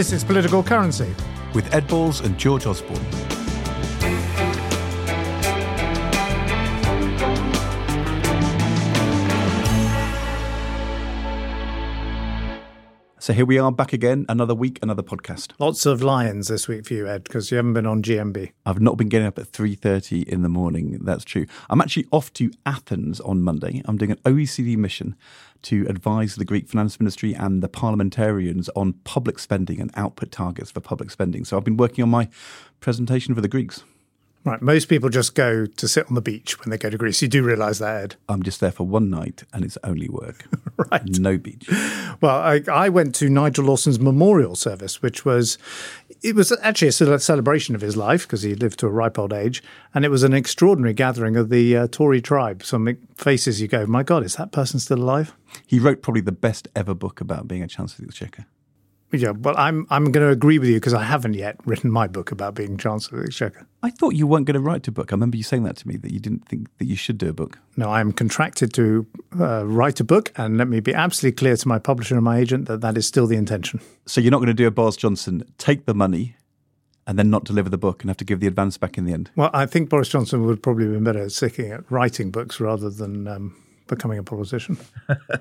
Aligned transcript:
This 0.00 0.12
is 0.14 0.24
Political 0.24 0.62
Currency. 0.62 1.14
with 1.52 1.74
Ed 1.74 1.86
Balls 1.86 2.20
and 2.20 2.38
George 2.38 2.64
Osborne. 2.64 3.29
So 13.20 13.34
here 13.34 13.44
we 13.44 13.58
are 13.58 13.70
back 13.70 13.92
again, 13.92 14.24
another 14.30 14.54
week, 14.54 14.78
another 14.80 15.02
podcast. 15.02 15.52
Lots 15.58 15.84
of 15.84 16.02
lions 16.02 16.48
this 16.48 16.66
week 16.66 16.86
for 16.86 16.94
you, 16.94 17.06
Ed, 17.06 17.24
because 17.24 17.50
you 17.50 17.58
haven't 17.58 17.74
been 17.74 17.84
on 17.84 18.02
GMB. 18.02 18.52
I've 18.64 18.80
not 18.80 18.96
been 18.96 19.10
getting 19.10 19.26
up 19.26 19.38
at 19.38 19.52
3.30 19.52 20.26
in 20.26 20.40
the 20.40 20.48
morning, 20.48 20.98
that's 21.02 21.22
true. 21.22 21.44
I'm 21.68 21.82
actually 21.82 22.06
off 22.12 22.32
to 22.32 22.50
Athens 22.64 23.20
on 23.20 23.42
Monday. 23.42 23.82
I'm 23.84 23.98
doing 23.98 24.12
an 24.12 24.16
OECD 24.24 24.74
mission 24.78 25.16
to 25.64 25.84
advise 25.86 26.36
the 26.36 26.46
Greek 26.46 26.66
finance 26.66 26.98
ministry 26.98 27.34
and 27.34 27.62
the 27.62 27.68
parliamentarians 27.68 28.70
on 28.74 28.94
public 29.04 29.38
spending 29.38 29.82
and 29.82 29.90
output 29.96 30.32
targets 30.32 30.70
for 30.70 30.80
public 30.80 31.10
spending. 31.10 31.44
So 31.44 31.58
I've 31.58 31.64
been 31.64 31.76
working 31.76 32.02
on 32.02 32.08
my 32.08 32.30
presentation 32.80 33.34
for 33.34 33.42
the 33.42 33.48
Greeks. 33.48 33.84
Right, 34.42 34.62
most 34.62 34.88
people 34.88 35.10
just 35.10 35.34
go 35.34 35.66
to 35.66 35.88
sit 35.88 36.06
on 36.08 36.14
the 36.14 36.22
beach 36.22 36.58
when 36.60 36.70
they 36.70 36.78
go 36.78 36.88
to 36.88 36.96
Greece. 36.96 37.20
You 37.20 37.28
do 37.28 37.42
realise 37.42 37.78
that, 37.78 38.02
Ed. 38.02 38.16
I'm 38.26 38.42
just 38.42 38.60
there 38.60 38.72
for 38.72 38.86
one 38.86 39.10
night 39.10 39.44
and 39.52 39.64
it's 39.64 39.76
only 39.84 40.08
work. 40.08 40.46
Right. 40.90 41.04
No 41.18 41.36
beach. 41.36 41.68
Well, 42.22 42.38
I, 42.38 42.62
I 42.72 42.88
went 42.88 43.14
to 43.16 43.28
Nigel 43.28 43.66
Lawson's 43.66 44.00
memorial 44.00 44.56
service, 44.56 45.02
which 45.02 45.26
was 45.26 45.58
it 46.22 46.34
was 46.34 46.52
actually 46.62 46.88
a 46.88 46.92
cele- 46.92 47.18
celebration 47.18 47.74
of 47.74 47.82
his 47.82 47.98
life 47.98 48.22
because 48.22 48.40
he 48.40 48.54
lived 48.54 48.78
to 48.78 48.86
a 48.86 48.90
ripe 48.90 49.18
old 49.18 49.34
age, 49.34 49.62
and 49.94 50.06
it 50.06 50.08
was 50.08 50.22
an 50.22 50.32
extraordinary 50.32 50.94
gathering 50.94 51.36
of 51.36 51.50
the 51.50 51.76
uh, 51.76 51.86
Tory 51.90 52.22
tribe. 52.22 52.62
Some 52.64 52.96
faces 53.14 53.60
you 53.60 53.68
go, 53.68 53.84
my 53.84 54.02
God, 54.02 54.24
is 54.24 54.36
that 54.36 54.52
person 54.52 54.80
still 54.80 55.02
alive? 55.02 55.34
He 55.66 55.78
wrote 55.78 56.00
probably 56.00 56.22
the 56.22 56.32
best 56.32 56.66
ever 56.74 56.94
book 56.94 57.20
about 57.20 57.46
being 57.46 57.62
a 57.62 57.68
Chancellor 57.68 58.06
of 58.06 58.08
the 58.08 58.12
Exchequer. 58.12 58.46
Yeah, 59.12 59.30
well, 59.30 59.56
I'm 59.58 59.86
I'm 59.90 60.12
going 60.12 60.24
to 60.24 60.30
agree 60.30 60.58
with 60.58 60.68
you 60.68 60.76
because 60.76 60.94
I 60.94 61.02
haven't 61.02 61.34
yet 61.34 61.56
written 61.64 61.90
my 61.90 62.06
book 62.06 62.30
about 62.30 62.54
being 62.54 62.76
Chancellor 62.76 63.18
of 63.18 63.24
the 63.24 63.28
Exchequer. 63.28 63.66
I 63.82 63.90
thought 63.90 64.14
you 64.14 64.26
weren't 64.26 64.46
going 64.46 64.54
to 64.54 64.60
write 64.60 64.86
a 64.86 64.92
book. 64.92 65.12
I 65.12 65.14
remember 65.14 65.36
you 65.36 65.42
saying 65.42 65.64
that 65.64 65.76
to 65.78 65.88
me, 65.88 65.96
that 65.96 66.12
you 66.12 66.20
didn't 66.20 66.46
think 66.46 66.68
that 66.78 66.84
you 66.84 66.96
should 66.96 67.18
do 67.18 67.28
a 67.28 67.32
book. 67.32 67.58
No, 67.76 67.90
I'm 67.90 68.12
contracted 68.12 68.72
to 68.74 69.06
uh, 69.38 69.66
write 69.66 69.98
a 69.98 70.04
book, 70.04 70.32
and 70.36 70.58
let 70.58 70.68
me 70.68 70.80
be 70.80 70.94
absolutely 70.94 71.36
clear 71.36 71.56
to 71.56 71.68
my 71.68 71.78
publisher 71.78 72.14
and 72.14 72.24
my 72.24 72.38
agent 72.38 72.68
that 72.68 72.80
that 72.82 72.96
is 72.96 73.06
still 73.06 73.26
the 73.26 73.36
intention. 73.36 73.80
So 74.06 74.20
you're 74.20 74.30
not 74.30 74.38
going 74.38 74.48
to 74.48 74.54
do 74.54 74.66
a 74.66 74.70
Boris 74.70 74.96
Johnson, 74.96 75.44
take 75.58 75.86
the 75.86 75.94
money 75.94 76.36
and 77.06 77.18
then 77.18 77.30
not 77.30 77.44
deliver 77.44 77.68
the 77.68 77.78
book 77.78 78.02
and 78.02 78.10
have 78.10 78.16
to 78.18 78.24
give 78.24 78.38
the 78.38 78.46
advance 78.46 78.78
back 78.78 78.96
in 78.96 79.04
the 79.04 79.12
end. 79.12 79.30
Well, 79.34 79.50
I 79.52 79.66
think 79.66 79.88
Boris 79.88 80.08
Johnson 80.08 80.44
would 80.46 80.62
probably 80.62 80.86
be 80.86 80.98
better 81.00 81.22
at 81.22 81.32
sticking 81.32 81.72
at 81.72 81.90
writing 81.90 82.30
books 82.30 82.60
rather 82.60 82.88
than 82.88 83.26
um, 83.26 83.56
becoming 83.90 84.18
a 84.18 84.22
politician. 84.22 84.78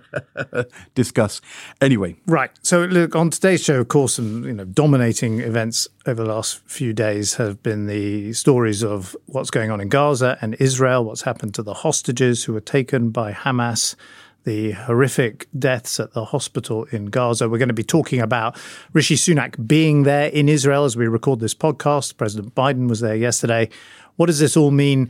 Discuss. 0.96 1.42
Anyway, 1.80 2.16
Right. 2.26 2.52
So, 2.62 2.84
look, 2.86 3.16
on 3.16 3.30
today's 3.30 3.64
show, 3.64 3.80
of 3.80 3.88
course, 3.88 4.18
and 4.18 4.46
you 4.46 4.54
know, 4.54 4.66
dominating 4.66 5.40
events 5.40 5.88
over 6.06 6.24
the 6.24 6.30
last 6.30 6.62
few 6.66 6.94
days 6.94 7.36
have 7.36 7.64
been 7.64 7.88
the 7.88 8.34
stories 8.34 8.84
of 8.84 9.16
what's 9.28 9.50
going 9.50 9.72
on 9.72 9.80
in 9.80 9.90
Gaza 9.90 10.38
and 10.42 10.56
Israel, 10.60 11.06
what's 11.06 11.22
happened 11.22 11.54
to 11.56 11.64
the 11.64 11.74
hostages 11.74 12.44
who 12.44 12.54
were 12.54 12.62
taken 12.62 13.10
by 13.10 13.32
Hamas, 13.32 13.96
the 14.44 14.72
horrific 14.72 15.48
deaths 15.58 16.00
at 16.00 16.14
the 16.14 16.26
hospital 16.26 16.86
in 16.92 17.06
Gaza. 17.06 17.50
We're 17.50 17.58
going 17.58 17.68
to 17.70 17.74
be 17.74 17.84
talking 17.84 18.20
about 18.20 18.58
Rishi 18.94 19.16
Sunak 19.16 19.68
being 19.68 20.04
there 20.04 20.30
in 20.30 20.50
Israel 20.50 20.86
as 20.86 20.96
we 20.98 21.08
record 21.08 21.40
this 21.40 21.54
podcast. 21.54 22.18
President 22.18 22.56
Biden 22.56 22.88
was 22.88 23.00
there 23.00 23.16
yesterday. 23.16 23.70
What 24.16 24.28
does 24.28 24.40
this 24.40 24.58
all 24.58 24.72
mean, 24.72 25.10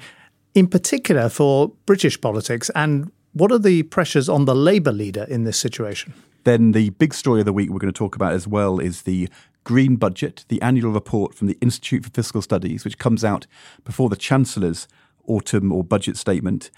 in 0.55 0.67
particular, 0.67 1.29
for 1.29 1.69
British 1.85 2.19
politics? 2.19 2.69
And 2.75 3.11
what 3.33 3.51
are 3.51 3.59
the 3.59 3.83
pressures 3.83 4.27
on 4.29 4.45
the 4.45 4.55
Labour 4.55 4.91
leader 4.91 5.23
in 5.23 5.43
this 5.43 5.57
situation? 5.57 6.13
then 6.43 6.71
the 6.71 6.89
big 6.91 7.13
story 7.13 7.41
of 7.41 7.45
the 7.45 7.53
week 7.53 7.69
we're 7.69 7.79
going 7.79 7.91
to 7.91 7.97
talk 7.97 8.15
about 8.15 8.33
as 8.33 8.47
well 8.47 8.79
is 8.79 9.03
the 9.03 9.29
Green 9.63 9.97
Budget, 9.97 10.45
the 10.47 10.61
annual 10.61 10.91
report 10.91 11.35
from 11.35 11.47
the 11.47 11.57
Institute 11.61 12.03
for 12.03 12.09
Fiscal 12.09 12.41
Studies, 12.41 12.83
which 12.83 12.97
comes 12.97 13.23
out 13.23 13.45
before 13.83 14.09
the 14.09 14.15
Chancellor's 14.15 14.87
autumn 15.27 15.71
or 15.71 15.83
budget 15.83 16.17
statement. 16.17 16.71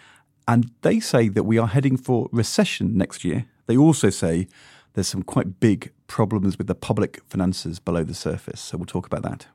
And 0.47 0.71
they 0.81 0.99
say 0.99 1.29
that 1.29 1.43
we 1.43 1.57
are 1.57 1.67
heading 1.67 1.95
for 1.95 2.27
recession 2.31 2.97
next 2.97 3.23
year. 3.23 3.45
They 3.67 3.77
also 3.77 4.09
say 4.09 4.47
there's 4.93 5.07
some 5.07 5.23
quite 5.23 5.59
big 5.59 5.91
problems 6.07 6.57
with 6.57 6.67
the 6.67 6.75
public 6.75 7.21
finances 7.27 7.79
below 7.79 8.03
the 8.03 8.13
surface. 8.13 8.59
So 8.59 8.77
we'll 8.77 8.85
talk 8.85 9.05
about 9.05 9.23
that. 9.23 9.47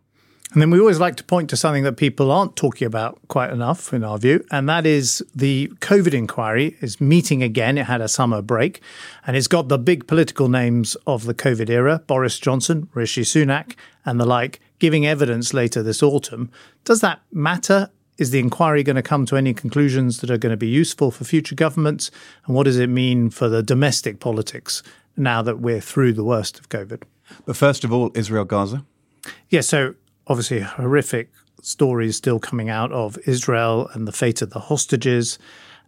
And 0.53 0.63
then 0.63 0.71
we 0.71 0.79
always 0.79 1.01
like 1.01 1.17
to 1.17 1.25
point 1.25 1.51
to 1.51 1.57
something 1.57 1.83
that 1.83 1.97
people 1.97 2.31
aren't 2.31 2.55
talking 2.55 2.87
about 2.87 3.19
quite 3.29 3.51
enough, 3.51 3.93
in 3.93 4.05
our 4.05 4.17
view, 4.17 4.45
and 4.51 4.69
that 4.69 4.87
is 4.87 5.23
the 5.35 5.69
COVID 5.81 6.15
inquiry 6.15 6.77
is 6.81 7.01
meeting 7.01 7.43
again. 7.43 7.77
It 7.77 7.87
had 7.87 8.01
a 8.01 8.09
summer 8.09 8.41
break, 8.43 8.81
and 9.27 9.37
it's 9.37 9.49
got 9.49 9.69
the 9.69 9.79
big 9.79 10.07
political 10.07 10.49
names 10.49 10.97
of 11.07 11.25
the 11.25 11.35
COVID 11.35 11.69
era 11.69 12.03
Boris 12.07 12.39
Johnson, 12.39 12.89
Rishi 12.95 13.23
Sunak, 13.23 13.75
and 14.05 14.21
the 14.21 14.25
like 14.25 14.61
giving 14.79 15.05
evidence 15.05 15.53
later 15.53 15.83
this 15.83 16.03
autumn. 16.03 16.51
Does 16.85 17.01
that 17.01 17.21
matter? 17.33 17.91
Is 18.17 18.31
the 18.31 18.39
inquiry 18.39 18.83
going 18.83 18.97
to 18.97 19.03
come 19.03 19.27
to 19.27 19.37
any 19.37 19.53
conclusions 19.53 20.21
that 20.21 20.31
are 20.31 20.39
going 20.39 20.53
to 20.53 20.57
be 20.57 20.69
useful 20.69 21.11
for 21.11 21.25
future 21.25 21.55
governments? 21.55 22.11
And 22.47 22.55
what 22.55 22.65
does 22.65 22.79
it 22.79 22.89
mean 22.89 23.31
for 23.31 23.49
the 23.49 23.63
domestic 23.63 24.21
politics 24.21 24.83
now 25.17 25.43
that 25.43 25.59
we're 25.59 25.81
through 25.81 26.15
the 26.15 26.25
worst 26.25 26.59
of 26.59 26.69
COVID? 26.69 27.03
But 27.45 27.57
first 27.57 27.85
of 27.85 27.93
all, 27.93 28.11
Israel 28.15 28.45
Gaza. 28.45 28.85
Yeah, 29.51 29.61
so 29.61 29.97
obviously 30.27 30.61
horrific 30.61 31.31
stories 31.63 32.17
still 32.17 32.39
coming 32.39 32.69
out 32.69 32.93
of 32.93 33.19
Israel 33.27 33.89
and 33.95 34.07
the 34.07 34.13
fate 34.13 34.43
of 34.43 34.51
the 34.51 34.61
hostages 34.61 35.39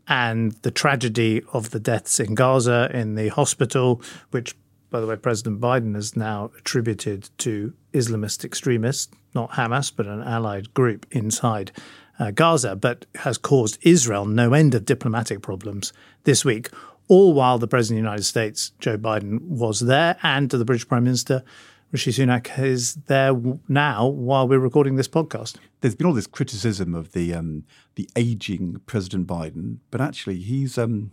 and 0.06 0.52
the 0.62 0.70
tragedy 0.70 1.42
of 1.52 1.70
the 1.70 1.80
deaths 1.80 2.18
in 2.18 2.34
Gaza 2.34 2.90
in 2.92 3.14
the 3.14 3.28
hospital, 3.28 4.02
which, 4.30 4.56
by 4.90 5.00
the 5.00 5.06
way, 5.06 5.16
President 5.16 5.60
Biden 5.60 5.94
has 5.94 6.16
now 6.16 6.50
attributed 6.58 7.28
to 7.38 7.74
Islamist 7.92 8.44
extremists, 8.44 9.12
not 9.34 9.52
Hamas, 9.52 9.92
but 9.94 10.06
an 10.06 10.22
allied 10.22 10.72
group 10.72 11.06
inside 11.10 11.72
uh, 12.18 12.30
Gaza, 12.30 12.74
but 12.74 13.04
has 13.16 13.36
caused 13.36 13.78
Israel 13.82 14.24
no 14.24 14.54
end 14.54 14.74
of 14.74 14.84
diplomatic 14.84 15.42
problems 15.42 15.92
this 16.24 16.44
week. 16.44 16.70
all 17.08 17.32
while 17.32 17.58
the 17.58 17.66
President 17.66 17.98
of 17.98 18.02
the 18.02 18.08
United 18.08 18.24
States, 18.24 18.72
Joe 18.78 18.98
Biden, 18.98 19.40
was 19.40 19.80
there, 19.80 20.16
and 20.22 20.48
the 20.50 20.64
British 20.64 20.86
Prime 20.86 21.04
Minister, 21.04 21.42
Rishi 21.90 22.10
Sunak, 22.10 22.58
is 22.58 22.96
there 23.06 23.32
now 23.66 24.06
while 24.06 24.46
we're 24.46 24.58
recording 24.58 24.96
this 24.96 25.08
podcast. 25.08 25.56
There's 25.80 25.94
been 25.94 26.06
all 26.06 26.12
this 26.12 26.26
criticism 26.26 26.94
of 26.94 27.12
the 27.12 27.32
um, 27.32 27.64
the 27.94 28.06
aging 28.14 28.82
President 28.84 29.26
Biden, 29.26 29.78
but 29.90 30.02
actually 30.02 30.36
he's 30.36 30.76
um, 30.76 31.12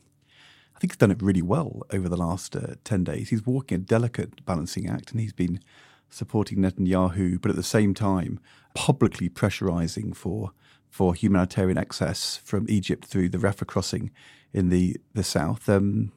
I 0.76 0.80
think 0.80 0.92
he's 0.92 0.98
done 0.98 1.12
it 1.12 1.22
really 1.22 1.42
well 1.42 1.84
over 1.94 2.10
the 2.10 2.18
last 2.18 2.58
uh, 2.58 2.76
ten 2.84 3.06
days. 3.06 3.30
He's 3.30 3.46
walking 3.46 3.76
a 3.76 3.80
delicate 3.80 4.46
balancing 4.46 4.90
act, 4.90 5.12
and 5.12 5.22
he's 5.22 5.32
been 5.32 5.62
supporting 6.10 6.58
Netanyahu, 6.58 7.42
but 7.42 7.52
at 7.52 7.56
the 7.56 7.64
same 7.64 7.94
time 7.94 8.42
publicly 8.74 9.30
pressurizing 9.30 10.14
for 10.14 10.52
for 10.90 11.16
humanitarian 11.16 11.78
access 11.78 12.36
from 12.36 12.66
Egypt 12.68 13.06
through 13.06 13.30
the 13.30 13.38
Rafah 13.38 13.66
crossing 13.66 14.12
in 14.52 14.68
the 14.68 14.98
the 15.14 15.24
south. 15.24 15.70
Um, 15.70 16.12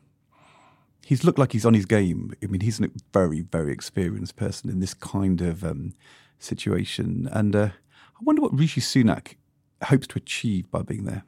he's 1.09 1.25
looked 1.25 1.39
like 1.39 1.53
he's 1.53 1.65
on 1.65 1.73
his 1.73 1.87
game. 1.87 2.35
I 2.43 2.47
mean, 2.47 2.61
he's 2.61 2.81
a 2.81 2.91
very 3.15 3.41
very 3.41 3.73
experienced 3.73 4.37
person 4.37 4.69
in 4.69 4.81
this 4.81 4.93
kind 4.93 5.41
of 5.41 5.65
um, 5.65 5.95
situation, 6.39 7.29
and 7.33 7.57
uh, 7.57 7.69
I 7.71 8.21
wonder 8.23 8.43
what 8.43 8.57
Rishi 8.57 8.83
Sunak 8.83 9.37
hopes 9.85 10.07
to 10.09 10.19
achieve 10.19 10.71
by 10.71 10.83
being 10.83 11.05
there. 11.05 11.25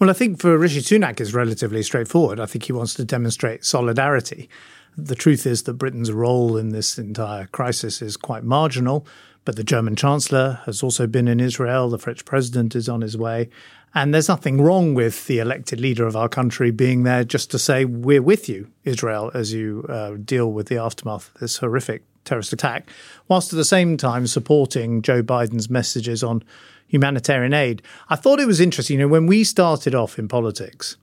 Well, 0.00 0.10
I 0.10 0.14
think 0.14 0.40
for 0.40 0.58
Rishi 0.58 0.80
Sunak 0.80 1.20
is 1.20 1.32
relatively 1.32 1.82
straightforward. 1.84 2.40
I 2.40 2.46
think 2.46 2.64
he 2.64 2.72
wants 2.72 2.94
to 2.94 3.04
demonstrate 3.04 3.64
solidarity. 3.64 4.48
The 4.96 5.14
truth 5.14 5.46
is 5.46 5.62
that 5.64 5.74
Britain's 5.74 6.10
role 6.10 6.56
in 6.56 6.70
this 6.70 6.98
entire 6.98 7.46
crisis 7.46 8.02
is 8.02 8.16
quite 8.16 8.42
marginal. 8.42 9.06
But 9.44 9.56
the 9.56 9.64
German 9.64 9.94
Chancellor 9.94 10.60
has 10.64 10.82
also 10.82 11.06
been 11.06 11.28
in 11.28 11.38
Israel. 11.38 11.90
The 11.90 11.98
French 11.98 12.24
president 12.24 12.74
is 12.74 12.88
on 12.88 13.02
his 13.02 13.16
way. 13.16 13.50
And 13.94 14.12
there's 14.12 14.28
nothing 14.28 14.60
wrong 14.60 14.94
with 14.94 15.26
the 15.28 15.38
elected 15.38 15.80
leader 15.80 16.04
of 16.04 16.16
our 16.16 16.28
country 16.28 16.72
being 16.72 17.04
there 17.04 17.22
just 17.22 17.50
to 17.52 17.58
say, 17.60 17.84
we're 17.84 18.22
with 18.22 18.48
you, 18.48 18.68
Israel, 18.82 19.30
as 19.34 19.52
you 19.52 19.86
uh, 19.88 20.16
deal 20.24 20.50
with 20.50 20.66
the 20.66 20.78
aftermath 20.78 21.32
of 21.34 21.40
this 21.40 21.58
horrific 21.58 22.02
terrorist 22.24 22.52
attack, 22.52 22.88
whilst 23.28 23.52
at 23.52 23.56
the 23.56 23.64
same 23.64 23.96
time 23.96 24.26
supporting 24.26 25.00
Joe 25.00 25.22
Biden's 25.22 25.70
messages 25.70 26.24
on 26.24 26.42
humanitarian 26.88 27.54
aid. 27.54 27.82
I 28.08 28.16
thought 28.16 28.40
it 28.40 28.46
was 28.46 28.60
interesting. 28.60 28.98
You 28.98 29.06
know, 29.06 29.12
when 29.12 29.26
we 29.26 29.44
started 29.44 29.94
off 29.94 30.18
in 30.18 30.26
politics, 30.26 30.96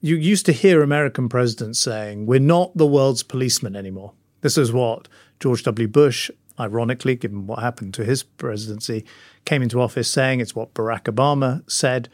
you 0.00 0.16
used 0.16 0.46
to 0.46 0.52
hear 0.52 0.82
American 0.82 1.28
presidents 1.28 1.78
saying, 1.78 2.24
we're 2.24 2.40
not 2.40 2.76
the 2.76 2.86
world's 2.86 3.22
policeman 3.22 3.76
anymore. 3.76 4.12
This 4.40 4.56
is 4.56 4.72
what 4.72 5.08
George 5.40 5.62
W. 5.64 5.88
Bush 5.88 6.30
ironically, 6.58 7.16
given 7.16 7.46
what 7.46 7.58
happened 7.58 7.94
to 7.94 8.04
his 8.04 8.22
presidency, 8.22 9.04
came 9.44 9.62
into 9.62 9.80
office 9.80 10.10
saying 10.10 10.40
it's 10.40 10.54
what 10.54 10.74
Barack 10.74 11.02
Obama 11.04 11.68
said. 11.70 12.08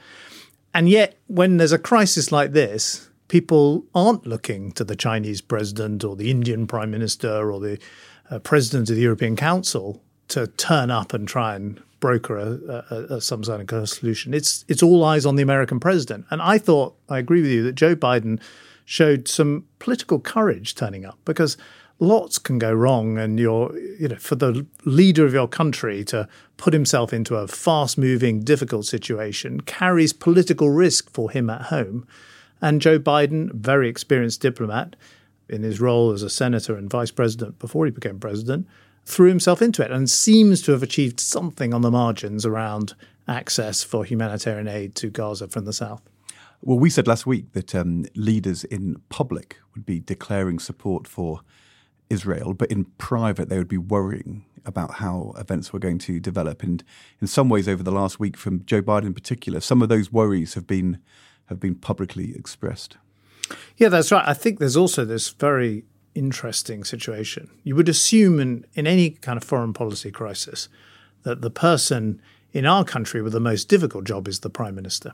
And 0.72 0.88
yet, 0.88 1.18
when 1.26 1.56
there's 1.56 1.72
a 1.72 1.78
crisis 1.78 2.30
like 2.30 2.52
this, 2.52 3.10
people 3.28 3.84
aren't 3.94 4.26
looking 4.26 4.72
to 4.72 4.84
the 4.84 4.96
Chinese 4.96 5.40
president 5.40 6.04
or 6.04 6.16
the 6.16 6.30
Indian 6.30 6.66
prime 6.66 6.90
minister 6.90 7.50
or 7.50 7.60
the 7.60 7.78
uh, 8.30 8.38
president 8.40 8.90
of 8.90 8.96
the 8.96 9.02
European 9.02 9.36
Council 9.36 10.02
to 10.28 10.46
turn 10.46 10.90
up 10.90 11.12
and 11.12 11.26
try 11.26 11.54
and 11.54 11.82
broker 11.98 12.38
a, 12.38 12.84
a, 12.90 13.16
a, 13.16 13.20
some 13.20 13.44
sort 13.44 13.72
of 13.72 13.88
solution. 13.88 14.32
It's 14.32 14.64
it's 14.68 14.82
all 14.82 15.04
eyes 15.04 15.26
on 15.26 15.36
the 15.36 15.42
American 15.42 15.78
president. 15.80 16.26
And 16.30 16.40
I 16.40 16.58
thought 16.58 16.96
I 17.08 17.18
agree 17.18 17.42
with 17.42 17.50
you 17.50 17.62
that 17.64 17.74
Joe 17.74 17.94
Biden 17.94 18.40
showed 18.84 19.28
some 19.28 19.64
political 19.78 20.18
courage 20.18 20.74
turning 20.74 21.04
up 21.04 21.18
because 21.24 21.56
lots 22.00 22.38
can 22.38 22.58
go 22.58 22.72
wrong 22.72 23.18
and 23.18 23.38
you're 23.38 23.78
you 23.78 24.08
know 24.08 24.16
for 24.16 24.34
the 24.34 24.66
leader 24.84 25.24
of 25.26 25.32
your 25.32 25.46
country 25.46 26.02
to 26.04 26.26
put 26.56 26.72
himself 26.72 27.12
into 27.12 27.36
a 27.36 27.46
fast 27.46 27.96
moving 27.96 28.40
difficult 28.40 28.86
situation 28.86 29.60
carries 29.60 30.12
political 30.12 30.70
risk 30.70 31.10
for 31.10 31.30
him 31.30 31.48
at 31.48 31.62
home. 31.62 32.06
And 32.62 32.80
Joe 32.80 32.98
Biden 32.98 33.52
very 33.54 33.88
experienced 33.88 34.40
diplomat 34.40 34.96
in 35.48 35.62
his 35.62 35.80
role 35.80 36.10
as 36.10 36.22
a 36.22 36.30
senator 36.30 36.76
and 36.76 36.90
vice 36.90 37.10
president 37.10 37.58
before 37.58 37.84
he 37.84 37.90
became 37.90 38.18
president 38.18 38.66
threw 39.04 39.28
himself 39.28 39.62
into 39.62 39.82
it 39.82 39.90
and 39.90 40.08
seems 40.08 40.62
to 40.62 40.72
have 40.72 40.82
achieved 40.82 41.20
something 41.20 41.74
on 41.74 41.82
the 41.82 41.90
margins 41.90 42.44
around 42.46 42.94
access 43.26 43.82
for 43.82 44.04
humanitarian 44.04 44.68
aid 44.68 44.94
to 44.94 45.08
Gaza 45.08 45.48
from 45.48 45.64
the 45.64 45.72
south. 45.72 46.02
Well, 46.62 46.78
we 46.78 46.90
said 46.90 47.08
last 47.08 47.26
week 47.26 47.52
that 47.52 47.74
um, 47.74 48.04
leaders 48.14 48.64
in 48.64 49.00
public 49.08 49.56
would 49.74 49.86
be 49.86 49.98
declaring 49.98 50.58
support 50.58 51.08
for 51.08 51.40
Israel, 52.10 52.52
but 52.52 52.70
in 52.70 52.84
private, 52.98 53.48
they 53.48 53.56
would 53.56 53.68
be 53.68 53.78
worrying 53.78 54.44
about 54.66 54.94
how 54.94 55.32
events 55.38 55.72
were 55.72 55.78
going 55.78 55.98
to 55.98 56.20
develop. 56.20 56.62
And 56.62 56.84
in 57.20 57.26
some 57.26 57.48
ways, 57.48 57.68
over 57.68 57.82
the 57.82 57.92
last 57.92 58.20
week, 58.20 58.36
from 58.36 58.64
Joe 58.66 58.82
Biden 58.82 59.06
in 59.06 59.14
particular, 59.14 59.60
some 59.60 59.80
of 59.80 59.88
those 59.88 60.12
worries 60.12 60.54
have 60.54 60.66
been 60.66 60.98
have 61.46 61.58
been 61.58 61.74
publicly 61.74 62.32
expressed. 62.36 62.96
Yeah, 63.76 63.88
that's 63.88 64.12
right. 64.12 64.26
I 64.26 64.34
think 64.34 64.60
there's 64.60 64.76
also 64.76 65.04
this 65.04 65.30
very 65.30 65.84
interesting 66.14 66.84
situation. 66.84 67.50
You 67.64 67.74
would 67.74 67.88
assume 67.88 68.38
in, 68.38 68.64
in 68.74 68.86
any 68.86 69.10
kind 69.10 69.36
of 69.36 69.42
foreign 69.42 69.72
policy 69.72 70.12
crisis 70.12 70.68
that 71.22 71.40
the 71.40 71.50
person 71.50 72.20
in 72.52 72.66
our 72.66 72.84
country 72.84 73.20
with 73.20 73.32
the 73.32 73.40
most 73.40 73.68
difficult 73.68 74.04
job 74.04 74.28
is 74.28 74.40
the 74.40 74.50
prime 74.50 74.74
minister 74.74 75.12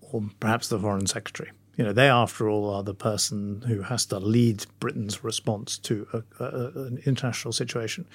or 0.00 0.24
perhaps 0.40 0.68
the 0.68 0.78
foreign 0.78 1.06
secretary. 1.06 1.50
You 1.76 1.84
know, 1.84 1.92
they, 1.92 2.08
after 2.08 2.48
all, 2.48 2.70
are 2.70 2.82
the 2.82 2.94
person 2.94 3.62
who 3.66 3.82
has 3.82 4.06
to 4.06 4.18
lead 4.18 4.64
Britain's 4.80 5.22
response 5.22 5.78
to 5.78 6.06
a, 6.12 6.44
a, 6.44 6.66
an 6.86 7.02
international 7.04 7.52
situation. 7.52 8.06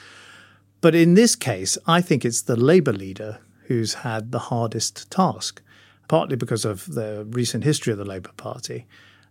But 0.82 0.96
in 0.96 1.14
this 1.14 1.36
case, 1.36 1.78
I 1.86 2.02
think 2.02 2.26
it's 2.26 2.42
the 2.42 2.56
Labour 2.56 2.94
leader 2.94 3.40
who's 3.66 3.94
had 3.94 4.32
the 4.32 4.40
hardest 4.40 5.10
task, 5.12 5.62
partly 6.08 6.36
because 6.36 6.66
of 6.66 6.94
the 6.94 7.26
recent 7.30 7.64
history 7.64 7.94
of 7.94 8.00
the 8.00 8.06
Labour 8.06 8.32
Party, 8.36 8.88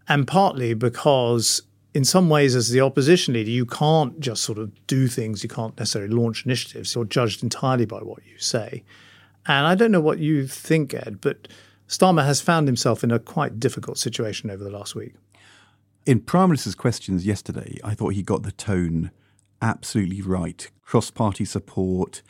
and 0.09 0.27
partly 0.27 0.75
because, 0.75 1.63
in 1.93 2.05
some 2.05 2.29
ways, 2.29 2.55
as 2.55 2.71
the 2.71 2.81
opposition 2.81 3.35
leader, 3.35 3.51
you 3.51 3.67
can't 3.67 4.21
just 4.21 4.45
sort 4.45 4.59
of 4.59 4.87
do 4.87 5.09
things, 5.09 5.43
you 5.43 5.49
can't 5.49 5.77
necessarily 5.77 6.15
launch 6.15 6.47
initiatives. 6.47 6.95
You're 6.95 7.05
judged 7.05 7.43
entirely 7.43 7.85
by 7.85 7.99
what 7.99 8.25
you 8.25 8.39
say. 8.39 8.85
And 9.47 9.67
I 9.67 9.75
don't 9.75 9.91
know 9.91 10.01
what 10.01 10.21
you 10.21 10.47
think, 10.47 10.95
Ed, 10.95 11.21
but 11.21 11.49
Starmer 11.91 12.25
has 12.25 12.41
found 12.41 12.69
himself 12.69 13.03
in 13.03 13.11
a 13.11 13.19
quite 13.19 13.59
difficult 13.59 13.99
situation 13.99 14.49
over 14.49 14.63
the 14.63 14.71
last 14.71 14.95
week. 14.95 15.15
In 16.07 16.21
Prime 16.21 16.51
Minister's 16.51 16.77
questions 16.77 17.27
yesterday, 17.27 17.79
I 17.83 17.95
thought 17.95 18.15
he 18.15 18.23
got 18.23 18.45
the 18.45 18.53
tone 18.53 19.11
absolutely 19.61 20.23
right. 20.23 20.71
Cross 20.85 21.11
party 21.11 21.45
support, 21.45 22.23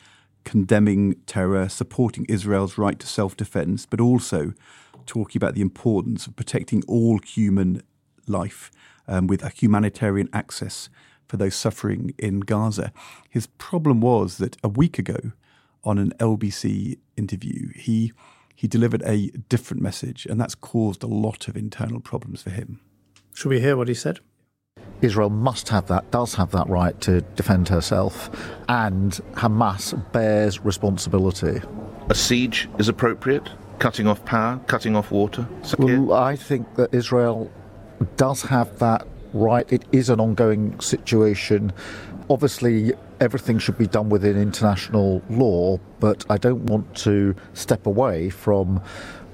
condemning 0.43 1.13
terror, 1.27 1.69
supporting 1.69 2.25
Israel's 2.25 2.79
right 2.79 2.97
to 2.97 3.05
self 3.05 3.37
defense, 3.37 3.85
but 3.85 4.01
also 4.01 4.53
talking 5.05 5.37
about 5.37 5.53
the 5.53 5.61
importance 5.61 6.25
of 6.25 6.35
protecting 6.35 6.81
all 6.87 7.19
human 7.19 7.83
life 8.25 8.71
um, 9.07 9.27
with 9.27 9.43
a 9.43 9.49
humanitarian 9.49 10.27
access 10.33 10.89
for 11.27 11.37
those 11.37 11.53
suffering 11.53 12.15
in 12.17 12.39
Gaza. 12.39 12.91
His 13.29 13.45
problem 13.45 14.01
was 14.01 14.39
that 14.39 14.57
a 14.63 14.69
week 14.69 14.97
ago, 14.97 15.33
on 15.83 15.99
an 15.99 16.13
LBC 16.19 16.97
interview, 17.15 17.69
he 17.75 18.11
he 18.55 18.67
delivered 18.67 19.01
a 19.05 19.27
different 19.49 19.81
message, 19.81 20.25
and 20.25 20.39
that's 20.39 20.55
caused 20.55 21.03
a 21.03 21.07
lot 21.07 21.47
of 21.47 21.55
internal 21.55 21.99
problems 21.99 22.41
for 22.41 22.49
him. 22.49 22.79
Should 23.33 23.49
we 23.49 23.59
hear 23.59 23.77
what 23.77 23.87
he 23.87 23.93
said? 23.93 24.19
Israel 25.01 25.29
must 25.29 25.69
have 25.69 25.87
that, 25.87 26.11
does 26.11 26.35
have 26.35 26.51
that 26.51 26.69
right 26.69 26.99
to 27.01 27.21
defend 27.35 27.69
herself, 27.69 28.29
and 28.69 29.13
Hamas 29.33 29.93
bears 30.11 30.63
responsibility. 30.63 31.61
A 32.09 32.15
siege 32.15 32.69
is 32.77 32.87
appropriate? 32.87 33.49
Cutting 33.79 34.07
off 34.07 34.23
power, 34.25 34.59
cutting 34.67 34.95
off 34.95 35.11
water? 35.11 35.47
Well, 35.79 36.13
I 36.13 36.35
think 36.35 36.75
that 36.75 36.93
Israel 36.93 37.51
does 38.15 38.43
have 38.43 38.77
that 38.79 39.07
right. 39.33 39.71
It 39.71 39.85
is 39.91 40.09
an 40.09 40.19
ongoing 40.19 40.79
situation. 40.79 41.73
Obviously, 42.29 42.93
everything 43.21 43.59
should 43.59 43.77
be 43.77 43.87
done 43.87 44.09
within 44.09 44.35
international 44.35 45.21
law, 45.29 45.79
but 45.99 46.25
I 46.29 46.37
don't 46.37 46.65
want 46.65 46.93
to 46.97 47.35
step 47.53 47.85
away 47.85 48.29
from 48.29 48.81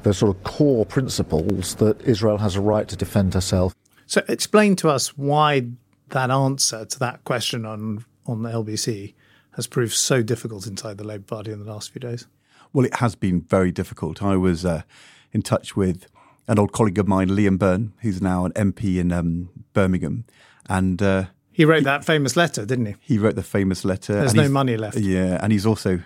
the 0.03 0.13
sort 0.13 0.36
of 0.36 0.44
core 0.44 0.86
principles 0.86 1.75
that 1.75 2.00
Israel 2.01 2.38
has 2.38 2.56
a 2.56 2.62
right 2.62 2.88
to 2.88 2.96
defend 2.96 3.34
herself. 3.34 3.74
So, 4.06 4.24
explain 4.27 4.75
to 4.77 4.89
us 4.89 5.17
why 5.17 5.67
that 6.10 6.29
answer 6.29 6.86
to 6.86 7.00
that 7.00 7.24
question 7.24 7.65
on 7.65 8.06
on 8.25 8.44
the 8.44 8.50
LBC 8.50 9.13
has 9.51 9.67
proved 9.67 9.94
so 9.94 10.22
difficult 10.22 10.67
inside 10.67 10.98
the 10.98 11.03
Labour 11.03 11.24
Party 11.24 11.51
in 11.51 11.63
the 11.63 11.72
last 11.72 11.91
few 11.91 12.00
days. 12.00 12.27
Well, 12.74 12.86
it 12.86 12.96
has 12.96 13.15
been 13.15 13.41
very 13.41 13.72
difficult. 13.72 14.22
I 14.22 14.36
was 14.36 14.65
uh, 14.65 14.84
in 15.32 15.41
touch 15.41 15.75
with 15.75 16.08
an 16.48 16.60
old 16.60 16.74
colleague 16.74 17.00
of 17.00 17.08
mine, 17.08 17.29
Liam 17.29 17.58
Byrne, 17.58 17.94
who's 18.01 18.22
now 18.22 18.46
an 18.46 18.51
MP 18.53 18.98
in 18.98 19.12
um, 19.12 19.50
Birmingham, 19.74 20.25
and 20.70 21.01
uh, 21.01 21.25
he 21.57 21.65
wrote 21.65 21.85
that 21.85 22.05
famous 22.05 22.35
letter, 22.35 22.67
didn't 22.67 22.85
he? 22.85 22.95
He 22.99 23.17
wrote 23.17 23.33
the 23.33 23.41
famous 23.41 23.83
letter. 23.83 24.13
There's 24.13 24.35
no 24.35 24.47
money 24.47 24.77
left. 24.77 24.95
Yeah, 24.95 25.39
and 25.41 25.51
he's 25.51 25.65
also 25.65 26.01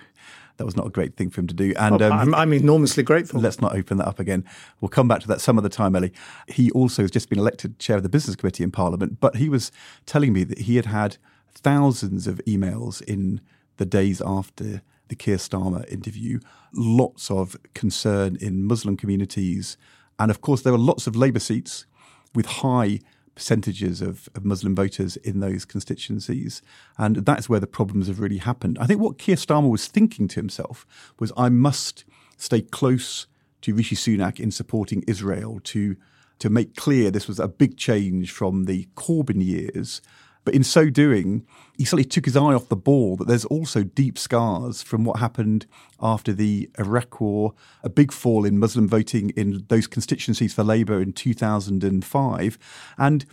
that 0.56 0.64
was 0.64 0.78
not 0.78 0.88
a 0.88 0.90
great 0.90 1.18
thing 1.18 1.30
for 1.30 1.42
him 1.42 1.48
to 1.48 1.54
do. 1.54 1.74
And 1.78 2.02
um, 2.02 2.14
I'm, 2.14 2.34
I'm, 2.34 2.54
enormously 2.54 3.04
grateful. 3.04 3.42
Let's 3.42 3.60
not 3.60 3.76
open 3.76 3.98
that 3.98 4.08
up 4.08 4.18
again. 4.18 4.46
We'll 4.80 4.88
come 4.88 5.10
back 5.10 5.20
to 5.22 5.28
that 5.28 5.42
some 5.42 5.58
other 5.58 5.68
time, 5.68 5.94
Ellie. 5.94 6.14
He 6.48 6.72
also 6.72 7.02
has 7.02 7.12
just 7.12 7.30
been 7.30 7.38
elected 7.38 7.80
chair 7.80 7.98
of 7.98 8.04
the 8.04 8.08
business 8.08 8.38
committee 8.38 8.64
in 8.64 8.72
Parliament, 8.72 9.20
but 9.20 9.36
he 9.36 9.50
was 9.50 9.74
telling 10.06 10.32
me 10.32 10.46
that 10.46 10.60
he 10.60 10.78
had 10.78 10.86
had 10.86 11.18
thousands 11.54 12.28
of 12.28 12.40
emails 12.48 13.02
in 13.02 13.42
the 13.76 13.86
days 13.86 14.22
after 14.26 14.82
the 15.10 15.16
Keir 15.18 15.36
Starmer 15.36 15.86
interview, 15.92 16.40
lots 16.74 17.30
of 17.30 17.58
concern 17.74 18.38
in 18.40 18.64
Muslim 18.64 18.96
communities, 18.96 19.76
and 20.18 20.32
of 20.32 20.40
course 20.40 20.62
there 20.62 20.72
were 20.72 20.80
lots 20.80 21.08
of 21.08 21.18
Labour 21.18 21.40
seats 21.40 21.86
with 22.34 22.46
high 22.46 23.00
percentages 23.36 24.02
of, 24.02 24.30
of, 24.36 24.44
Muslim 24.44 24.76
voters 24.76 25.16
in 25.18 25.40
those 25.40 25.66
constituencies. 25.66 26.62
And 26.98 27.18
that's 27.18 27.48
where 27.48 27.60
the 27.60 27.68
problems 27.68 28.08
have 28.08 28.20
really 28.20 28.38
happened. 28.40 28.78
I 28.80 28.86
think 28.86 29.00
what 29.00 29.18
Keir 29.18 29.36
Starmer 29.36 29.70
was 29.70 29.88
thinking 29.88 30.28
to 30.30 30.40
himself 30.40 30.86
was 31.20 31.32
I 31.38 31.50
must 31.50 32.04
stay 32.38 32.62
close 32.62 33.28
to 33.62 33.74
Rishi 33.74 33.96
Sunak 33.96 34.40
in 34.40 34.52
supporting 34.52 35.04
Israel 35.08 35.60
to 35.66 35.96
to 36.40 36.50
make 36.50 36.76
clear 36.76 37.12
this 37.12 37.28
was 37.28 37.40
a 37.40 37.48
big 37.48 37.78
change 37.78 38.32
from 38.32 38.66
the 38.66 38.88
Corbyn 38.96 39.46
years. 39.46 40.02
But 40.44 40.56
in 40.56 40.64
so 40.64 40.90
doing, 40.90 41.46
he 41.78 41.86
suddenly 41.86 42.06
took 42.06 42.26
his 42.26 42.36
eye 42.36 42.54
off 42.54 42.70
the 42.70 42.76
ball 42.76 43.16
that 43.18 43.28
there's 43.28 43.46
also 43.46 43.84
deep 43.84 44.18
scars 44.18 44.82
from 44.82 45.04
what 45.04 45.20
happened 45.20 45.68
after 46.02 46.34
the 46.34 46.70
Iraq 46.80 47.22
War, 47.22 47.54
a 47.84 47.90
big 47.90 48.12
fall 48.12 48.46
in 48.46 48.58
Muslim 48.58 48.88
voting 48.88 49.30
in 49.32 49.66
those 49.70 49.88
constituencies 49.88 50.54
for 50.54 50.64
Labour 50.64 51.02
in 51.02 51.14
2005. 51.14 52.58
And 52.98 53.26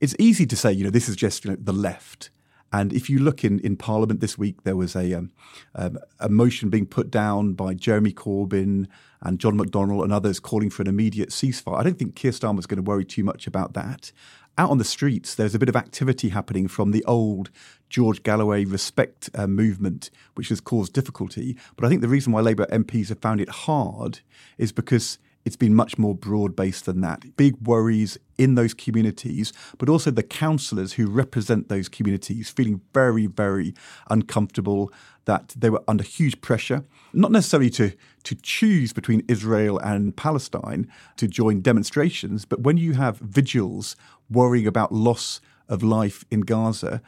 it's 0.00 0.16
easy 0.18 0.46
to 0.46 0.56
say, 0.56 0.72
you 0.72 0.84
know, 0.84 0.90
this 0.90 1.08
is 1.08 1.16
just 1.16 1.44
you 1.44 1.52
know, 1.52 1.56
the 1.60 1.72
left. 1.72 2.30
And 2.72 2.92
if 2.92 3.08
you 3.08 3.20
look 3.20 3.44
in, 3.44 3.60
in 3.60 3.76
Parliament 3.76 4.20
this 4.20 4.36
week, 4.36 4.64
there 4.64 4.76
was 4.76 4.96
a, 4.96 5.14
um, 5.14 5.30
um, 5.74 5.98
a 6.18 6.28
motion 6.28 6.68
being 6.68 6.86
put 6.86 7.10
down 7.10 7.52
by 7.52 7.74
Jeremy 7.74 8.12
Corbyn 8.12 8.88
and 9.22 9.38
John 9.38 9.56
McDonnell 9.56 10.02
and 10.02 10.12
others 10.12 10.40
calling 10.40 10.68
for 10.68 10.82
an 10.82 10.88
immediate 10.88 11.30
ceasefire. 11.30 11.78
I 11.78 11.84
don't 11.84 11.98
think 11.98 12.16
Keir 12.16 12.32
Starmer's 12.32 12.66
going 12.66 12.82
to 12.82 12.88
worry 12.88 13.04
too 13.04 13.24
much 13.24 13.46
about 13.46 13.74
that. 13.74 14.12
Out 14.58 14.70
on 14.70 14.78
the 14.78 14.84
streets, 14.84 15.34
there's 15.34 15.54
a 15.54 15.58
bit 15.58 15.68
of 15.68 15.76
activity 15.76 16.30
happening 16.30 16.66
from 16.66 16.90
the 16.90 17.04
old 17.04 17.50
George 17.90 18.22
Galloway 18.22 18.64
respect 18.64 19.28
uh, 19.34 19.46
movement, 19.46 20.10
which 20.34 20.48
has 20.48 20.62
caused 20.62 20.94
difficulty. 20.94 21.58
But 21.76 21.84
I 21.84 21.90
think 21.90 22.00
the 22.00 22.08
reason 22.08 22.32
why 22.32 22.40
Labour 22.40 22.66
MPs 22.72 23.10
have 23.10 23.18
found 23.18 23.42
it 23.42 23.50
hard 23.50 24.20
is 24.56 24.72
because 24.72 25.18
it's 25.46 25.56
been 25.56 25.74
much 25.74 25.96
more 25.96 26.14
broad 26.14 26.56
based 26.56 26.86
than 26.86 27.00
that. 27.02 27.36
Big 27.36 27.54
worries 27.66 28.18
in 28.36 28.56
those 28.56 28.74
communities, 28.74 29.52
but 29.78 29.88
also 29.88 30.10
the 30.10 30.22
councillors 30.24 30.94
who 30.94 31.06
represent 31.06 31.68
those 31.68 31.88
communities 31.88 32.50
feeling 32.50 32.80
very, 32.92 33.26
very 33.26 33.72
uncomfortable 34.10 34.92
that 35.24 35.54
they 35.56 35.70
were 35.70 35.82
under 35.86 36.02
huge 36.02 36.40
pressure, 36.40 36.84
not 37.12 37.30
necessarily 37.30 37.70
to, 37.70 37.92
to 38.24 38.34
choose 38.34 38.92
between 38.92 39.22
Israel 39.28 39.78
and 39.78 40.16
Palestine 40.16 40.90
to 41.16 41.28
join 41.28 41.60
demonstrations, 41.60 42.44
but 42.44 42.60
when 42.62 42.76
you 42.76 42.94
have 42.94 43.18
vigils 43.18 43.94
worrying 44.28 44.66
about 44.66 44.92
loss 44.92 45.40
of 45.68 45.82
life 45.82 46.24
in 46.28 46.40
Gaza 46.40 47.00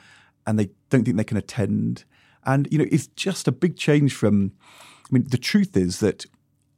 and 0.47 0.59
they 0.59 0.71
don't 0.91 1.05
think 1.05 1.17
they 1.17 1.25
can 1.25 1.37
attend. 1.37 2.05
And, 2.45 2.69
you 2.71 2.79
know, 2.79 2.87
it's 2.91 3.09
just 3.09 3.49
a 3.49 3.53
big 3.53 3.77
change 3.77 4.15
from, 4.15 4.53
I 4.73 5.09
mean, 5.11 5.25
the 5.29 5.39
truth 5.39 5.77
is 5.77 5.99
that 6.01 6.25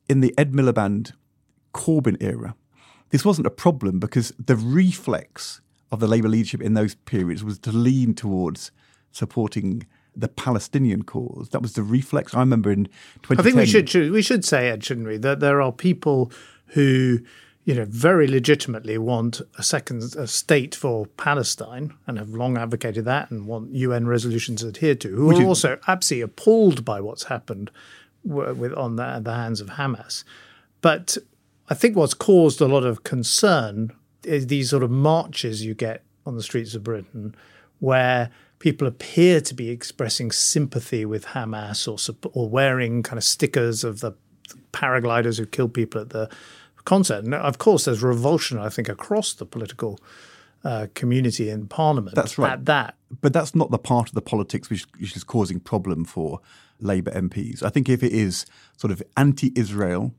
in 0.09 0.21
the 0.21 0.35
Ed 0.37 0.52
Miliband 0.52 1.12
Corbyn 1.73 2.17
era, 2.21 2.55
this 3.11 3.25
wasn't 3.25 3.47
a 3.47 3.50
problem 3.50 3.99
because 3.99 4.33
the 4.39 4.57
reflex 4.57 5.61
of 5.91 6.00
the 6.00 6.07
Labour 6.07 6.29
leadership 6.29 6.61
in 6.61 6.75
those 6.75 6.95
periods 6.95 7.43
was 7.43 7.59
to 7.61 7.73
lean 7.73 8.15
towards 8.15 8.71
supporting 9.12 9.87
the 10.15 10.29
Palestinian 10.29 11.03
cause. 11.03 11.49
That 11.50 11.62
was 11.62 11.75
the 11.75 11.83
reflex. 11.83 12.35
I 12.35 12.41
remember 12.41 12.71
in 12.71 12.85
2010. 13.23 13.39
I 13.39 13.43
think 13.43 13.57
we 13.57 13.67
should, 13.67 14.12
we 14.12 14.23
should 14.23 14.45
say, 14.45 14.69
Ed, 14.69 14.85
shouldn't 14.85 15.07
we, 15.07 15.17
that 15.19 15.41
there 15.41 15.61
are 15.61 15.73
people 15.73 16.31
who 16.69 17.21
you 17.65 17.75
know, 17.75 17.85
very 17.85 18.27
legitimately 18.27 18.99
want 18.99 19.41
a 19.59 19.62
second 19.62 20.03
a 20.17 20.27
state 20.27 20.75
for 20.75 21.07
Palestine 21.07 21.95
and 22.07 22.19
have 22.19 22.31
long 22.31 22.57
advocated 22.57 23.05
that 23.05 23.31
and 23.31 23.47
want 23.47 23.73
UN 23.75 24.07
resolutions 24.07 24.65
adhered 24.65 25.00
to, 25.03 25.09
who 25.09 25.27
Would 25.27 25.39
are 25.39 25.45
also 25.45 25.79
absolutely 25.87 26.23
appalled 26.23 26.85
by 26.85 27.00
what's 27.00 27.25
happened 27.25 27.71
with 28.25 28.75
on 28.75 28.97
the, 28.97 29.21
the 29.23 29.35
hands 29.35 29.61
of 29.61 29.69
Hamas. 29.69 30.25
But 30.81 31.19
I 31.71 31.75
think 31.75 31.97
what's 31.97 32.15
caused 32.15 32.61
a 32.61 32.67
lot 32.67 32.85
of 32.85 33.05
concern 33.05 33.93
is 34.25 34.49
these 34.49 34.71
sort 34.71 34.83
of 34.83 34.91
marches 34.91 35.65
you 35.65 35.73
get 35.73 36.03
on 36.27 36.37
the 36.37 36.43
streets 36.43 36.75
of 36.75 36.83
Britain 36.83 37.35
where 37.79 38.31
people 38.59 38.87
appear 38.87 39.41
to 39.41 39.55
be 39.55 39.71
expressing 39.71 40.31
sympathy 40.33 41.05
with 41.05 41.27
Hamas 41.27 41.89
or, 41.89 42.31
or 42.33 42.49
wearing 42.49 43.03
kind 43.03 43.17
of 43.17 43.25
stickers 43.25 43.85
of 43.85 44.00
the 44.00 44.12
paragliders 44.73 45.39
who 45.39 45.47
killed 45.47 45.73
people 45.73 46.00
at 46.00 46.11
the 46.11 46.29
concert. 46.85 47.25
And 47.25 47.35
of 47.35 47.59
course, 47.59 47.85
there's 47.85 48.03
revulsion, 48.03 48.59
I 48.59 48.69
think, 48.69 48.89
across 48.89 49.33
the 49.33 49.47
political 49.47 49.99
uh, 50.65 50.89
community 50.95 51.49
in 51.49 51.69
Parliament. 51.69 52.17
That's 52.17 52.37
right. 52.37 52.53
At 52.53 52.67
that, 52.67 52.97
but 53.21 53.33
that's 53.33 53.55
not 53.55 53.71
the 53.71 53.79
part 53.79 54.09
of 54.09 54.15
the 54.15 54.23
politics 54.23 54.69
which, 54.69 54.87
which 54.99 55.17
is 55.17 55.25
causing 55.25 55.61
problem 55.61 56.05
for 56.05 56.41
Labour 56.81 57.12
MPs. 57.12 57.62
I 57.62 57.71
think 57.71 57.89
if 57.89 58.03
it 58.03 58.12
is 58.12 58.45
sort 58.77 58.91
of 58.91 59.03
anti-Israel, 59.17 60.15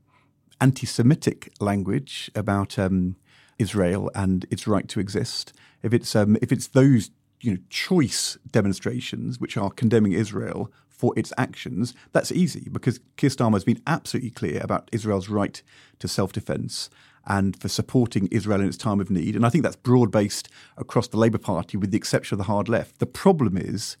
anti-Semitic 0.62 1.52
language 1.60 2.30
about 2.36 2.78
um, 2.78 3.16
Israel 3.58 4.10
and 4.14 4.46
its 4.48 4.66
right 4.68 4.88
to 4.88 5.00
exist, 5.00 5.52
if 5.82 5.92
it's 5.92 6.14
um, 6.14 6.36
if 6.40 6.52
it's 6.52 6.68
those 6.68 7.10
you 7.40 7.52
know 7.52 7.58
choice 7.68 8.38
demonstrations 8.50 9.40
which 9.40 9.56
are 9.56 9.70
condemning 9.70 10.12
Israel 10.12 10.70
for 10.88 11.12
its 11.18 11.32
actions, 11.36 11.94
that's 12.12 12.30
easy 12.30 12.68
because 12.70 13.00
Keir 13.16 13.30
Starmer 13.30 13.54
has 13.54 13.64
been 13.64 13.82
absolutely 13.88 14.30
clear 14.30 14.60
about 14.62 14.88
Israel's 14.92 15.28
right 15.28 15.60
to 15.98 16.06
self 16.06 16.32
defense 16.32 16.88
and 17.26 17.60
for 17.60 17.68
supporting 17.68 18.28
Israel 18.28 18.60
in 18.60 18.68
its 18.68 18.76
time 18.76 19.00
of 19.00 19.10
need. 19.10 19.34
And 19.34 19.44
I 19.44 19.50
think 19.50 19.64
that's 19.64 19.76
broad 19.76 20.10
based 20.12 20.48
across 20.76 21.08
the 21.08 21.16
Labour 21.16 21.38
Party, 21.38 21.76
with 21.76 21.90
the 21.90 21.96
exception 21.96 22.34
of 22.34 22.38
the 22.38 22.52
hard 22.52 22.68
left. 22.68 22.98
The 23.00 23.06
problem 23.06 23.56
is 23.56 23.96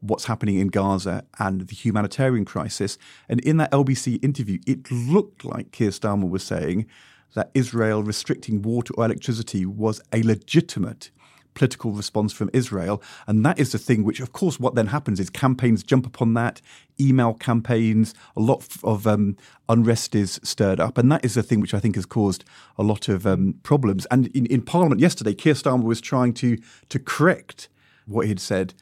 what's 0.00 0.26
happening 0.26 0.58
in 0.58 0.68
Gaza 0.68 1.24
and 1.38 1.62
the 1.62 1.74
humanitarian 1.74 2.44
crisis. 2.44 2.98
And 3.28 3.40
in 3.40 3.56
that 3.58 3.72
LBC 3.72 4.22
interview, 4.22 4.58
it 4.66 4.90
looked 4.90 5.44
like 5.44 5.72
Keir 5.72 5.90
Starmer 5.90 6.28
was 6.28 6.42
saying 6.42 6.86
that 7.34 7.50
Israel 7.54 8.02
restricting 8.02 8.62
water 8.62 8.94
or 8.96 9.04
electricity 9.04 9.66
was 9.66 10.00
a 10.12 10.22
legitimate 10.22 11.10
political 11.56 11.90
response 11.90 12.32
from 12.32 12.50
Israel. 12.52 13.02
And 13.26 13.44
that 13.44 13.58
is 13.58 13.72
the 13.72 13.78
thing 13.78 14.04
which, 14.04 14.20
of 14.20 14.32
course, 14.32 14.60
what 14.60 14.76
then 14.76 14.88
happens 14.88 15.18
is 15.18 15.30
campaigns 15.30 15.82
jump 15.82 16.06
upon 16.06 16.34
that, 16.34 16.60
email 17.00 17.34
campaigns, 17.34 18.14
a 18.36 18.40
lot 18.40 18.64
of 18.84 19.06
um, 19.06 19.36
unrest 19.68 20.14
is 20.14 20.38
stirred 20.44 20.78
up. 20.78 20.98
And 20.98 21.10
that 21.10 21.24
is 21.24 21.34
the 21.34 21.42
thing 21.42 21.60
which 21.60 21.74
I 21.74 21.80
think 21.80 21.96
has 21.96 22.06
caused 22.06 22.44
a 22.78 22.82
lot 22.82 23.08
of 23.08 23.26
um, 23.26 23.54
problems. 23.64 24.06
And 24.10 24.28
in, 24.28 24.46
in 24.46 24.62
Parliament 24.62 25.00
yesterday, 25.00 25.34
Keir 25.34 25.54
Starmer 25.54 25.82
was 25.82 26.00
trying 26.00 26.34
to, 26.34 26.58
to 26.90 26.98
correct 26.98 27.68
what 28.04 28.26
he 28.26 28.28
had 28.28 28.40
said 28.40 28.74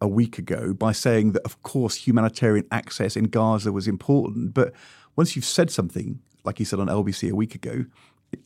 a 0.00 0.08
week 0.08 0.38
ago 0.38 0.72
by 0.72 0.92
saying 0.92 1.32
that, 1.32 1.42
of 1.42 1.62
course, 1.62 1.94
humanitarian 1.96 2.66
access 2.70 3.16
in 3.16 3.24
Gaza 3.24 3.72
was 3.72 3.86
important. 3.86 4.54
But 4.54 4.72
once 5.16 5.36
you've 5.36 5.44
said 5.44 5.70
something, 5.70 6.20
like 6.44 6.58
he 6.58 6.64
said 6.64 6.80
on 6.80 6.86
LBC 6.86 7.30
a 7.30 7.34
week 7.34 7.54
ago, 7.54 7.84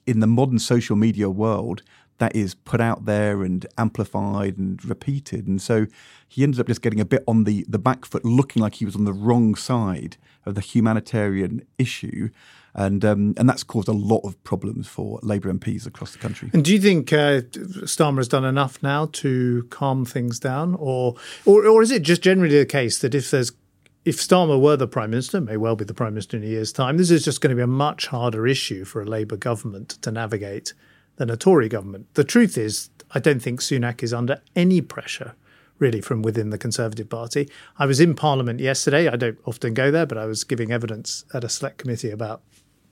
in 0.07 0.21
the 0.21 0.27
modern 0.27 0.59
social 0.59 0.97
media 0.97 1.29
world, 1.29 1.83
that 2.19 2.35
is 2.35 2.55
put 2.55 2.81
out 2.81 3.07
there 3.07 3.43
and 3.43 3.67
amplified 3.77 4.57
and 4.57 4.85
repeated. 4.85 5.47
And 5.47 5.61
so 5.61 5.87
he 6.29 6.43
ended 6.43 6.61
up 6.61 6.69
just 6.69 6.83
getting 6.83 7.01
a 7.01 7.05
bit 7.05 7.25
on 7.27 7.45
the, 7.45 7.65
the 7.69 7.79
back 7.79 8.05
foot, 8.05 8.25
looking 8.25 8.63
like 8.63 8.75
he 8.75 8.85
was 8.85 8.97
on 8.97 9.05
the 9.05 9.13
wrong 9.13 9.55
side 9.55 10.17
of 10.47 10.55
the 10.55 10.61
humanitarian 10.61 11.63
issue. 11.79 12.29
And 12.77 13.05
um, 13.05 13.35
and 13.37 13.49
that's 13.49 13.63
caused 13.63 13.87
a 13.87 13.93
lot 13.93 14.21
of 14.25 14.43
problems 14.43 14.89
for 14.89 15.21
Labour 15.23 15.53
MPs 15.53 15.87
across 15.87 16.13
the 16.13 16.19
country. 16.19 16.51
And 16.53 16.65
do 16.65 16.73
you 16.73 16.81
think 16.81 17.13
uh, 17.13 17.43
Starmer 17.87 18.17
has 18.17 18.27
done 18.27 18.45
enough 18.45 18.83
now 18.83 19.07
to 19.13 19.65
calm 19.71 20.05
things 20.05 20.41
down, 20.41 20.75
or, 20.81 21.15
or 21.45 21.67
or 21.67 21.83
is 21.83 21.93
it 21.93 22.03
just 22.03 22.21
generally 22.21 22.59
the 22.59 22.67
case 22.67 22.99
that 22.99 23.15
if 23.15 23.31
there's 23.31 23.53
if 24.05 24.17
Starmer 24.17 24.61
were 24.61 24.77
the 24.77 24.89
prime 24.89 25.11
minister, 25.11 25.41
may 25.41 25.57
well 25.57 25.77
be 25.77 25.85
the 25.85 25.95
prime 25.95 26.15
minister 26.15 26.37
in 26.37 26.43
a 26.43 26.47
year's 26.47 26.73
time, 26.73 26.99
this 26.99 27.11
is 27.11 27.25
just 27.25 27.41
going 27.41 27.51
to 27.51 27.57
be 27.57 27.63
a 27.63 27.67
much 27.67 28.09
harder 28.09 28.47
issue 28.47 28.85
for 28.85 29.01
a 29.01 29.07
Labour 29.07 29.37
government 29.37 29.91
to 30.03 30.11
navigate 30.11 30.75
than 31.17 31.31
a 31.31 31.37
Tory 31.37 31.69
government. 31.69 32.13
The 32.15 32.25
truth 32.25 32.59
is, 32.59 32.91
I 33.13 33.21
don't 33.21 33.41
think 33.41 33.61
Sunak 33.61 34.03
is 34.03 34.13
under 34.13 34.43
any 34.57 34.81
pressure 34.81 35.35
really 35.79 36.01
from 36.01 36.23
within 36.23 36.51
the 36.51 36.59
Conservative 36.59 37.09
Party. 37.09 37.49
I 37.79 37.87
was 37.87 37.99
in 38.01 38.15
Parliament 38.15 38.61
yesterday. 38.61 39.09
I 39.09 39.17
don't 39.17 39.39
often 39.45 39.75
go 39.75 39.91
there, 39.91 40.07
but 40.07 40.19
I 40.19 40.27
was 40.27 40.45
giving 40.45 40.71
evidence 40.71 41.25
at 41.35 41.45
a 41.45 41.49
select 41.49 41.79
committee 41.79 42.11
about 42.11 42.43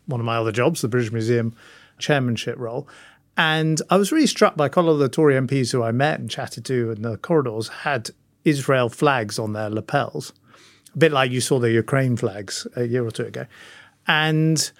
one 0.07 0.21
of 0.21 0.27
my 0.27 0.37
other 0.37 0.53
jobs, 0.53 0.81
the 0.81 0.89
British 0.89 1.13
Museum 1.13 1.55
chairmanship 1.99 2.59
role. 2.59 2.89
And 3.37 3.81
I 3.89 3.97
was 3.97 4.13
really 4.13 4.27
struck 4.27 4.57
by 4.57 4.67
a 4.67 4.81
lot 4.81 4.93
of 4.93 4.99
the 4.99 5.09
Tory 5.09 5.35
MPs 5.35 5.73
who 5.73 5.83
I 5.83 5.93
met 5.93 6.21
and 6.21 6.31
chatted 6.31 6.65
to 6.67 6.91
in 6.91 7.03
the 7.03 7.17
corridors 7.17 7.69
had 7.69 8.11
Israel 8.45 8.89
flags 8.89 9.39
on 9.39 9.53
their 9.53 9.71
lapels, 9.71 10.33
a 10.95 10.99
bit 10.99 11.13
like 11.13 11.31
you 11.31 11.41
saw 11.41 11.59
the 11.59 11.71
Ukraine 11.71 12.17
flags 12.17 12.67
a 12.77 12.85
year 12.85 13.07
or 13.07 13.11
two 13.11 13.27
ago. 13.27 13.47
And 14.07 14.71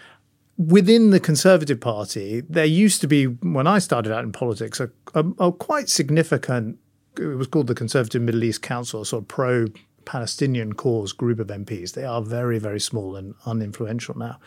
within 0.59 1.11
the 1.11 1.21
Conservative 1.21 1.81
Party, 1.81 2.43
there 2.43 2.65
used 2.65 3.01
to 3.01 3.07
be, 3.07 3.25
when 3.27 3.67
I 3.67 3.79
started 3.79 4.13
out 4.13 4.25
in 4.25 4.33
politics, 4.33 4.81
a, 4.81 4.91
a, 5.15 5.25
a 5.39 5.53
quite 5.53 5.89
significant, 5.89 6.79
it 7.19 7.25
was 7.25 7.47
called 7.47 7.69
the 7.69 7.75
Conservative 7.75 8.21
Middle 8.21 8.45
East 8.45 8.63
Council, 8.63 9.03
a 9.03 9.07
sort 9.07 9.23
of 9.23 9.29
pro 9.29 9.67
Palestinian 10.05 10.73
cause 10.75 11.13
group 11.13 11.39
of 11.39 11.47
MPs. 11.47 11.93
They 11.93 12.05
are 12.05 12.21
very, 12.23 12.59
very 12.59 12.81
small 12.81 13.17
and 13.17 13.35
uninfluential 13.47 14.17
now. 14.17 14.39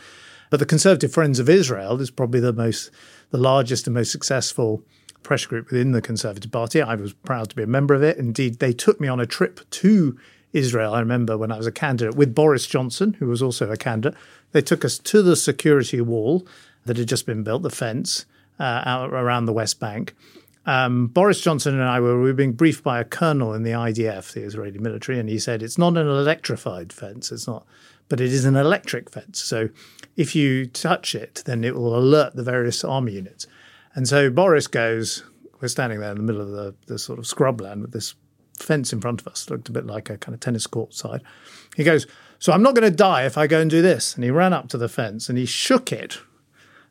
But 0.49 0.59
the 0.59 0.65
Conservative 0.65 1.11
Friends 1.11 1.39
of 1.39 1.49
Israel 1.49 1.99
is 2.01 2.11
probably 2.11 2.39
the 2.39 2.53
most, 2.53 2.91
the 3.31 3.37
largest 3.37 3.87
and 3.87 3.93
most 3.93 4.11
successful 4.11 4.83
press 5.23 5.45
group 5.45 5.71
within 5.71 5.91
the 5.91 6.01
Conservative 6.01 6.51
Party. 6.51 6.81
I 6.81 6.95
was 6.95 7.13
proud 7.13 7.49
to 7.49 7.55
be 7.55 7.63
a 7.63 7.67
member 7.67 7.93
of 7.93 8.03
it. 8.03 8.17
Indeed, 8.17 8.59
they 8.59 8.73
took 8.73 9.01
me 9.01 9.07
on 9.07 9.19
a 9.19 9.25
trip 9.25 9.59
to 9.71 10.17
Israel. 10.53 10.93
I 10.93 10.99
remember 10.99 11.37
when 11.37 11.51
I 11.51 11.57
was 11.57 11.67
a 11.67 11.71
candidate 11.71 12.15
with 12.15 12.35
Boris 12.35 12.65
Johnson, 12.67 13.13
who 13.13 13.27
was 13.27 13.41
also 13.41 13.69
a 13.71 13.77
candidate. 13.77 14.17
They 14.51 14.61
took 14.61 14.85
us 14.85 14.97
to 14.99 15.21
the 15.21 15.35
security 15.35 15.99
wall 15.99 16.47
that 16.85 16.97
had 16.97 17.09
just 17.09 17.25
been 17.25 17.43
built, 17.43 17.63
the 17.63 17.69
fence, 17.69 18.25
uh, 18.59 18.83
out 18.85 19.11
around 19.11 19.45
the 19.45 19.53
West 19.53 19.79
Bank. 19.79 20.15
Um, 20.65 21.07
Boris 21.07 21.41
Johnson 21.41 21.73
and 21.75 21.83
I 21.83 21.99
were, 21.99 22.17
we 22.19 22.27
were 22.27 22.33
being 22.33 22.53
briefed 22.53 22.83
by 22.83 22.99
a 22.99 23.03
colonel 23.03 23.53
in 23.53 23.63
the 23.63 23.71
IDF, 23.71 24.33
the 24.33 24.41
Israeli 24.41 24.79
military, 24.79 25.19
and 25.19 25.29
he 25.29 25.37
said 25.37 25.61
it's 25.61 25.77
not 25.77 25.97
an 25.97 26.07
electrified 26.07 26.91
fence. 26.91 27.31
It's 27.31 27.47
not, 27.47 27.67
but 28.09 28.21
it 28.21 28.31
is 28.31 28.45
an 28.45 28.55
electric 28.55 29.09
fence. 29.09 29.41
So 29.41 29.69
if 30.15 30.35
you 30.35 30.65
touch 30.65 31.15
it, 31.15 31.43
then 31.45 31.63
it 31.63 31.75
will 31.75 31.97
alert 31.97 32.35
the 32.35 32.43
various 32.43 32.83
army 32.83 33.13
units. 33.13 33.47
And 33.95 34.07
so 34.07 34.29
Boris 34.29 34.67
goes, 34.67 35.23
we're 35.61 35.67
standing 35.67 35.99
there 35.99 36.11
in 36.11 36.17
the 36.17 36.23
middle 36.23 36.41
of 36.41 36.51
the, 36.51 36.75
the 36.87 36.99
sort 36.99 37.19
of 37.19 37.25
scrubland 37.25 37.81
with 37.81 37.91
this 37.91 38.15
fence 38.59 38.93
in 38.93 39.01
front 39.01 39.21
of 39.21 39.27
us, 39.27 39.49
looked 39.49 39.69
a 39.69 39.71
bit 39.71 39.85
like 39.85 40.09
a 40.09 40.17
kind 40.17 40.33
of 40.33 40.39
tennis 40.39 40.67
court 40.67 40.93
side. 40.93 41.21
He 41.75 41.83
goes, 41.83 42.07
So 42.39 42.53
I'm 42.53 42.63
not 42.63 42.75
going 42.75 42.89
to 42.89 42.95
die 42.95 43.25
if 43.25 43.37
I 43.37 43.47
go 43.47 43.59
and 43.59 43.69
do 43.69 43.81
this. 43.81 44.15
And 44.15 44.23
he 44.23 44.31
ran 44.31 44.53
up 44.53 44.69
to 44.69 44.77
the 44.77 44.89
fence 44.89 45.29
and 45.29 45.37
he 45.37 45.45
shook 45.45 45.91
it. 45.91 46.19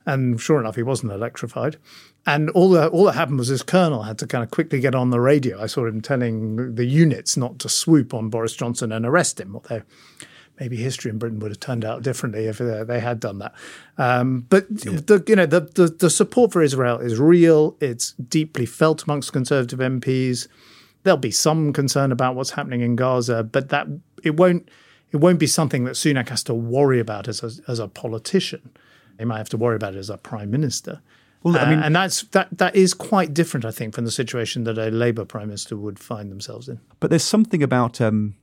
And 0.07 0.39
sure 0.39 0.61
enough, 0.61 0.77
he 0.77 0.83
wasn't 0.83 1.13
electrified. 1.13 1.79
And 2.27 2.51
all 2.51 2.71
that 2.71 2.91
all 2.91 3.05
that 3.05 3.15
happened 3.15 3.39
was 3.39 3.49
this 3.49 3.63
colonel 3.63 4.03
had 4.03 4.19
to 4.19 4.27
kind 4.27 4.45
of 4.45 4.51
quickly 4.51 4.81
get 4.81 4.95
on 4.95 5.11
the 5.11 5.21
radio. 5.21 5.63
I 5.63 5.67
saw 5.67 5.87
him 5.87 6.01
telling 6.01 6.75
the 6.75 6.85
units 6.85 7.37
not 7.37 7.59
to 7.61 7.69
swoop 7.69 8.15
on 8.15 8.31
Boris 8.31 8.55
Johnson 8.55 8.93
and 8.93 9.05
arrest 9.05 9.41
him. 9.41 9.55
Although 9.55 9.83
maybe 10.61 10.77
history 10.77 11.11
in 11.11 11.19
Britain 11.19 11.39
would 11.41 11.51
have 11.51 11.61
turned 11.61 11.85
out 11.85 12.03
differently 12.03 12.47
if 12.47 12.61
uh, 12.61 12.85
they 12.85 13.01
had 13.01 13.21
done 13.21 13.39
that. 13.39 13.55
Um, 13.99 14.47
but 14.49 14.67
yeah. 14.71 15.01
the 15.05 15.25
you 15.27 15.37
know 15.37 15.47
the, 15.47 15.61
the, 15.61 15.89
the 15.89 16.11
support 16.11 16.53
for 16.53 16.63
Israel 16.63 16.99
is 16.99 17.19
real. 17.19 17.77
It's 17.81 18.13
deeply 18.13 18.67
felt 18.67 19.05
amongst 19.05 19.33
Conservative 19.33 19.79
MPs. 19.79 20.49
There'll 21.03 21.17
be 21.19 21.31
some 21.31 21.73
concern 21.73 22.13
about 22.13 22.35
what's 22.35 22.51
happening 22.51 22.81
in 22.81 22.97
Gaza, 22.97 23.43
but 23.43 23.69
that 23.71 23.87
it 24.23 24.37
won't 24.37 24.69
it 25.11 25.19
won't 25.19 25.39
be 25.39 25.47
something 25.47 25.85
that 25.85 25.93
Sunak 25.93 26.29
has 26.29 26.43
to 26.45 26.55
worry 26.55 26.99
about 26.99 27.29
as 27.29 27.43
a, 27.43 27.71
as 27.71 27.79
a 27.79 27.89
politician. 27.89 28.71
He 29.19 29.25
might 29.25 29.39
have 29.39 29.49
to 29.51 29.57
worry 29.57 29.77
about 29.77 29.95
it 29.95 29.99
as 29.99 30.11
a 30.11 30.17
prime 30.17 30.51
minister. 30.51 31.01
Well, 31.45 31.59
I 31.59 31.69
mean, 31.69 31.81
uh, 31.81 31.83
and 31.83 31.95
that's 31.95 32.23
that 32.29 32.57
that 32.57 32.75
is 32.75 32.95
quite 32.95 33.35
different, 33.35 33.67
I 33.67 33.71
think, 33.71 33.95
from 33.95 34.07
the 34.07 34.11
situation 34.11 34.65
that 34.65 34.79
a 34.79 34.89
Labour 34.89 35.27
prime 35.27 35.49
minister 35.49 35.77
would 35.77 35.99
find 35.99 36.31
themselves 36.31 36.69
in. 36.69 36.81
But 37.01 37.11
there's 37.11 37.25
something 37.25 37.63
about 37.63 38.01
um, 38.01 38.35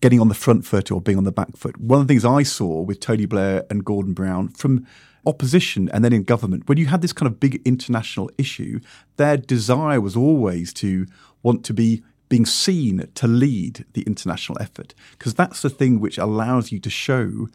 getting 0.00 0.20
on 0.20 0.28
the 0.28 0.34
front 0.34 0.64
foot 0.66 0.90
or 0.90 1.00
being 1.00 1.18
on 1.18 1.24
the 1.24 1.32
back 1.32 1.56
foot. 1.56 1.78
One 1.78 2.00
of 2.00 2.06
the 2.06 2.12
things 2.12 2.24
I 2.24 2.42
saw 2.42 2.82
with 2.82 3.00
Tony 3.00 3.26
Blair 3.26 3.64
and 3.70 3.84
Gordon 3.84 4.12
Brown 4.12 4.48
from 4.48 4.86
opposition 5.26 5.88
and 5.90 6.04
then 6.04 6.12
in 6.12 6.24
government, 6.24 6.68
when 6.68 6.78
you 6.78 6.86
had 6.86 7.02
this 7.02 7.12
kind 7.12 7.30
of 7.30 7.40
big 7.40 7.62
international 7.64 8.30
issue, 8.36 8.80
their 9.16 9.36
desire 9.36 10.00
was 10.00 10.16
always 10.16 10.72
to 10.74 11.06
want 11.42 11.64
to 11.64 11.74
be 11.74 12.02
being 12.28 12.46
seen 12.46 13.06
to 13.14 13.26
lead 13.26 13.84
the 13.92 14.02
international 14.02 14.58
effort 14.60 14.94
because 15.12 15.34
that's 15.34 15.62
the 15.62 15.70
thing 15.70 16.00
which 16.00 16.18
allows 16.18 16.72
you 16.72 16.80
to 16.80 16.90
show 16.90 17.48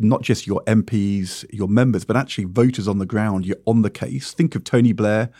not 0.00 0.22
just 0.22 0.46
your 0.46 0.62
MPs, 0.64 1.44
your 1.52 1.68
members, 1.68 2.04
but 2.04 2.16
actually 2.16 2.44
voters 2.44 2.88
on 2.88 2.98
the 2.98 3.06
ground. 3.06 3.46
You're 3.46 3.56
on 3.66 3.82
the 3.82 3.90
case. 3.90 4.32
Think 4.32 4.54
of 4.54 4.64
Tony 4.64 4.92
Blair 4.92 5.30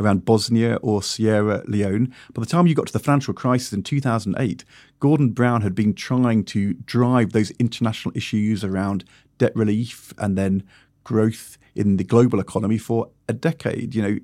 around 0.00 0.24
Bosnia 0.24 0.76
or 0.82 1.02
Sierra 1.02 1.62
Leone. 1.66 2.12
By 2.34 2.40
the 2.40 2.46
time 2.46 2.66
you 2.66 2.74
got 2.74 2.88
to 2.88 2.92
the 2.92 2.98
financial 2.98 3.32
crisis 3.32 3.72
in 3.72 3.82
2008, 3.82 4.64
Gordon 4.98 5.30
Brown 5.30 5.62
had 5.62 5.74
been 5.74 5.94
trying 5.94 6.44
to 6.46 6.74
drive 6.74 7.32
those 7.32 7.50
international 7.52 8.16
issues 8.16 8.64
around 8.64 9.04
debt 9.38 9.54
relief 9.54 10.12
and 10.18 10.36
then 10.36 10.64
growth 11.04 11.56
in 11.74 11.96
the 11.96 12.04
global 12.04 12.40
economy 12.40 12.76
for 12.76 13.10
a 13.28 13.32
decade. 13.32 13.94
You 13.94 14.02
know, 14.02 14.18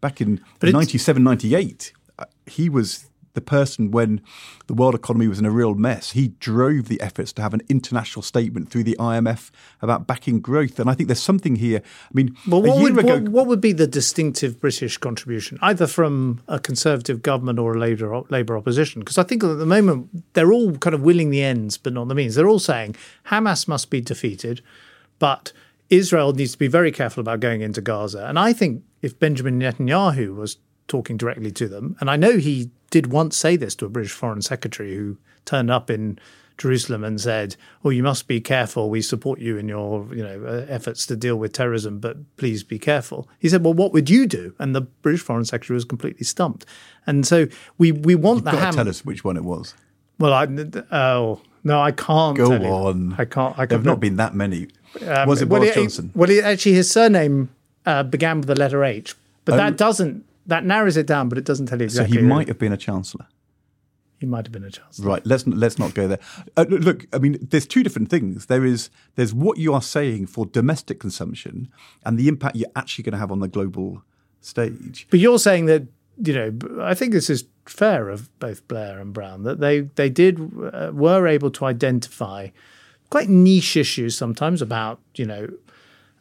back 0.00 0.20
in 0.20 0.40
97, 0.62 1.24
98, 1.24 1.92
uh, 2.18 2.26
he 2.46 2.68
was 2.68 3.06
the 3.34 3.40
person 3.40 3.90
when 3.90 4.20
the 4.66 4.74
world 4.74 4.94
economy 4.94 5.28
was 5.28 5.38
in 5.38 5.44
a 5.44 5.50
real 5.50 5.74
mess. 5.74 6.12
He 6.12 6.28
drove 6.28 6.88
the 6.88 7.00
efforts 7.00 7.32
to 7.34 7.42
have 7.42 7.52
an 7.52 7.60
international 7.68 8.22
statement 8.22 8.70
through 8.70 8.84
the 8.84 8.96
IMF 8.98 9.50
about 9.82 10.06
backing 10.06 10.40
growth. 10.40 10.78
And 10.78 10.88
I 10.88 10.94
think 10.94 11.08
there's 11.08 11.22
something 11.22 11.56
here. 11.56 11.82
I 11.84 12.10
mean, 12.14 12.36
well, 12.48 12.62
what, 12.62 12.80
would, 12.80 12.98
ago, 12.98 13.14
what, 13.14 13.28
what, 13.28 13.46
would 13.48 13.60
be 13.60 13.72
the 13.72 13.86
distinctive 13.86 14.60
British 14.60 14.96
contribution, 14.98 15.58
either 15.60 15.86
from 15.86 16.40
a 16.48 16.58
Conservative 16.58 17.22
government 17.22 17.58
or 17.58 17.74
a 17.74 17.78
Labour, 17.78 18.22
Labour 18.30 18.56
opposition? 18.56 19.00
Because 19.00 19.18
I 19.18 19.24
think 19.24 19.44
at 19.44 19.58
the 19.58 19.66
moment 19.66 20.34
they're 20.34 20.52
all 20.52 20.76
kind 20.78 20.94
of 20.94 21.02
willing 21.02 21.30
the 21.30 21.42
ends 21.42 21.76
but 21.76 21.92
not 21.92 22.08
the 22.08 22.14
means. 22.14 22.36
They're 22.36 22.48
all 22.48 22.58
saying 22.58 22.96
Hamas 23.26 23.68
must 23.68 23.90
be 23.90 24.00
defeated, 24.00 24.62
but 25.18 25.52
Israel 25.90 26.32
needs 26.32 26.52
to 26.52 26.58
be 26.58 26.68
very 26.68 26.92
careful 26.92 27.20
about 27.20 27.40
going 27.40 27.60
into 27.60 27.80
Gaza. 27.80 28.26
And 28.26 28.38
I 28.38 28.52
think 28.52 28.82
if 29.02 29.18
Benjamin 29.18 29.60
Netanyahu 29.60 30.34
was 30.34 30.56
talking 30.88 31.16
directly 31.16 31.50
to 31.52 31.68
them. 31.68 31.96
And 32.00 32.10
I 32.10 32.16
know 32.16 32.36
he 32.36 32.70
did 32.90 33.08
once 33.08 33.36
say 33.36 33.56
this 33.56 33.74
to 33.76 33.86
a 33.86 33.88
British 33.88 34.12
foreign 34.12 34.42
secretary 34.42 34.94
who 34.94 35.18
turned 35.44 35.70
up 35.70 35.90
in 35.90 36.18
Jerusalem 36.56 37.02
and 37.02 37.20
said, 37.20 37.56
"Oh, 37.84 37.90
you 37.90 38.02
must 38.02 38.28
be 38.28 38.40
careful. 38.40 38.88
We 38.88 39.02
support 39.02 39.40
you 39.40 39.56
in 39.56 39.68
your, 39.68 40.06
you 40.14 40.22
know, 40.22 40.44
uh, 40.46 40.66
efforts 40.68 41.04
to 41.06 41.16
deal 41.16 41.36
with 41.36 41.52
terrorism, 41.52 41.98
but 41.98 42.16
please 42.36 42.62
be 42.62 42.78
careful." 42.78 43.28
He 43.40 43.48
said, 43.48 43.64
"Well, 43.64 43.74
what 43.74 43.92
would 43.92 44.08
you 44.08 44.26
do?" 44.26 44.54
And 44.58 44.74
the 44.74 44.82
British 44.82 45.22
foreign 45.22 45.44
secretary 45.44 45.74
was 45.74 45.84
completely 45.84 46.24
stumped. 46.24 46.64
And 47.06 47.26
so 47.26 47.48
we 47.76 47.90
we 47.90 48.14
want 48.14 48.38
You've 48.38 48.44
the 48.44 48.50
got 48.52 48.60
ham- 48.60 48.72
to 48.72 48.76
tell 48.76 48.88
us 48.88 49.04
which 49.04 49.24
one 49.24 49.36
it 49.36 49.44
was. 49.44 49.74
Well, 50.18 50.32
I 50.32 50.46
oh 50.92 51.40
no, 51.64 51.80
I 51.80 51.90
can't. 51.90 52.36
Go 52.36 52.52
on. 52.52 53.14
I 53.18 53.24
can't. 53.24 53.58
I 53.58 53.66
There've 53.66 53.84
not 53.84 53.98
been 53.98 54.16
that 54.16 54.34
many. 54.34 54.68
Um, 55.04 55.28
was 55.28 55.42
it 55.42 55.48
Boris 55.48 55.74
well, 55.74 55.74
Johnson? 55.74 56.12
Well, 56.14 56.30
it, 56.30 56.44
actually, 56.44 56.74
his 56.74 56.88
surname 56.88 57.48
uh, 57.84 58.04
began 58.04 58.38
with 58.38 58.46
the 58.46 58.54
letter 58.54 58.84
H, 58.84 59.16
but 59.44 59.54
um, 59.54 59.58
that 59.58 59.76
doesn't 59.76 60.24
that 60.46 60.64
narrows 60.64 60.96
it 60.96 61.06
down, 61.06 61.28
but 61.28 61.38
it 61.38 61.44
doesn't 61.44 61.66
tell 61.66 61.78
you 61.78 61.84
exactly. 61.84 62.16
So 62.16 62.22
he 62.22 62.26
might 62.26 62.48
have 62.48 62.58
been 62.58 62.72
a 62.72 62.76
chancellor. 62.76 63.26
He 64.18 64.26
might 64.26 64.46
have 64.46 64.52
been 64.52 64.64
a 64.64 64.70
chancellor. 64.70 65.08
Right. 65.08 65.26
Let's 65.26 65.46
let's 65.46 65.78
not 65.78 65.94
go 65.94 66.08
there. 66.08 66.20
Uh, 66.56 66.64
look, 66.68 67.06
I 67.12 67.18
mean, 67.18 67.38
there's 67.40 67.66
two 67.66 67.82
different 67.82 68.08
things. 68.08 68.46
There 68.46 68.64
is 68.64 68.90
there's 69.16 69.34
what 69.34 69.58
you 69.58 69.74
are 69.74 69.82
saying 69.82 70.26
for 70.26 70.46
domestic 70.46 71.00
consumption 71.00 71.68
and 72.04 72.18
the 72.18 72.28
impact 72.28 72.56
you're 72.56 72.70
actually 72.76 73.04
going 73.04 73.12
to 73.12 73.18
have 73.18 73.32
on 73.32 73.40
the 73.40 73.48
global 73.48 74.02
stage. 74.40 75.06
But 75.10 75.20
you're 75.20 75.38
saying 75.38 75.66
that 75.66 75.88
you 76.22 76.32
know, 76.32 76.52
I 76.80 76.94
think 76.94 77.12
this 77.12 77.28
is 77.28 77.44
fair 77.66 78.08
of 78.08 78.36
both 78.38 78.66
Blair 78.68 79.00
and 79.00 79.12
Brown 79.12 79.42
that 79.42 79.60
they 79.60 79.80
they 79.80 80.10
did 80.10 80.38
uh, 80.72 80.90
were 80.92 81.26
able 81.26 81.50
to 81.50 81.64
identify 81.64 82.48
quite 83.10 83.28
niche 83.28 83.76
issues 83.76 84.16
sometimes 84.16 84.62
about 84.62 85.00
you 85.14 85.26
know 85.26 85.48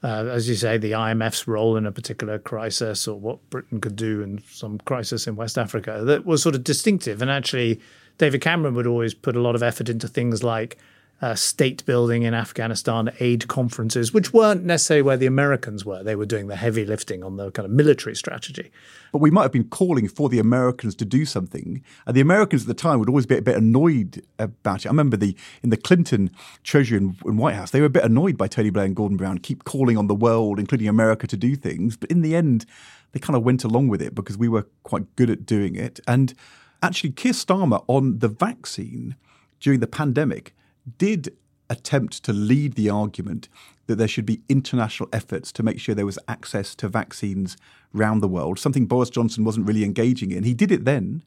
uh, 0.03 0.25
as 0.25 0.49
you 0.49 0.55
say, 0.55 0.77
the 0.77 0.91
IMF's 0.91 1.47
role 1.47 1.77
in 1.77 1.85
a 1.85 1.91
particular 1.91 2.37
crisis 2.37 3.07
or 3.07 3.17
what 3.17 3.49
Britain 3.49 3.79
could 3.79 3.95
do 3.95 4.21
in 4.21 4.43
some 4.49 4.77
crisis 4.79 5.27
in 5.27 5.37
West 5.37 5.57
Africa 5.57 6.01
that 6.03 6.25
was 6.25 6.43
sort 6.43 6.55
of 6.55 6.63
distinctive. 6.63 7.21
And 7.21 7.31
actually, 7.31 7.79
David 8.17 8.41
Cameron 8.41 8.75
would 8.75 8.87
always 8.87 9.13
put 9.13 9.35
a 9.35 9.41
lot 9.41 9.55
of 9.55 9.63
effort 9.63 9.87
into 9.87 10.09
things 10.09 10.43
like 10.43 10.77
uh, 11.21 11.36
state 11.36 11.86
building 11.86 12.23
in 12.23 12.34
Afghanistan, 12.34 13.10
aid 13.21 13.47
conferences, 13.47 14.13
which 14.13 14.34
weren't 14.34 14.65
necessarily 14.65 15.02
where 15.02 15.15
the 15.15 15.26
Americans 15.26 15.86
were. 15.86 16.04
They 16.04 16.17
were 16.17 16.26
doing 16.26 16.47
the 16.47 16.58
heavy 16.58 16.86
lifting 16.86 17.23
on 17.23 17.38
the 17.38 17.49
kind 17.52 17.65
of 17.65 17.71
military 17.71 18.15
strategy. 18.15 18.71
But 19.13 19.19
we 19.19 19.32
might 19.32 19.43
have 19.43 19.54
been 19.54 19.69
calling 19.69 20.10
for 20.10 20.28
the 20.28 20.39
Americans 20.39 20.95
to 20.95 21.06
do 21.06 21.26
something, 21.26 21.82
and 22.06 22.15
the 22.15 22.21
Americans 22.21 22.63
at 22.63 22.67
the 22.67 22.73
time 22.73 22.99
would 22.99 23.08
always 23.08 23.26
be 23.26 23.38
a 23.38 23.41
bit 23.41 23.56
annoyed 23.56 24.21
about 24.38 24.84
it. 24.84 24.88
I 24.88 24.91
remember 24.91 25.15
the 25.15 25.36
in 25.62 25.69
the 25.69 25.78
Clinton 25.78 26.30
Treasury 26.63 26.97
and, 26.97 27.15
White 27.21 27.56
House, 27.56 27.71
they 27.71 27.80
were 27.80 27.88
a 27.88 27.91
bit 27.91 28.04
annoyed 28.04 28.38
by 28.38 28.47
Tony 28.47 28.69
Blair 28.69 28.86
and 28.86 28.95
Gordon 28.95 29.15
Brown 29.15 29.38
keep 29.38 29.63
calling 29.63 29.97
on 29.97 30.08
the 30.08 30.15
world, 30.15 30.60
including 30.60 30.89
America, 30.89 31.26
to 31.28 31.38
do 31.38 31.56
things. 31.56 31.95
But 31.95 32.12
in 32.12 32.21
the 32.21 32.36
end, 32.36 32.65
they 33.13 33.19
kind 33.19 33.38
of 33.38 33.43
went 33.43 33.63
along 33.63 33.88
with 33.88 34.02
it 34.02 34.13
because 34.13 34.38
we 34.38 34.49
were 34.49 34.67
quite 34.84 35.15
good 35.15 35.30
at 35.30 35.45
doing 35.45 35.76
it. 35.76 36.02
And 36.06 36.34
actually, 36.82 37.12
Keir 37.12 37.32
Starmer 37.32 37.86
on 37.88 38.19
the 38.19 38.28
vaccine 38.28 39.15
during 39.62 39.80
the 39.80 39.88
pandemic 39.88 40.54
did 40.97 41.35
attempt 41.69 42.23
to 42.23 42.33
lead 42.33 42.73
the 42.73 42.89
argument 42.89 43.49
that 43.87 43.95
there 43.95 44.07
should 44.07 44.25
be 44.25 44.41
international 44.47 45.09
efforts 45.11 45.51
to 45.51 45.63
make 45.63 45.79
sure 45.79 45.95
there 45.95 46.05
was 46.05 46.19
access 46.27 46.75
to 46.75 46.87
vaccines 46.87 47.57
around 47.95 48.19
the 48.19 48.27
world, 48.27 48.59
something 48.59 48.85
Boris 48.85 49.09
Johnson 49.09 49.43
wasn't 49.43 49.67
really 49.67 49.83
engaging 49.83 50.31
in. 50.31 50.43
He 50.43 50.53
did 50.53 50.71
it 50.71 50.85
then. 50.85 51.23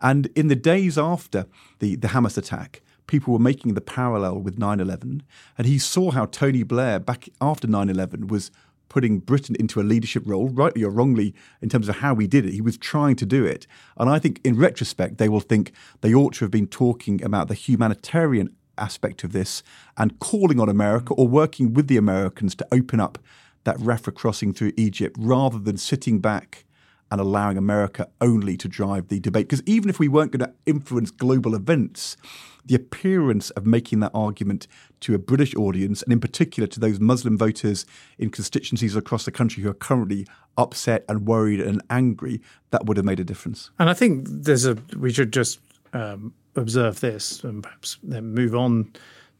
And 0.00 0.26
in 0.34 0.48
the 0.48 0.56
days 0.56 0.98
after 0.98 1.46
the, 1.78 1.96
the 1.96 2.08
Hamas 2.08 2.36
attack, 2.36 2.82
people 3.06 3.32
were 3.32 3.38
making 3.38 3.74
the 3.74 3.80
parallel 3.80 4.38
with 4.40 4.58
9 4.58 4.80
11. 4.80 5.22
And 5.56 5.66
he 5.66 5.78
saw 5.78 6.10
how 6.10 6.26
Tony 6.26 6.62
Blair, 6.62 6.98
back 6.98 7.28
after 7.40 7.66
9 7.66 7.88
11, 7.88 8.26
was 8.26 8.50
putting 8.88 9.18
Britain 9.18 9.56
into 9.58 9.80
a 9.80 9.82
leadership 9.82 10.22
role, 10.26 10.48
rightly 10.48 10.84
or 10.84 10.90
wrongly, 10.90 11.34
in 11.60 11.68
terms 11.68 11.88
of 11.88 11.96
how 11.96 12.14
we 12.14 12.26
did 12.26 12.44
it. 12.44 12.52
He 12.52 12.60
was 12.60 12.76
trying 12.76 13.16
to 13.16 13.26
do 13.26 13.44
it. 13.44 13.66
And 13.96 14.08
I 14.08 14.18
think 14.18 14.40
in 14.44 14.56
retrospect, 14.56 15.18
they 15.18 15.28
will 15.28 15.40
think 15.40 15.72
they 16.00 16.14
ought 16.14 16.34
to 16.34 16.44
have 16.44 16.50
been 16.50 16.66
talking 16.66 17.22
about 17.24 17.48
the 17.48 17.54
humanitarian 17.54 18.54
aspect 18.78 19.24
of 19.24 19.32
this 19.32 19.62
and 19.96 20.18
calling 20.18 20.60
on 20.60 20.68
America 20.68 21.14
or 21.14 21.28
working 21.28 21.72
with 21.72 21.88
the 21.88 21.96
Americans 21.96 22.54
to 22.56 22.66
open 22.72 23.00
up 23.00 23.18
that 23.64 23.76
Rafah 23.78 24.14
crossing 24.14 24.52
through 24.52 24.72
Egypt 24.76 25.16
rather 25.18 25.58
than 25.58 25.76
sitting 25.76 26.20
back 26.20 26.64
and 27.10 27.20
allowing 27.20 27.56
America 27.56 28.08
only 28.20 28.56
to 28.56 28.68
drive 28.68 29.08
the 29.08 29.20
debate. 29.20 29.48
Because 29.48 29.62
even 29.66 29.88
if 29.88 29.98
we 29.98 30.08
weren't 30.08 30.32
going 30.32 30.48
to 30.48 30.54
influence 30.66 31.10
global 31.10 31.54
events, 31.54 32.16
the 32.64 32.74
appearance 32.74 33.50
of 33.50 33.66
making 33.66 34.00
that 34.00 34.10
argument 34.14 34.66
to 35.00 35.14
a 35.14 35.18
British 35.18 35.54
audience, 35.54 36.02
and 36.02 36.12
in 36.12 36.20
particular 36.20 36.66
to 36.66 36.80
those 36.80 36.98
Muslim 36.98 37.36
voters 37.36 37.84
in 38.18 38.30
constituencies 38.30 38.96
across 38.96 39.24
the 39.24 39.30
country 39.30 39.62
who 39.62 39.70
are 39.70 39.74
currently 39.74 40.26
upset 40.56 41.04
and 41.08 41.26
worried 41.26 41.60
and 41.60 41.82
angry, 41.90 42.40
that 42.70 42.86
would 42.86 42.96
have 42.96 43.06
made 43.06 43.20
a 43.20 43.24
difference. 43.24 43.70
And 43.78 43.90
I 43.90 43.94
think 43.94 44.26
there's 44.28 44.64
a 44.64 44.76
we 44.96 45.12
should 45.12 45.32
just 45.32 45.60
um, 45.92 46.32
observe 46.56 47.00
this 47.00 47.42
and 47.44 47.62
perhaps 47.62 47.98
then 48.02 48.34
move 48.34 48.54
on 48.54 48.92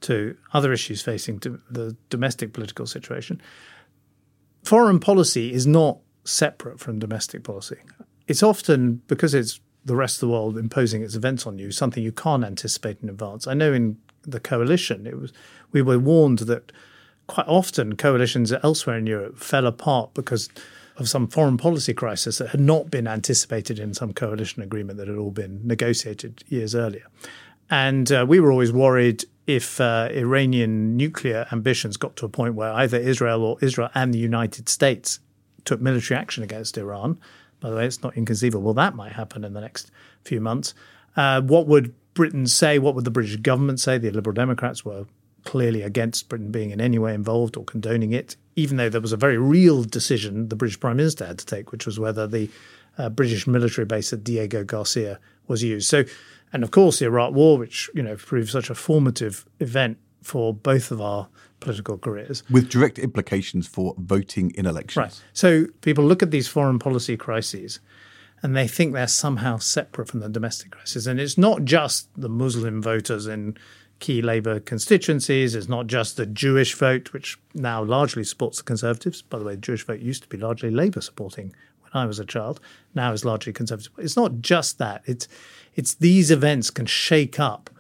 to 0.03 0.37
other 0.53 0.73
issues 0.73 1.03
facing 1.03 1.39
the 1.39 1.97
domestic 2.11 2.53
political 2.53 2.87
situation. 2.87 3.41
Foreign 4.65 5.01
policy 5.01 5.53
is 5.53 5.67
not 5.67 5.99
separate 6.25 6.81
from 6.81 6.99
domestic 6.99 7.45
policy. 7.45 7.79
It's 8.27 8.43
often 8.43 9.03
because 9.07 9.35
it's 9.35 9.61
the 9.85 9.97
rest 9.97 10.17
of 10.17 10.21
the 10.21 10.33
world 10.33 10.57
imposing 10.57 11.03
its 11.03 11.15
events 11.15 11.47
on 11.47 11.59
you, 11.59 11.71
something 11.71 12.03
you 12.03 12.13
can't 12.13 12.45
anticipate 12.45 12.99
in 13.03 13.09
advance. 13.09 13.47
I 13.47 13.55
know 13.55 13.73
in 13.73 13.99
the 14.23 14.41
coalition, 14.41 15.07
it 15.07 15.19
was 15.19 15.33
we 15.73 15.83
were 15.83 15.99
warned 15.99 16.41
that 16.41 16.73
quite 17.27 17.47
often 17.47 17.97
coalitions 17.97 18.53
elsewhere 18.53 18.99
in 18.99 19.07
Europe 19.07 19.39
fell 19.39 19.67
apart 19.67 20.15
because 20.15 20.49
of 20.97 21.09
some 21.09 21.27
foreign 21.27 21.57
policy 21.57 21.93
crisis 21.93 22.39
that 22.39 22.51
had 22.51 22.61
not 22.61 22.91
been 22.91 23.07
anticipated 23.09 23.79
in 23.79 23.95
some 23.95 24.13
coalition 24.13 24.63
agreement 24.63 24.99
that 24.99 25.09
had 25.09 25.17
all 25.17 25.31
been 25.31 25.61
negotiated 25.67 26.45
years 26.49 26.75
earlier. 26.75 27.07
And 27.71 28.11
uh, 28.13 28.25
we 28.29 28.41
were 28.41 28.53
always 28.53 28.73
worried 28.73 29.25
if 29.47 29.81
uh, 29.81 30.09
Iranian 30.13 30.97
nuclear 30.97 31.47
ambitions 31.53 31.97
got 31.97 32.17
to 32.17 32.27
a 32.27 32.29
point 32.29 32.55
where 32.55 32.73
either 32.73 32.97
Israel 32.97 33.43
or 33.43 33.59
Israel 33.61 33.91
and 33.95 34.15
the 34.15 34.19
United 34.19 34.69
States 34.69 35.21
took 35.65 35.81
military 35.81 36.19
action 36.19 36.43
against 36.43 36.79
Iran. 36.79 37.19
By 37.61 37.71
the 37.71 37.77
way, 37.77 37.87
it's 37.87 38.03
not 38.03 38.17
inconceivable 38.17 38.75
that 38.75 38.95
might 38.95 39.13
happen 39.13 39.45
in 39.45 39.55
the 39.55 39.61
next 39.61 39.91
few 40.23 40.41
months. 40.41 40.75
Uh, 41.17 41.41
what 41.41 41.67
would 41.67 41.95
Britain 42.15 42.47
say? 42.47 42.79
What 42.79 42.95
would 42.95 43.05
the 43.05 43.11
British 43.11 43.37
government 43.37 43.81
say? 43.81 43.99
The 43.99 44.11
Liberal 44.11 44.35
Democrats 44.35 44.85
were 44.85 45.07
clearly 45.45 45.83
against 45.83 46.29
Britain 46.29 46.51
being 46.51 46.71
in 46.71 46.81
any 46.81 46.99
way 46.99 47.15
involved 47.15 47.57
or 47.57 47.65
condoning 47.65 48.13
it, 48.13 48.37
even 48.57 48.77
though 48.77 48.89
there 48.89 49.01
was 49.01 49.13
a 49.13 49.17
very 49.17 49.39
real 49.39 49.85
decision 49.85 50.49
the 50.49 50.57
British 50.57 50.81
Prime 50.81 50.97
Minister 50.97 51.27
had 51.27 51.39
to 51.39 51.47
take, 51.47 51.73
which 51.73 51.87
was 51.87 52.01
whether 52.01 52.27
the 52.27 52.51
uh, 52.99 53.09
British 53.09 53.47
military 53.47 53.85
base 53.85 54.13
at 54.13 54.25
Diego 54.25 54.65
Garcia 54.65 55.19
was 55.47 55.63
used. 55.63 55.89
So, 55.89 56.05
and 56.53 56.63
of 56.63 56.71
course, 56.71 56.99
the 56.99 57.07
Iraq 57.07 57.33
War, 57.33 57.59
which 57.59 57.91
you 57.95 58.03
know 58.03 58.17
proved 58.17 58.51
such 58.51 58.71
a 58.71 58.75
formative 58.75 59.45
event 59.61 59.99
for 60.23 60.55
both 60.55 60.91
of 60.91 61.01
our 61.01 61.29
political 61.61 61.99
careers, 61.99 62.43
with 62.51 62.71
direct 62.71 62.99
implications 62.99 63.67
for 63.67 63.95
voting 63.99 64.53
in 64.53 64.67
elections. 64.67 64.97
Right. 64.97 65.23
So 65.33 65.67
people 65.83 66.05
look 66.05 66.23
at 66.23 66.31
these 66.31 66.49
foreign 66.49 66.79
policy 66.79 67.17
crises. 67.17 67.81
And 68.43 68.55
they 68.55 68.69
think 68.69 68.93
they're 68.93 69.09
somehow 69.09 69.57
separate 69.57 70.09
from 70.09 70.21
the 70.21 70.29
domestic 70.29 70.73
crisis. 70.73 71.07
And 71.07 71.19
it's 71.19 71.39
not 71.39 71.65
just 71.65 72.09
the 72.15 72.29
Muslim 72.29 72.83
voters 72.83 73.27
in 73.27 73.57
key 73.99 74.23
Labour 74.23 74.61
constituencies. 74.61 75.55
It's 75.55 75.69
not 75.69 75.87
just 75.87 76.17
the 76.17 76.27
Jewish 76.27 76.75
vote, 76.75 77.13
which 77.13 77.39
now 77.55 77.83
largely 77.83 78.25
supports 78.25 78.59
the 78.59 78.65
Conservatives. 78.65 79.23
By 79.23 79.39
the 79.39 79.45
way, 79.45 79.55
the 79.55 79.61
Jewish 79.61 79.87
vote 79.87 80.01
used 80.01 80.23
to 80.23 80.29
be 80.29 80.37
largely 80.37 80.71
Labour 80.71 81.01
supporting 81.01 81.55
when 81.81 81.91
I 81.95 82.07
was 82.07 82.19
a 82.19 82.25
child. 82.25 82.61
Now 82.95 83.13
is 83.13 83.25
largely 83.25 83.53
Conservative. 83.53 83.93
It's 83.99 84.17
not 84.17 84.41
just 84.41 84.79
that. 84.79 85.03
It's 85.07 85.29
it's 85.75 85.95
these 85.95 86.31
events 86.31 86.71
can 86.71 86.87
shake 86.87 87.41
up 87.41 87.71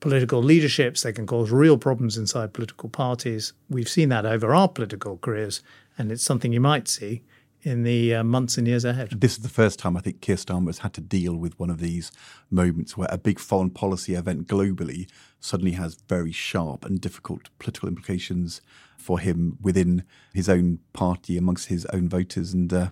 political 0.00 0.42
leaderships. 0.42 1.02
They 1.02 1.12
can 1.12 1.26
cause 1.26 1.50
real 1.50 1.78
problems 1.78 2.16
inside 2.16 2.54
political 2.54 2.88
parties. 2.88 3.52
We've 3.68 3.88
seen 3.88 4.08
that 4.08 4.26
over 4.26 4.54
our 4.54 4.68
political 4.68 5.18
careers, 5.18 5.62
and 5.98 6.10
it's 6.10 6.24
something 6.24 6.52
you 6.52 6.60
might 6.60 6.88
see 6.88 7.22
in 7.62 7.84
the 7.84 8.14
uh, 8.14 8.24
months 8.24 8.58
and 8.58 8.66
years 8.66 8.84
ahead. 8.84 9.10
This 9.20 9.32
is 9.32 9.42
the 9.42 9.48
first 9.48 9.78
time 9.78 9.96
I 9.96 10.00
think 10.00 10.20
Keir 10.20 10.36
Starmer 10.36 10.66
has 10.66 10.78
had 10.78 10.92
to 10.94 11.00
deal 11.00 11.36
with 11.36 11.58
one 11.58 11.70
of 11.70 11.78
these 11.78 12.10
moments 12.50 12.96
where 12.96 13.08
a 13.10 13.18
big 13.18 13.38
foreign 13.38 13.70
policy 13.70 14.14
event 14.14 14.48
globally 14.48 15.08
suddenly 15.40 15.72
has 15.72 15.96
very 16.08 16.32
sharp 16.32 16.84
and 16.84 17.00
difficult 17.00 17.50
political 17.58 17.88
implications 17.88 18.60
for 18.96 19.18
him 19.18 19.58
within 19.60 20.04
his 20.32 20.48
own 20.48 20.78
party, 20.92 21.36
amongst 21.36 21.68
his 21.68 21.86
own 21.86 22.08
voters. 22.08 22.52
And 22.52 22.72
uh, 22.72 22.90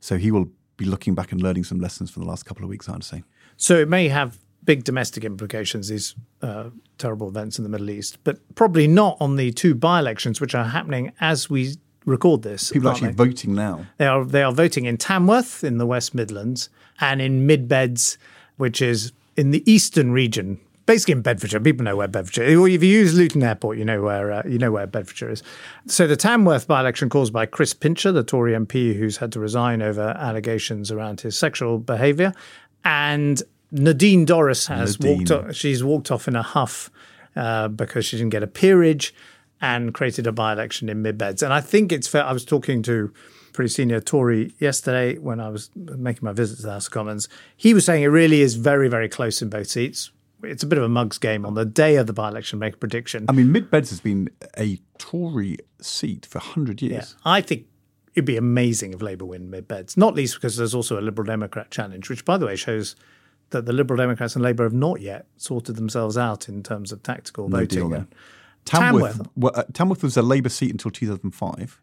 so 0.00 0.18
he 0.18 0.30
will 0.30 0.50
be 0.76 0.84
looking 0.84 1.14
back 1.14 1.32
and 1.32 1.42
learning 1.42 1.64
some 1.64 1.80
lessons 1.80 2.10
from 2.10 2.22
the 2.22 2.28
last 2.28 2.44
couple 2.44 2.64
of 2.64 2.70
weeks, 2.70 2.88
I 2.88 2.92
would 2.92 3.04
say. 3.04 3.22
So 3.56 3.76
it 3.76 3.88
may 3.88 4.08
have 4.08 4.38
big 4.64 4.84
domestic 4.84 5.24
implications, 5.24 5.88
these 5.88 6.14
uh, 6.40 6.70
terrible 6.98 7.28
events 7.28 7.58
in 7.58 7.64
the 7.64 7.68
Middle 7.68 7.90
East, 7.90 8.18
but 8.24 8.38
probably 8.54 8.86
not 8.86 9.16
on 9.20 9.36
the 9.36 9.52
two 9.52 9.74
by 9.74 9.98
elections, 9.98 10.40
which 10.40 10.54
are 10.54 10.64
happening 10.64 11.12
as 11.20 11.50
we 11.50 11.74
record 12.04 12.42
this. 12.42 12.70
People 12.72 12.88
are 12.88 12.92
actually 12.92 13.08
they? 13.08 13.24
voting 13.24 13.54
now. 13.54 13.86
They 13.98 14.06
are 14.06 14.24
they 14.24 14.42
are 14.42 14.52
voting 14.52 14.84
in 14.84 14.96
Tamworth 14.96 15.64
in 15.64 15.78
the 15.78 15.86
West 15.86 16.14
Midlands 16.14 16.68
and 17.00 17.20
in 17.20 17.46
Mid-Beds, 17.46 18.18
which 18.56 18.82
is 18.82 19.12
in 19.36 19.50
the 19.50 19.62
eastern 19.70 20.12
region. 20.12 20.60
Basically 20.84 21.12
in 21.12 21.22
Bedfordshire, 21.22 21.60
people 21.60 21.84
know 21.84 21.96
where 21.96 22.08
Bedfordshire. 22.08 22.44
If 22.44 22.82
you 22.82 22.88
use 22.88 23.14
Luton 23.14 23.42
Airport, 23.42 23.78
you 23.78 23.84
know 23.84 24.02
where 24.02 24.32
uh, 24.32 24.42
you 24.46 24.58
know 24.58 24.72
where 24.72 24.86
Bedfordshire 24.86 25.30
is. 25.30 25.42
So 25.86 26.06
the 26.06 26.16
Tamworth 26.16 26.66
by-election 26.66 27.08
caused 27.08 27.32
by 27.32 27.46
Chris 27.46 27.72
Pincher, 27.72 28.10
the 28.10 28.24
Tory 28.24 28.52
MP 28.52 28.96
who's 28.96 29.16
had 29.16 29.30
to 29.32 29.40
resign 29.40 29.80
over 29.80 30.14
allegations 30.18 30.90
around 30.90 31.20
his 31.20 31.38
sexual 31.38 31.78
behaviour, 31.78 32.32
and 32.84 33.42
Nadine 33.70 34.26
Dorries 34.26 34.66
has 34.68 34.98
Nadine. 34.98 35.18
walked. 35.18 35.30
Off, 35.30 35.54
she's 35.54 35.84
walked 35.84 36.10
off 36.10 36.26
in 36.26 36.34
a 36.34 36.42
huff 36.42 36.90
uh, 37.36 37.68
because 37.68 38.04
she 38.04 38.16
didn't 38.16 38.30
get 38.30 38.42
a 38.42 38.48
peerage 38.48 39.14
and 39.62 39.94
created 39.94 40.26
a 40.26 40.32
by-election 40.32 40.88
in 40.88 41.00
Mid-Beds. 41.00 41.42
And 41.42 41.52
I 41.52 41.60
think 41.62 41.92
it's 41.92 42.08
fair. 42.08 42.24
I 42.24 42.32
was 42.32 42.44
talking 42.44 42.82
to 42.82 43.12
pretty 43.52 43.68
senior 43.68 44.00
Tory 44.00 44.52
yesterday 44.58 45.18
when 45.18 45.38
I 45.38 45.48
was 45.50 45.70
making 45.76 46.24
my 46.24 46.32
visit 46.32 46.56
to 46.56 46.62
the 46.62 46.72
House 46.72 46.86
of 46.86 46.92
Commons. 46.92 47.28
He 47.56 47.72
was 47.72 47.84
saying 47.84 48.02
it 48.02 48.08
really 48.08 48.40
is 48.40 48.56
very, 48.56 48.88
very 48.88 49.08
close 49.08 49.40
in 49.40 49.48
both 49.48 49.68
seats. 49.68 50.10
It's 50.42 50.64
a 50.64 50.66
bit 50.66 50.78
of 50.78 50.84
a 50.84 50.88
mug's 50.88 51.18
game 51.18 51.46
on 51.46 51.54
the 51.54 51.64
day 51.64 51.94
of 51.96 52.08
the 52.08 52.12
by-election. 52.12 52.58
Make 52.58 52.74
a 52.74 52.78
prediction. 52.78 53.26
I 53.28 53.32
mean, 53.32 53.52
Mid 53.52 53.70
Beds 53.70 53.90
has 53.90 54.00
been 54.00 54.28
a 54.58 54.80
Tory 54.98 55.58
seat 55.80 56.26
for 56.26 56.40
hundred 56.40 56.82
years. 56.82 57.14
Yeah, 57.24 57.32
I 57.32 57.40
think 57.40 57.66
it'd 58.14 58.24
be 58.24 58.36
amazing 58.36 58.92
if 58.92 59.00
Labour 59.00 59.26
win 59.26 59.48
Mid 59.48 59.68
Beds. 59.68 59.96
Not 59.96 60.16
least 60.16 60.34
because 60.34 60.56
there's 60.56 60.74
also 60.74 60.98
a 60.98 61.00
Liberal 61.00 61.26
Democrat 61.26 61.70
challenge, 61.70 62.10
which, 62.10 62.24
by 62.24 62.36
the 62.38 62.46
way, 62.46 62.56
shows 62.56 62.96
that 63.50 63.66
the 63.66 63.72
Liberal 63.72 63.98
Democrats 63.98 64.34
and 64.34 64.42
Labour 64.42 64.64
have 64.64 64.72
not 64.72 65.00
yet 65.00 65.26
sorted 65.36 65.76
themselves 65.76 66.18
out 66.18 66.48
in 66.48 66.64
terms 66.64 66.90
of 66.90 67.04
tactical 67.04 67.48
No 67.48 67.58
voting. 67.58 67.90
deal 67.90 68.06
Tamworth, 68.64 69.12
Tamworth. 69.12 69.28
well, 69.36 69.52
uh, 69.54 69.64
Tamworth 69.72 70.02
was 70.02 70.16
a 70.16 70.22
Labour 70.22 70.48
seat 70.48 70.70
until 70.70 70.90
2005, 70.90 71.80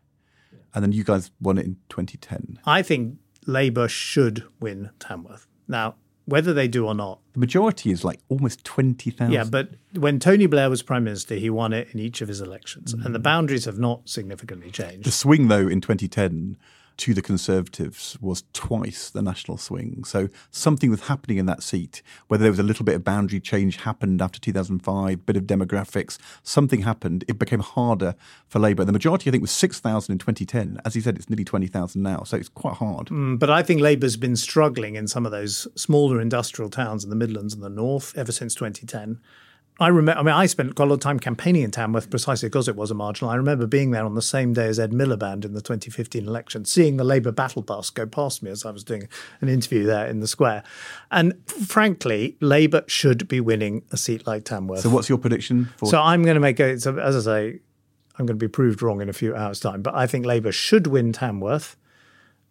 and 0.74 0.84
then 0.84 0.92
you 0.92 1.04
guys 1.04 1.32
won 1.42 1.58
it 1.58 1.65
in 1.65 1.78
2010. 1.89 2.60
I 2.65 2.82
think 2.82 3.18
Labour 3.46 3.88
should 3.88 4.44
win 4.60 4.89
Tamworth. 5.00 5.48
Now, 5.68 5.96
whether 6.26 6.54
they 6.54 6.68
do 6.68 6.86
or 6.86 6.94
not, 6.94 7.20
The 7.34 7.39
majority 7.39 7.92
is 7.92 8.04
like 8.04 8.20
almost 8.30 8.63
20,000. 8.63 9.32
yeah, 9.34 9.44
but 9.44 9.72
when 9.94 10.20
Tony 10.20 10.46
Blair 10.46 10.70
was 10.70 10.84
Prime 10.84 11.04
Minister, 11.04 11.36
he 11.36 11.50
won 11.50 11.74
it 11.74 11.88
in 11.92 12.00
each 12.00 12.22
of 12.22 12.28
his 12.28 12.39
elections, 12.39 12.94
and 12.94 13.13
the 13.15 13.20
boundaries 13.20 13.65
have 13.65 13.80
not 13.80 14.08
significantly 14.08 14.70
changed. 14.72 15.06
The 15.06 15.12
swing, 15.12 15.48
though, 15.48 15.68
in 15.68 15.82
2010 15.82 16.58
to 17.00 17.14
the 17.14 17.22
Conservatives 17.22 18.18
was 18.22 18.44
twice 18.54 19.10
the 19.10 19.22
national 19.22 19.58
swing. 19.58 20.04
So 20.04 20.28
something 20.52 20.90
was 20.90 21.08
happening 21.08 21.38
in 21.38 21.46
that 21.48 21.64
seat, 21.64 22.02
whether 22.28 22.44
there 22.44 22.52
was 22.52 22.60
a 22.60 22.64
little 22.64 22.86
bit 22.86 22.96
of 22.96 23.04
boundary 23.04 23.40
change 23.40 23.78
happened 23.78 24.22
after 24.22 24.40
2005, 24.40 25.26
bit 25.26 25.38
of 25.38 25.44
demographics, 25.44 26.18
something 26.44 26.82
happened. 26.82 27.24
It 27.28 27.40
became 27.40 27.62
harder 27.62 28.16
for 28.48 28.60
Labour. 28.60 28.84
The 28.86 28.92
majority, 28.92 29.30
I 29.30 29.32
think, 29.32 29.42
was 29.42 29.52
6,000 29.52 30.12
in 30.12 30.20
2010. 30.20 30.80
As 30.86 30.94
he 30.94 31.02
said, 31.02 31.16
it's 31.16 31.30
nearly 31.30 31.46
20,000 31.46 32.02
now. 32.02 32.24
So 32.24 32.38
it's 32.38 32.50
quite 32.50 32.76
hard. 32.76 33.08
Mm, 33.08 33.40
But 33.40 33.50
I 33.50 33.64
think 33.64 33.82
Labour's 33.82 34.18
been 34.18 34.36
struggling 34.36 34.96
in 34.96 35.08
some 35.08 35.26
of 35.26 35.32
those 35.32 35.68
smaller 35.76 36.20
industrial 36.20 36.70
towns 36.70 37.04
in 37.04 37.10
the 37.10 37.16
Midlands 37.16 37.54
and 37.54 37.64
the 37.64 37.70
North 37.70 38.18
ever 38.18 38.32
since 38.32 38.54
2010. 38.56 39.20
I 39.80 39.88
remember. 39.88 40.20
I 40.20 40.24
mean, 40.24 40.36
I 40.36 40.46
spent 40.46 40.76
quite 40.76 40.86
a 40.86 40.89
lot 40.89 40.96
of 40.96 41.00
time 41.00 41.20
campaigning 41.20 41.62
in 41.62 41.72
Tamworth 41.72 42.10
precisely 42.10 42.50
because 42.50 42.68
it 42.68 42.76
was 42.76 42.92
a 42.92 42.94
marginal. 42.94 43.32
I 43.32 43.36
remember 43.36 43.65
being 43.65 43.92
there 43.92 44.06
on 44.06 44.15
the 44.15 44.22
same 44.22 44.54
day 44.54 44.68
as 44.68 44.80
Ed 44.80 44.92
Miliband 44.92 45.46
in 45.46 45.54
the 45.54 45.62
2015 45.62 46.28
election, 46.28 46.65
seeing 46.65 46.98
the 46.98 47.04
Labour 47.04 47.32
battle 47.32 47.62
bus 47.62 47.89
go 47.89 48.06
past 48.06 48.44
me 48.44 48.52
as 48.52 48.65
I 48.65 48.72
was 48.72 48.84
doing 48.84 49.08
an 49.42 49.48
interview 49.48 49.86
there 49.86 50.06
in 50.06 50.20
the 50.20 50.28
square. 50.28 50.63
And 51.12 51.34
frankly, 51.50 52.36
Labour 52.42 52.84
should 52.88 53.28
be 53.28 53.39
winning 53.39 53.84
a 53.92 53.98
seat 53.98 54.28
like 54.28 54.44
Tamworth. 54.44 54.82
So 54.82 54.89
what's 54.89 55.08
your 55.08 55.18
prediction 55.18 55.70
for 55.78 55.89
So 55.89 56.02
I'm 56.02 56.24
going 56.24 56.36
to 56.36 56.42
make 56.42 56.60
a, 56.60 56.80
so 56.80 56.98
as 56.98 57.15
I 57.15 57.22
say, 57.22 57.60
I'm 58.18 58.26
going 58.26 58.38
to 58.38 58.46
be 58.46 58.50
proved 58.50 58.82
wrong 58.82 59.02
in 59.02 59.08
a 59.08 59.13
few 59.13 59.34
hours' 59.34 59.62
time, 59.62 59.82
but 59.82 59.96
I 59.96 60.08
think 60.08 60.26
Labour 60.26 60.52
should 60.52 60.88
win 60.88 61.13
Tamworth 61.13 61.78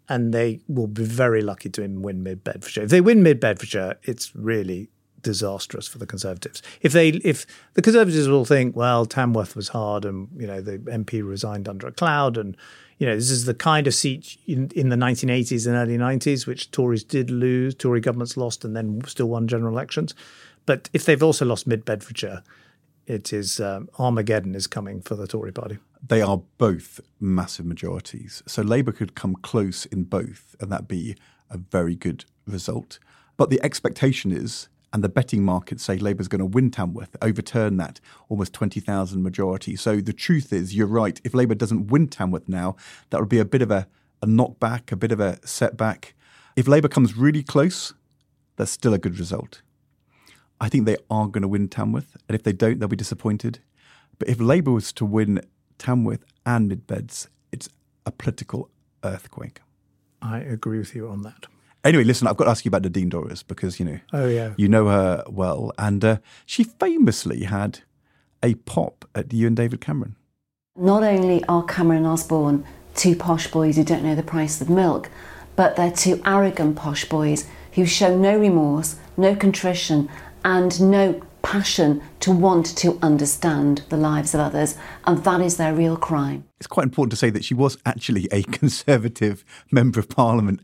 and 0.08 0.32
they 0.32 0.60
will 0.66 0.86
be 0.86 1.04
very 1.04 1.42
lucky 1.42 1.68
to 1.68 1.86
win 1.86 2.22
Mid 2.22 2.42
Bedfordshire. 2.42 2.84
If 2.84 2.90
they 2.90 3.02
win 3.02 3.22
Mid 3.22 3.38
Bedfordshire, 3.40 3.98
it's 4.02 4.34
really 4.34 4.88
disastrous 5.22 5.86
for 5.86 5.98
the 5.98 6.06
Conservatives. 6.06 6.62
If 6.80 6.92
they 6.92 7.08
if 7.08 7.46
the 7.74 7.82
Conservatives 7.82 8.28
will 8.28 8.44
think, 8.44 8.76
well, 8.76 9.06
Tamworth 9.06 9.56
was 9.56 9.68
hard 9.68 10.04
and 10.04 10.28
you 10.36 10.46
know 10.46 10.60
the 10.60 10.78
MP 10.78 11.26
resigned 11.26 11.68
under 11.68 11.86
a 11.86 11.92
cloud 11.92 12.36
and 12.36 12.56
you 12.98 13.06
know 13.06 13.14
this 13.14 13.30
is 13.30 13.44
the 13.44 13.54
kind 13.54 13.86
of 13.86 13.94
seat 13.94 14.38
in, 14.46 14.70
in 14.74 14.88
the 14.88 14.96
1980s 14.96 15.66
and 15.66 15.76
early 15.76 15.96
90s 15.96 16.46
which 16.46 16.70
Tories 16.70 17.04
did 17.04 17.30
lose, 17.30 17.74
Tory 17.74 18.00
governments 18.00 18.36
lost 18.36 18.64
and 18.64 18.76
then 18.76 19.02
still 19.06 19.28
won 19.28 19.48
general 19.48 19.72
elections. 19.72 20.14
But 20.66 20.90
if 20.92 21.04
they've 21.04 21.22
also 21.22 21.46
lost 21.46 21.66
Mid 21.66 21.84
Bedfordshire, 21.84 22.42
it 23.06 23.32
is 23.32 23.58
um, 23.58 23.88
Armageddon 23.98 24.54
is 24.54 24.66
coming 24.66 25.00
for 25.00 25.14
the 25.14 25.26
Tory 25.26 25.52
party. 25.52 25.78
they 26.06 26.22
are 26.22 26.42
both 26.58 27.00
massive 27.18 27.66
majorities. 27.66 28.42
So 28.46 28.62
Labour 28.62 28.92
could 28.92 29.14
come 29.14 29.34
close 29.34 29.86
in 29.86 30.04
both, 30.04 30.54
and 30.60 30.70
that'd 30.70 30.88
be 30.88 31.16
a 31.50 31.58
very 31.58 31.94
good 31.96 32.24
result. 32.46 32.98
But 33.36 33.50
the 33.50 33.60
expectation 33.62 34.30
is, 34.32 34.68
and 34.92 35.04
the 35.04 35.08
betting 35.08 35.44
markets 35.44 35.84
say 35.84 35.98
Labour's 35.98 36.28
going 36.28 36.38
to 36.40 36.46
win 36.46 36.70
Tamworth, 36.70 37.16
overturn 37.20 37.76
that 37.76 38.00
almost 38.28 38.52
20,000 38.52 39.22
majority. 39.22 39.76
So 39.76 40.00
the 40.00 40.12
truth 40.12 40.52
is, 40.52 40.74
you're 40.74 40.86
right. 40.86 41.20
If 41.24 41.34
Labour 41.34 41.54
doesn't 41.54 41.88
win 41.88 42.08
Tamworth 42.08 42.48
now, 42.48 42.76
that 43.10 43.20
would 43.20 43.28
be 43.28 43.38
a 43.38 43.44
bit 43.44 43.62
of 43.62 43.70
a, 43.70 43.86
a 44.22 44.26
knockback, 44.26 44.90
a 44.90 44.96
bit 44.96 45.12
of 45.12 45.20
a 45.20 45.38
setback. 45.46 46.14
If 46.56 46.66
Labour 46.66 46.88
comes 46.88 47.16
really 47.16 47.42
close, 47.42 47.92
that's 48.56 48.70
still 48.70 48.94
a 48.94 48.98
good 48.98 49.18
result. 49.18 49.62
I 50.60 50.68
think 50.68 50.86
they 50.86 50.96
are 51.10 51.28
going 51.28 51.42
to 51.42 51.48
win 51.48 51.68
Tamworth, 51.68 52.16
and 52.28 52.34
if 52.34 52.42
they 52.42 52.52
don't, 52.52 52.80
they'll 52.80 52.88
be 52.88 52.96
disappointed. 52.96 53.60
But 54.18 54.28
if 54.28 54.40
Labour 54.40 54.72
was 54.72 54.92
to 54.94 55.04
win 55.04 55.40
Tamworth 55.78 56.24
and 56.44 56.70
Midbeds, 56.70 57.28
it's 57.52 57.68
a 58.04 58.10
political 58.10 58.68
earthquake. 59.04 59.60
I 60.20 60.38
agree 60.38 60.78
with 60.78 60.94
you 60.94 61.08
on 61.08 61.22
that. 61.22 61.46
Anyway, 61.84 62.04
listen, 62.04 62.26
I've 62.26 62.36
got 62.36 62.44
to 62.44 62.50
ask 62.50 62.64
you 62.64 62.68
about 62.70 62.82
Nadine 62.82 63.10
Dorries 63.10 63.44
because, 63.46 63.78
you 63.78 63.86
know, 63.86 64.00
Oh, 64.12 64.26
yeah. 64.28 64.52
you 64.56 64.68
know 64.68 64.86
her 64.88 65.22
well. 65.28 65.72
And 65.78 66.04
uh, 66.04 66.18
she 66.44 66.64
famously 66.64 67.44
had 67.44 67.80
a 68.42 68.54
pop 68.54 69.04
at 69.14 69.32
you 69.32 69.46
and 69.46 69.56
David 69.56 69.80
Cameron. 69.80 70.16
Not 70.76 71.02
only 71.02 71.44
are 71.44 71.62
Cameron 71.64 71.98
and 71.98 72.06
Osborne 72.06 72.64
two 72.94 73.14
posh 73.14 73.48
boys 73.50 73.76
who 73.76 73.84
don't 73.84 74.02
know 74.02 74.14
the 74.16 74.22
price 74.24 74.60
of 74.60 74.68
milk, 74.68 75.08
but 75.56 75.76
they're 75.76 75.90
two 75.92 76.20
arrogant 76.24 76.76
posh 76.76 77.04
boys 77.04 77.46
who 77.72 77.86
show 77.86 78.16
no 78.16 78.36
remorse, 78.38 78.96
no 79.16 79.36
contrition, 79.36 80.08
and 80.44 80.80
no 80.80 81.20
passion 81.42 82.02
to 82.20 82.32
want 82.32 82.76
to 82.78 82.98
understand 83.02 83.82
the 83.88 83.96
lives 83.96 84.34
of 84.34 84.40
others. 84.40 84.76
And 85.06 85.24
that 85.24 85.40
is 85.40 85.56
their 85.56 85.74
real 85.74 85.96
crime. 85.96 86.44
It's 86.58 86.66
quite 86.66 86.84
important 86.84 87.10
to 87.12 87.16
say 87.16 87.30
that 87.30 87.44
she 87.44 87.54
was 87.54 87.78
actually 87.86 88.28
a 88.32 88.42
Conservative 88.58 89.44
member 89.70 90.00
of 90.00 90.08
Parliament 90.08 90.60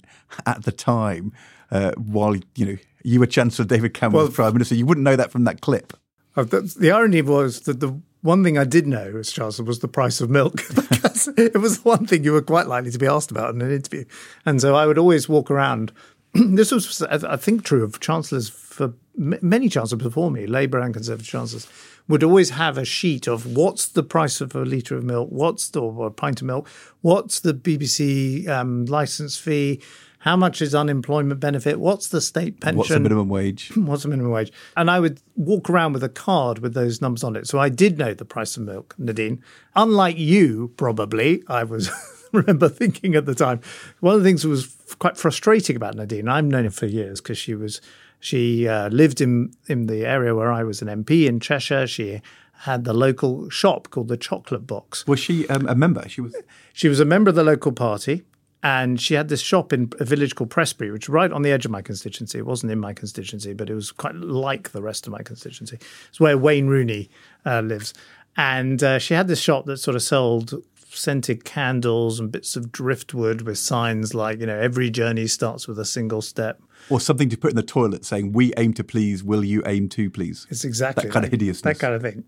at 0.46 0.64
the 0.64 0.72
time, 0.72 1.32
uh, 1.70 1.92
while 1.96 2.36
you 2.54 2.66
know 2.66 2.76
you 3.02 3.20
were 3.20 3.26
Chancellor, 3.26 3.64
David 3.64 3.94
Cameron 3.94 4.16
Well- 4.16 4.26
was 4.26 4.34
Prime 4.34 4.52
Minister. 4.52 4.74
You 4.74 4.86
wouldn't 4.86 5.04
know 5.04 5.16
that 5.16 5.30
from 5.30 5.44
that 5.44 5.60
clip. 5.60 5.92
Uh, 6.36 6.42
the, 6.44 6.62
the 6.80 6.90
irony 6.90 7.22
was 7.22 7.60
that 7.62 7.78
the 7.80 8.00
one 8.22 8.42
thing 8.42 8.56
I 8.56 8.64
did 8.64 8.86
know 8.86 9.14
as 9.18 9.30
Chancellor 9.30 9.66
was 9.66 9.80
the 9.80 9.88
price 9.88 10.20
of 10.20 10.30
milk 10.30 10.56
because 10.74 11.28
it 11.36 11.56
was 11.58 11.80
the 11.80 11.88
one 11.88 12.06
thing 12.06 12.24
you 12.24 12.32
were 12.32 12.42
quite 12.42 12.66
likely 12.66 12.90
to 12.90 12.98
be 12.98 13.06
asked 13.06 13.30
about 13.30 13.54
in 13.54 13.60
an 13.60 13.70
interview. 13.70 14.04
And 14.46 14.60
so 14.60 14.74
I 14.74 14.86
would 14.86 14.98
always 14.98 15.28
walk 15.28 15.50
around. 15.50 15.92
this 16.32 16.72
was, 16.72 17.02
I 17.02 17.36
think, 17.36 17.64
true 17.64 17.84
of 17.84 18.00
chancellors 18.00 18.48
for 18.74 18.94
m- 19.18 19.38
many 19.40 19.68
chancellors 19.68 20.02
before 20.02 20.30
me, 20.30 20.46
Labour 20.46 20.80
and 20.80 20.92
Conservative 20.92 21.26
chancellors, 21.26 21.68
would 22.08 22.22
always 22.22 22.50
have 22.50 22.76
a 22.76 22.84
sheet 22.84 23.26
of 23.26 23.56
what's 23.56 23.86
the 23.86 24.02
price 24.02 24.40
of 24.40 24.54
a 24.54 24.64
litre 24.64 24.96
of 24.96 25.04
milk, 25.04 25.28
what's 25.30 25.68
the 25.68 25.80
or 25.80 26.08
a 26.08 26.10
pint 26.10 26.42
of 26.42 26.46
milk, 26.46 26.68
what's 27.00 27.40
the 27.40 27.54
BBC 27.54 28.46
um, 28.48 28.84
license 28.86 29.38
fee, 29.38 29.80
how 30.18 30.36
much 30.36 30.60
is 30.60 30.74
unemployment 30.74 31.38
benefit, 31.38 31.78
what's 31.78 32.08
the 32.08 32.20
state 32.20 32.60
pension, 32.60 32.78
What's 32.78 32.90
the 32.90 33.00
minimum 33.00 33.28
wage? 33.28 33.70
what's 33.76 34.02
the 34.02 34.08
minimum 34.08 34.32
wage? 34.32 34.52
And 34.76 34.90
I 34.90 35.00
would 35.00 35.20
walk 35.36 35.70
around 35.70 35.92
with 35.92 36.02
a 36.02 36.08
card 36.08 36.58
with 36.58 36.74
those 36.74 37.00
numbers 37.00 37.24
on 37.24 37.36
it. 37.36 37.46
So 37.46 37.58
I 37.58 37.68
did 37.68 37.98
know 37.98 38.12
the 38.12 38.24
price 38.24 38.56
of 38.56 38.64
milk, 38.64 38.94
Nadine. 38.98 39.42
Unlike 39.76 40.18
you, 40.18 40.72
probably, 40.76 41.42
I 41.46 41.64
was 41.64 41.90
remember 42.32 42.68
thinking 42.68 43.14
at 43.14 43.26
the 43.26 43.34
time. 43.34 43.60
One 44.00 44.14
of 44.14 44.22
the 44.22 44.28
things 44.28 44.42
that 44.42 44.48
was 44.48 44.74
quite 44.98 45.16
frustrating 45.16 45.76
about 45.76 45.94
Nadine, 45.94 46.28
I've 46.28 46.44
known 46.44 46.64
her 46.64 46.70
for 46.70 46.86
years 46.86 47.20
because 47.20 47.38
she 47.38 47.54
was 47.54 47.80
she 48.24 48.66
uh, 48.66 48.88
lived 48.88 49.20
in 49.20 49.52
in 49.66 49.86
the 49.86 50.06
area 50.06 50.34
where 50.34 50.50
I 50.50 50.64
was 50.64 50.80
an 50.80 50.88
MP 50.88 51.26
in 51.26 51.40
Cheshire. 51.40 51.86
She 51.86 52.22
had 52.60 52.84
the 52.84 52.94
local 52.94 53.50
shop 53.50 53.90
called 53.90 54.08
the 54.08 54.16
Chocolate 54.16 54.66
Box. 54.66 55.06
Was 55.06 55.20
she 55.20 55.46
um, 55.48 55.68
a 55.68 55.74
member? 55.74 56.08
She 56.08 56.22
was. 56.22 56.34
She 56.72 56.88
was 56.88 57.00
a 57.00 57.04
member 57.04 57.28
of 57.28 57.34
the 57.34 57.44
local 57.44 57.70
party, 57.70 58.22
and 58.62 58.98
she 58.98 59.12
had 59.12 59.28
this 59.28 59.42
shop 59.42 59.74
in 59.74 59.92
a 60.00 60.06
village 60.06 60.34
called 60.34 60.48
Prestbury, 60.48 60.90
which 60.90 61.04
is 61.04 61.08
right 61.10 61.30
on 61.30 61.42
the 61.42 61.52
edge 61.52 61.66
of 61.66 61.70
my 61.70 61.82
constituency. 61.82 62.38
It 62.38 62.46
wasn't 62.46 62.72
in 62.72 62.80
my 62.80 62.94
constituency, 62.94 63.52
but 63.52 63.68
it 63.68 63.74
was 63.74 63.92
quite 63.92 64.14
like 64.14 64.70
the 64.70 64.80
rest 64.80 65.06
of 65.06 65.12
my 65.12 65.22
constituency. 65.22 65.78
It's 66.08 66.18
where 66.18 66.38
Wayne 66.38 66.68
Rooney 66.68 67.10
uh, 67.44 67.60
lives, 67.60 67.92
and 68.38 68.82
uh, 68.82 68.98
she 68.98 69.12
had 69.12 69.28
this 69.28 69.40
shop 69.40 69.66
that 69.66 69.76
sort 69.76 69.96
of 69.96 70.02
sold 70.02 70.54
scented 70.90 71.44
candles 71.44 72.20
and 72.20 72.32
bits 72.32 72.56
of 72.56 72.72
driftwood 72.72 73.42
with 73.42 73.58
signs 73.58 74.14
like 74.14 74.40
you 74.40 74.46
know 74.46 74.58
every 74.58 74.88
journey 74.88 75.26
starts 75.26 75.68
with 75.68 75.78
a 75.78 75.84
single 75.84 76.22
step. 76.22 76.62
Or 76.90 77.00
something 77.00 77.28
to 77.30 77.36
put 77.38 77.50
in 77.50 77.56
the 77.56 77.62
toilet 77.62 78.04
saying, 78.04 78.32
We 78.32 78.52
aim 78.56 78.74
to 78.74 78.84
please, 78.84 79.22
will 79.24 79.44
you 79.44 79.62
aim 79.66 79.88
to 79.90 80.10
please? 80.10 80.46
It's 80.50 80.64
exactly 80.64 81.04
That 81.04 81.12
kind 81.12 81.24
of 81.24 81.30
hideousness. 81.30 81.62
That 81.62 81.78
kind 81.78 81.94
of 81.94 82.02
thing. 82.02 82.24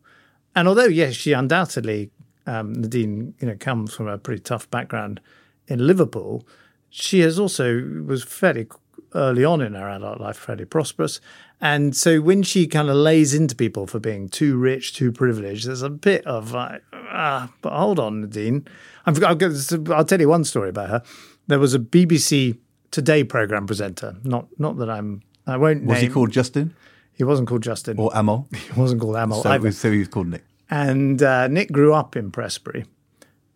And 0.55 0.66
although, 0.69 0.87
yes, 0.87 1.14
she 1.14 1.33
undoubtedly, 1.33 2.11
um, 2.47 2.73
Nadine, 2.73 3.35
you 3.40 3.49
know, 3.49 3.57
comes 3.57 3.92
from 3.95 4.09
a 4.09 4.16
pretty 4.19 4.40
tough 4.40 4.71
background 4.71 5.21
in 5.69 5.87
Liverpool, 5.87 6.47
she 6.88 7.21
has 7.21 7.38
also 7.38 7.83
was 8.07 8.23
fairly 8.25 8.66
early 9.14 9.45
on 9.45 9.61
in 9.61 9.75
her 9.75 9.88
adult 9.88 10.21
life, 10.21 10.37
fairly 10.37 10.64
prosperous. 10.64 11.21
And 11.61 11.97
so 11.97 12.21
when 12.21 12.42
she 12.42 12.66
kind 12.66 12.88
of 12.88 12.97
lays 12.97 13.35
into 13.35 13.55
people 13.55 13.87
for 13.87 13.99
being 13.99 14.29
too 14.29 14.57
rich, 14.57 14.95
too 14.95 15.11
privileged, 15.12 15.66
there's 15.66 15.83
a 15.83 15.90
bit 15.90 16.27
of 16.27 16.53
like, 16.53 16.83
ah, 16.92 17.53
but 17.62 17.73
hold 17.73 17.99
on, 17.99 18.21
Nadine. 18.23 18.66
I've, 19.07 19.23
I'll, 19.25 19.35
get- 19.35 19.90
I'll 19.90 20.05
tell 20.05 20.21
you 20.21 20.29
one 20.29 20.45
story 20.45 20.69
about 20.71 20.88
her. 20.90 21.03
There 21.47 21.59
was 21.59 21.75
a 21.75 21.79
BBC 21.79 22.59
Today 22.90 23.25
program 23.25 23.66
presenter. 23.66 24.16
Not, 24.25 24.46
not 24.59 24.77
that 24.79 24.88
I'm. 24.90 25.22
I 25.46 25.57
won't. 25.57 25.85
Was 25.85 26.01
he 26.01 26.09
called 26.09 26.31
Justin 26.33 26.75
He 27.14 27.25
wasn't 27.25 27.49
called 27.49 27.62
Justin. 27.62 27.99
or 27.99 28.11
Amol? 28.11 28.46
He 28.75 28.81
wasn't 28.81 29.01
called 29.01 29.16
Amol 29.16 29.42
So, 29.42 29.51
either. 29.51 29.72
so 29.72 29.90
he 29.92 29.99
was 30.01 30.09
called 30.09 30.29
Nick. 30.29 30.44
And 30.70 31.22
uh, 31.22 31.46
Nick 31.49 31.70
grew 31.70 31.94
up 31.94 32.16
in 32.16 32.31
Prestbury, 32.33 32.87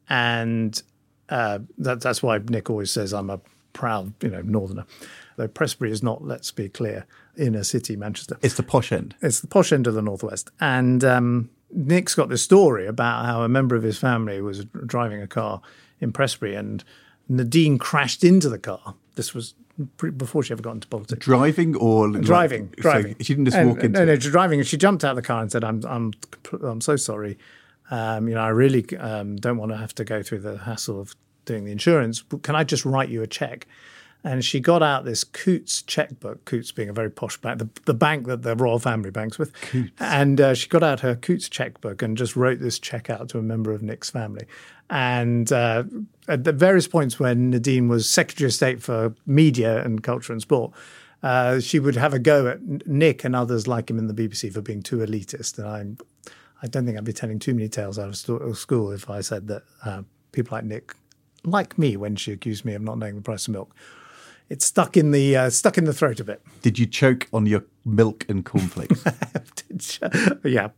and 0.08 0.80
uh, 1.28 1.60
that, 1.78 2.00
that's 2.00 2.22
why 2.22 2.38
Nick 2.38 2.70
always 2.70 2.90
says 2.90 3.12
I'm 3.12 3.30
a 3.30 3.40
proud, 3.72 4.12
you 4.22 4.28
know, 4.30 4.42
northerner. 4.42 4.84
Though 5.36 5.48
Prestbury 5.48 5.90
is 5.90 6.02
not, 6.02 6.22
let's 6.24 6.50
be 6.50 6.68
clear, 6.68 7.06
inner 7.36 7.64
city 7.64 7.96
Manchester. 7.96 8.36
It's 8.42 8.54
the 8.54 8.62
posh 8.62 8.92
end. 8.92 9.14
It's 9.22 9.40
the 9.40 9.46
posh 9.46 9.72
end 9.72 9.86
of 9.86 9.94
the 9.94 10.02
northwest. 10.02 10.50
And 10.60 11.02
um, 11.04 11.50
Nick's 11.72 12.14
got 12.14 12.28
this 12.28 12.42
story 12.42 12.86
about 12.86 13.24
how 13.24 13.42
a 13.42 13.48
member 13.48 13.74
of 13.76 13.82
his 13.82 13.98
family 13.98 14.40
was 14.40 14.64
driving 14.64 15.22
a 15.22 15.26
car 15.26 15.62
in 16.00 16.12
Prestbury 16.12 16.56
and 16.58 16.84
Nadine 17.28 17.78
crashed 17.78 18.22
into 18.24 18.48
the 18.48 18.58
car. 18.58 18.94
This 19.16 19.34
was 19.34 19.54
pre- 19.96 20.10
before 20.10 20.42
she 20.42 20.52
ever 20.52 20.62
got 20.62 20.72
into 20.72 20.88
politics 20.88 21.24
Driving 21.24 21.74
or 21.76 22.08
driving, 22.10 22.70
so 22.76 22.82
driving. 22.82 23.16
she 23.20 23.34
didn't 23.34 23.46
just 23.46 23.56
And- 23.56 23.68
walk 23.70 23.82
into. 23.84 23.98
No, 24.00 24.04
no, 24.06 24.16
driving. 24.16 24.60
And 24.60 24.66
she 24.68 24.76
jumped 24.76 25.04
out 25.04 25.10
of 25.10 25.16
the 25.16 25.22
car 25.22 25.42
and 25.42 25.50
said, 25.50 25.64
"I'm, 25.64 25.82
I'm, 25.86 26.12
I'm 26.62 26.80
so 26.80 26.96
sorry. 26.96 27.38
Um, 27.90 28.28
you 28.28 28.34
know, 28.34 28.42
I 28.42 28.48
really 28.50 28.84
um, 28.98 29.36
don't 29.36 29.56
want 29.56 29.72
to 29.72 29.76
have 29.78 29.94
to 29.96 30.04
go 30.04 30.22
through 30.22 30.40
the 30.40 30.58
hassle 30.58 31.00
of 31.00 31.16
doing 31.44 31.64
the 31.64 31.72
insurance. 31.72 32.22
But 32.22 32.42
Can 32.42 32.54
I 32.54 32.62
just 32.64 32.84
write 32.84 33.08
you 33.08 33.22
a 33.22 33.26
check?" 33.26 33.66
And 34.22 34.44
she 34.44 34.60
got 34.60 34.82
out 34.82 35.04
this 35.04 35.24
Coutts 35.24 35.82
checkbook. 35.82 36.44
Coutts 36.44 36.72
being 36.72 36.88
a 36.88 36.92
very 36.92 37.10
posh 37.10 37.38
bank, 37.38 37.58
the, 37.58 37.68
the 37.86 37.94
bank 37.94 38.26
that 38.26 38.42
the 38.42 38.54
royal 38.54 38.78
family 38.78 39.10
banks 39.10 39.38
with. 39.38 39.52
And 39.98 40.40
uh, 40.40 40.54
she 40.54 40.68
got 40.68 40.82
out 40.82 41.00
her 41.00 41.14
Coutts 41.16 41.48
checkbook 41.48 42.02
and 42.02 42.16
just 42.16 42.36
wrote 42.36 42.60
this 42.60 42.78
check 42.78 43.08
out 43.08 43.28
to 43.30 43.38
a 43.38 43.42
member 43.42 43.72
of 43.72 43.82
Nick's 43.82 44.10
family. 44.10 44.46
And 44.90 45.50
uh, 45.52 45.84
at 46.28 46.44
the 46.44 46.52
various 46.52 46.88
points 46.88 47.18
when 47.18 47.50
Nadine 47.50 47.88
was 47.88 48.10
Secretary 48.10 48.46
of 48.46 48.52
State 48.52 48.82
for 48.82 49.14
Media 49.24 49.82
and 49.84 50.02
Culture 50.02 50.32
and 50.32 50.42
Sport, 50.42 50.72
uh, 51.22 51.60
she 51.60 51.78
would 51.78 51.96
have 51.96 52.14
a 52.14 52.18
go 52.18 52.48
at 52.48 52.86
Nick 52.86 53.24
and 53.24 53.36
others 53.36 53.68
like 53.68 53.90
him 53.90 53.98
in 53.98 54.06
the 54.06 54.14
BBC 54.14 54.52
for 54.52 54.60
being 54.60 54.82
too 54.82 54.98
elitist. 54.98 55.58
And 55.58 55.66
I'm, 55.66 55.98
I 56.62 56.66
don't 56.66 56.84
think 56.84 56.98
I'd 56.98 57.04
be 57.04 57.12
telling 57.12 57.38
too 57.38 57.54
many 57.54 57.68
tales 57.68 57.98
out 57.98 58.08
of 58.08 58.56
school 58.58 58.90
if 58.90 59.08
I 59.08 59.20
said 59.20 59.48
that 59.48 59.62
uh, 59.84 60.02
people 60.32 60.56
like 60.56 60.64
Nick, 60.64 60.94
like 61.44 61.78
me, 61.78 61.96
when 61.96 62.16
she 62.16 62.32
accused 62.32 62.64
me 62.64 62.74
of 62.74 62.82
not 62.82 62.98
knowing 62.98 63.16
the 63.16 63.22
price 63.22 63.46
of 63.48 63.52
milk, 63.52 63.74
it's 64.50 64.66
stuck 64.66 64.96
in 64.96 65.12
the 65.12 65.36
uh, 65.36 65.50
stuck 65.50 65.78
in 65.78 65.84
the 65.84 65.94
throat 65.94 66.20
a 66.20 66.24
bit. 66.24 66.42
Did 66.60 66.78
you 66.78 66.86
choke 66.86 67.28
on 67.32 67.46
your 67.46 67.64
milk 67.84 68.26
and 68.28 68.44
cornflakes? 68.44 69.04
yeah. 70.44 70.68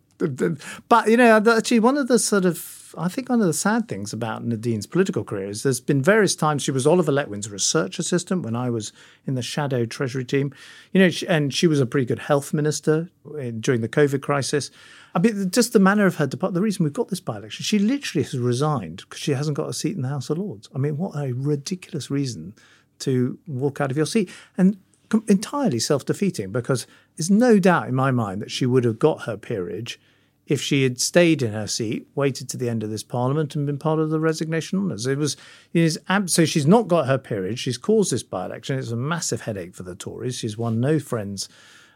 But, 0.88 1.08
you 1.08 1.16
know, 1.16 1.42
actually, 1.48 1.80
one 1.80 1.96
of 1.96 2.06
the 2.06 2.18
sort 2.18 2.44
of, 2.44 2.94
I 2.96 3.08
think 3.08 3.28
one 3.28 3.40
of 3.40 3.46
the 3.46 3.52
sad 3.52 3.88
things 3.88 4.12
about 4.12 4.44
Nadine's 4.44 4.86
political 4.86 5.24
career 5.24 5.48
is 5.48 5.64
there's 5.64 5.80
been 5.80 6.00
various 6.00 6.36
times 6.36 6.62
she 6.62 6.70
was 6.70 6.86
Oliver 6.86 7.10
Letwin's 7.10 7.50
research 7.50 7.98
assistant 7.98 8.44
when 8.44 8.54
I 8.54 8.70
was 8.70 8.92
in 9.26 9.34
the 9.34 9.42
shadow 9.42 9.84
treasury 9.84 10.24
team. 10.24 10.54
You 10.92 11.00
know, 11.00 11.10
and 11.28 11.52
she 11.52 11.66
was 11.66 11.80
a 11.80 11.86
pretty 11.86 12.06
good 12.06 12.20
health 12.20 12.54
minister 12.54 13.10
during 13.58 13.80
the 13.80 13.88
COVID 13.88 14.22
crisis. 14.22 14.70
I 15.14 15.18
mean, 15.18 15.50
just 15.50 15.72
the 15.72 15.80
manner 15.80 16.06
of 16.06 16.16
her 16.16 16.26
department, 16.26 16.54
the 16.54 16.62
reason 16.62 16.84
we've 16.84 16.92
got 16.92 17.08
this 17.08 17.20
by 17.20 17.38
election, 17.38 17.64
she 17.64 17.78
literally 17.78 18.22
has 18.22 18.38
resigned 18.38 18.98
because 18.98 19.20
she 19.20 19.32
hasn't 19.32 19.56
got 19.56 19.68
a 19.68 19.72
seat 19.72 19.96
in 19.96 20.02
the 20.02 20.08
House 20.08 20.30
of 20.30 20.38
Lords. 20.38 20.68
I 20.74 20.78
mean, 20.78 20.96
what 20.98 21.16
a 21.16 21.32
ridiculous 21.32 22.10
reason 22.10 22.54
to 23.02 23.38
walk 23.46 23.80
out 23.80 23.90
of 23.90 23.96
your 23.96 24.06
seat. 24.06 24.30
And 24.56 24.78
com- 25.08 25.24
entirely 25.28 25.78
self 25.78 26.04
defeating 26.04 26.50
because 26.50 26.86
there's 27.16 27.30
no 27.30 27.58
doubt 27.58 27.88
in 27.88 27.94
my 27.94 28.10
mind 28.10 28.42
that 28.42 28.50
she 28.50 28.66
would 28.66 28.84
have 28.84 28.98
got 28.98 29.22
her 29.22 29.36
peerage 29.36 30.00
if 30.46 30.60
she 30.60 30.82
had 30.82 31.00
stayed 31.00 31.40
in 31.40 31.52
her 31.52 31.68
seat, 31.68 32.08
waited 32.16 32.48
to 32.48 32.56
the 32.56 32.68
end 32.68 32.82
of 32.82 32.90
this 32.90 33.04
parliament, 33.04 33.54
and 33.54 33.64
been 33.64 33.78
part 33.78 34.00
of 34.00 34.10
the 34.10 34.18
resignation 34.18 34.78
honours. 34.78 35.06
It 35.06 35.16
was, 35.16 35.36
it 35.72 35.82
is 35.82 36.00
ab- 36.08 36.28
so 36.28 36.44
she's 36.44 36.66
not 36.66 36.88
got 36.88 37.06
her 37.06 37.16
peerage. 37.16 37.60
She's 37.60 37.78
caused 37.78 38.12
this 38.12 38.24
by 38.24 38.46
election. 38.46 38.76
It's 38.78 38.90
a 38.90 38.96
massive 38.96 39.42
headache 39.42 39.74
for 39.74 39.84
the 39.84 39.94
Tories. 39.94 40.36
She's 40.36 40.58
won 40.58 40.80
no 40.80 40.98
friends 40.98 41.48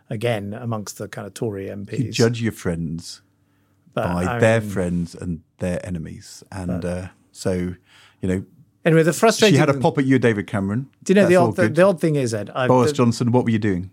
again 0.09 0.55
amongst 0.55 0.99
the 0.99 1.09
kind 1.09 1.27
of 1.27 1.35
Tory 1.35 1.67
MPs. 1.67 1.99
you 1.99 2.13
judge 2.13 2.41
your 2.41 2.53
friends 2.53 3.21
But, 3.95 4.05
by 4.05 4.37
I 4.37 4.39
their 4.39 4.61
friends 4.61 5.15
and 5.17 5.43
their 5.59 5.85
enemies. 5.85 6.45
And 6.53 6.85
uh, 6.85 7.09
so, 7.33 7.75
you 8.21 8.29
know, 8.29 8.45
Anyway, 8.87 9.03
the 9.03 9.13
frustrating. 9.13 9.55
she 9.57 9.59
had 9.59 9.69
a 9.69 9.75
pop 9.75 9.99
at 9.99 10.05
you, 10.07 10.19
David 10.19 10.47
Cameron. 10.47 10.89
Do 11.03 11.11
you 11.11 11.17
know 11.17 11.23
That's 11.23 11.31
the 11.31 11.37
odd, 11.37 11.57
the, 11.57 11.69
the 11.69 11.83
odd 11.83 12.01
thing 12.01 12.15
is, 12.15 12.33
Ed? 12.33 12.51
I, 12.55 12.69
Boris 12.69 12.93
the- 12.93 12.97
Johnson, 12.97 13.33
what 13.33 13.45
were 13.45 13.51
you 13.51 13.59
doing? 13.59 13.91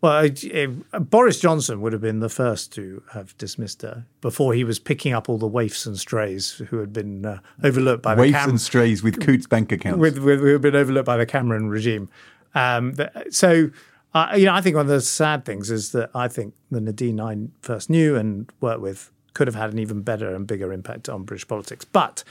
Well, 0.00 0.12
I- 0.12 0.68
uh, 0.92 0.98
Boris 1.00 1.40
Johnson 1.40 1.80
would 1.80 1.92
have 1.92 2.02
been 2.02 2.20
the 2.20 2.28
first 2.28 2.72
to 2.74 3.02
have 3.12 3.36
dismissed 3.38 3.82
her 3.82 4.06
before 4.20 4.54
he 4.54 4.62
was 4.62 4.78
picking 4.78 5.12
up 5.12 5.28
all 5.28 5.38
the 5.38 5.46
waifs 5.48 5.86
and 5.86 5.98
strays 5.98 6.62
who 6.68 6.78
had 6.78 6.92
been 6.92 7.26
uh, 7.26 7.38
overlooked 7.64 8.02
by 8.02 8.14
the 8.14 8.22
Waifs 8.22 8.32
Cam- 8.32 8.50
and 8.50 8.60
strays 8.60 9.02
with 9.02 9.18
Coutts 9.20 9.46
bank 9.48 9.72
accounts. 9.72 9.98
with, 9.98 10.18
with 10.18 10.38
who 10.40 10.46
had 10.52 10.60
been 10.60 10.76
overlooked 10.76 11.06
by 11.06 11.16
the 11.16 11.26
Cameron 11.26 11.68
regime. 11.68 12.08
Um, 12.54 12.94
so, 13.30 13.70
uh, 14.14 14.34
you 14.36 14.44
know, 14.44 14.54
I 14.54 14.60
think 14.60 14.76
one 14.76 14.84
of 14.86 14.90
the 14.90 15.00
sad 15.00 15.44
things 15.44 15.70
is 15.70 15.92
that 15.92 16.10
I 16.14 16.28
think 16.28 16.54
the 16.70 16.80
Nadine 16.80 17.20
I 17.20 17.36
first 17.60 17.90
knew 17.90 18.14
and 18.16 18.48
worked 18.60 18.80
with 18.82 19.10
could 19.34 19.46
have 19.48 19.56
had 19.56 19.72
an 19.72 19.78
even 19.78 20.02
better 20.02 20.34
and 20.34 20.46
bigger 20.46 20.72
impact 20.72 21.08
on 21.08 21.24
British 21.24 21.46
politics. 21.48 21.84
But 21.84 22.22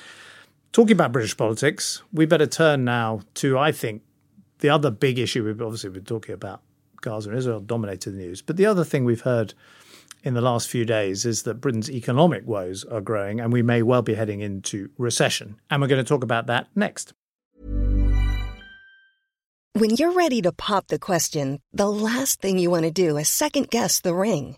Talking 0.76 0.92
about 0.92 1.14
British 1.14 1.38
politics, 1.38 2.02
we 2.12 2.26
better 2.26 2.46
turn 2.46 2.84
now 2.84 3.22
to, 3.36 3.58
I 3.58 3.72
think, 3.72 4.02
the 4.60 4.68
other 4.68 4.92
big 4.92 5.18
issue. 5.18 5.46
We've 5.46 5.62
obviously 5.62 5.90
been 5.90 6.04
talking 6.04 6.36
about 6.36 6.64
Gaza 7.00 7.30
and 7.30 7.38
Israel 7.38 7.62
dominated 7.62 8.12
the 8.12 8.18
news, 8.18 8.42
but 8.42 8.58
the 8.58 8.66
other 8.66 8.84
thing 8.84 9.06
we've 9.06 9.22
heard 9.22 9.54
in 10.26 10.34
the 10.34 10.42
last 10.42 10.68
few 10.68 10.84
days 10.84 11.26
is 11.26 11.44
that 11.44 11.62
Britain's 11.62 11.90
economic 11.90 12.46
woes 12.46 12.84
are 12.84 13.00
growing 13.00 13.40
and 13.40 13.54
we 13.54 13.62
may 13.62 13.84
well 13.84 14.02
be 14.02 14.16
heading 14.16 14.42
into 14.42 14.90
recession. 14.98 15.62
And 15.70 15.82
we're 15.82 15.88
going 15.88 16.04
to 16.04 16.10
talk 16.10 16.26
about 16.26 16.48
that 16.48 16.68
next. 16.76 17.14
When 19.78 19.96
you're 19.96 20.12
ready 20.12 20.42
to 20.42 20.52
pop 20.52 20.88
the 20.88 21.00
question, 21.00 21.62
the 21.72 21.90
last 21.90 22.42
thing 22.42 22.58
you 22.58 22.70
want 22.70 22.84
to 22.84 22.92
do 22.92 23.16
is 23.16 23.30
second 23.30 23.70
guess 23.70 24.02
the 24.02 24.14
ring. 24.14 24.58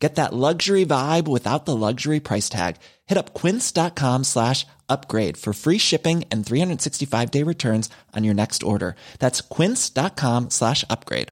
Get 0.00 0.14
that 0.14 0.32
luxury 0.32 0.86
vibe 0.86 1.28
without 1.28 1.66
the 1.66 1.76
luxury 1.76 2.20
price 2.20 2.48
tag. 2.48 2.76
Hit 3.06 3.18
up 3.18 3.34
quince.com 3.34 4.24
slash 4.24 4.66
upgrade 4.88 5.36
for 5.36 5.52
free 5.52 5.78
shipping 5.78 6.24
and 6.30 6.44
365 6.44 7.30
day 7.30 7.42
returns 7.42 7.90
on 8.16 8.24
your 8.24 8.34
next 8.34 8.62
order. 8.62 8.96
That's 9.18 9.42
quince.com 9.42 10.50
slash 10.50 10.84
upgrade. 10.88 11.28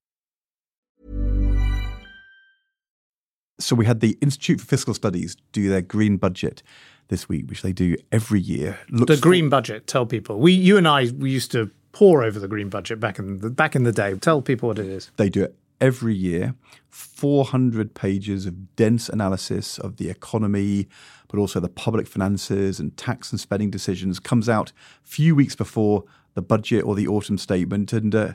So 3.61 3.74
we 3.74 3.87
had 3.87 4.00
the 4.00 4.16
Institute 4.20 4.61
for 4.61 4.66
Fiscal 4.66 4.94
Studies 4.94 5.37
do 5.50 5.68
their 5.68 5.83
green 5.83 6.16
budget 6.16 6.62
this 7.09 7.28
week, 7.28 7.48
which 7.48 7.62
they 7.62 7.72
do 7.72 7.96
every 8.12 8.38
year. 8.38 8.78
Looks 8.90 9.16
the 9.16 9.20
green 9.20 9.48
budget, 9.48 9.88
tell 9.88 10.07
people. 10.07 10.38
We, 10.38 10.52
you 10.52 10.76
and 10.76 10.87
I, 10.87 11.07
we 11.07 11.31
used 11.31 11.50
to 11.52 11.70
pore 11.92 12.22
over 12.22 12.38
the 12.38 12.46
green 12.46 12.68
budget 12.68 13.00
back 13.00 13.18
in 13.18 13.38
the 13.38 13.50
back 13.50 13.74
in 13.74 13.83
the 13.83 13.90
day. 13.90 14.14
Tell 14.18 14.42
people 14.42 14.68
what 14.68 14.78
it 14.78 14.87
is. 14.87 15.11
They 15.16 15.28
do 15.28 15.42
it 15.42 15.57
every 15.81 16.14
year. 16.14 16.55
400 16.91 17.95
pages 17.95 18.47
of 18.47 18.75
dense 18.77 19.09
analysis 19.09 19.79
of 19.79 19.97
the 19.97 20.11
economy, 20.11 20.88
but 21.29 21.38
also 21.38 21.61
the 21.61 21.69
public 21.69 22.07
finances 22.07 22.81
and 22.81 22.97
tax 22.97 23.31
and 23.31 23.41
spending 23.41 23.71
decisions 23.71 24.19
comes 24.19 24.49
out 24.49 24.71
a 25.05 25.09
few 25.09 25.35
weeks 25.35 25.55
before 25.55 26.05
the 26.35 26.43
budget 26.43 26.85
or 26.85 26.95
the 26.95 27.07
autumn 27.07 27.38
statement 27.38 27.93
and 27.93 28.14
uh, 28.14 28.33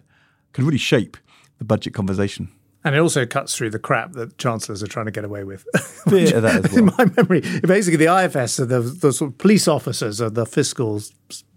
can 0.54 0.66
really 0.66 0.78
shape 0.78 1.18
the 1.58 1.66
budget 1.66 1.94
conversation. 1.94 2.52
And 2.86 2.96
it 2.96 3.00
also 3.00 3.26
cuts 3.26 3.56
through 3.56 3.70
the 3.70 3.80
crap 3.80 4.12
that 4.14 4.38
chancellors 4.38 4.84
are 4.84 4.88
trying 4.88 5.06
to 5.06 5.12
get 5.12 5.24
away 5.24 5.44
with. 5.44 5.66
Bit 6.10 6.34
of 6.34 6.44
that 6.44 6.66
as 6.66 6.72
well. 6.72 6.80
In 6.80 6.86
my 6.98 7.06
memory, 7.16 7.42
basically 7.62 8.06
the 8.06 8.14
IFS 8.14 8.60
are 8.60 8.66
the, 8.66 8.82
the 8.82 9.14
sort 9.14 9.32
of 9.32 9.38
police 9.38 9.68
officers 9.68 10.20
of 10.20 10.34
the 10.34 10.46
fiscal 10.46 11.02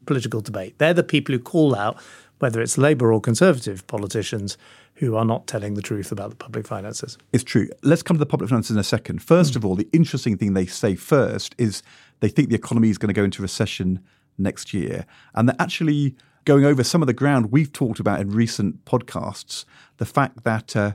political 0.07 0.41
debate. 0.41 0.79
They're 0.79 0.95
the 0.95 1.03
people 1.03 1.33
who 1.33 1.41
call 1.41 1.75
out 1.75 1.99
whether 2.39 2.61
it's 2.61 2.79
Labour 2.79 3.13
or 3.13 3.21
Conservative 3.21 3.87
politicians 3.87 4.57
who 4.97 5.15
are 5.15 5.25
not 5.25 5.47
telling 5.47 5.75
the 5.75 5.83
truth 5.83 6.11
about 6.11 6.31
the 6.31 6.37
public 6.37 6.67
finances. 6.67 7.19
It's 7.33 7.45
true. 7.45 7.69
Let's 7.83 8.03
come 8.03 8.17
to 8.17 8.19
the 8.19 8.27
public 8.27 8.51
finances 8.51 8.73
in 8.73 8.81
a 8.81 8.85
second. 8.85 9.23
First 9.23 9.53
mm. 9.53 9.57
of 9.57 9.65
all, 9.65 9.75
the 9.75 9.89
interesting 9.93 10.37
thing 10.37 10.55
they 10.55 10.67
say 10.67 10.95
first 10.95 11.55
is 11.59 11.83
they 12.21 12.29
think 12.29 12.49
the 12.49 12.55
economy 12.55 12.89
is 12.91 12.99
going 12.99 13.09
to 13.09 13.15
go 13.15 13.25
into 13.25 13.43
recession 13.43 14.01
next 14.39 14.73
year. 14.73 15.07
And 15.35 15.49
they're 15.49 15.57
actually 15.59 16.17
going 16.45 16.65
over 16.65 16.83
some 16.83 17.03
of 17.03 17.07
the 17.07 17.13
ground 17.13 17.53
we've 17.53 17.73
talked 17.73 18.01
about 18.01 18.21
in 18.21 18.31
recent 18.31 18.85
podcasts. 18.85 19.65
The 19.99 20.07
fact 20.07 20.45
that 20.45 20.75
uh, 20.77 20.93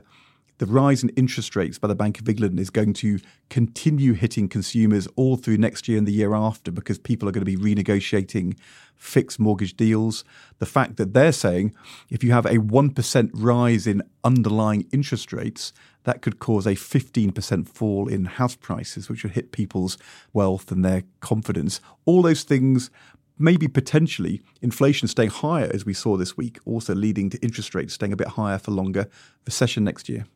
the 0.58 0.66
rise 0.66 1.02
in 1.02 1.08
interest 1.10 1.56
rates 1.56 1.78
by 1.78 1.88
the 1.88 1.94
Bank 1.94 2.20
of 2.20 2.28
England 2.28 2.60
is 2.60 2.70
going 2.70 2.92
to 2.94 3.18
continue 3.50 4.12
hitting 4.12 4.48
consumers 4.48 5.08
all 5.16 5.36
through 5.36 5.56
next 5.56 5.88
year 5.88 5.98
and 5.98 6.06
the 6.06 6.12
year 6.12 6.34
after 6.34 6.70
because 6.70 6.98
people 6.98 7.28
are 7.28 7.32
going 7.32 7.44
to 7.44 7.56
be 7.56 7.56
renegotiating 7.56 8.56
fixed 8.94 9.40
mortgage 9.40 9.76
deals. 9.76 10.24
The 10.58 10.66
fact 10.66 10.96
that 10.96 11.14
they're 11.14 11.32
saying 11.32 11.74
if 12.10 12.22
you 12.22 12.32
have 12.32 12.46
a 12.46 12.58
1% 12.58 13.30
rise 13.34 13.86
in 13.86 14.02
underlying 14.22 14.86
interest 14.92 15.32
rates, 15.32 15.72
that 16.04 16.22
could 16.22 16.38
cause 16.38 16.66
a 16.66 16.74
15% 16.74 17.68
fall 17.68 18.08
in 18.08 18.24
house 18.24 18.56
prices, 18.56 19.08
which 19.08 19.22
would 19.22 19.32
hit 19.32 19.52
people's 19.52 19.98
wealth 20.32 20.70
and 20.70 20.84
their 20.84 21.02
confidence. 21.20 21.80
All 22.04 22.22
those 22.22 22.42
things 22.42 22.90
maybe 23.38 23.66
potentially 23.66 24.40
inflation 24.60 25.08
staying 25.08 25.30
higher 25.30 25.68
as 25.72 25.84
we 25.84 25.94
saw 25.94 26.16
this 26.16 26.36
week, 26.36 26.58
also 26.64 26.94
leading 26.94 27.30
to 27.30 27.38
interest 27.42 27.74
rates 27.74 27.94
staying 27.94 28.12
a 28.12 28.16
bit 28.16 28.28
higher 28.28 28.58
for 28.58 28.70
longer, 28.70 29.08
recession 29.44 29.82
next 29.82 30.08
year. 30.08 30.26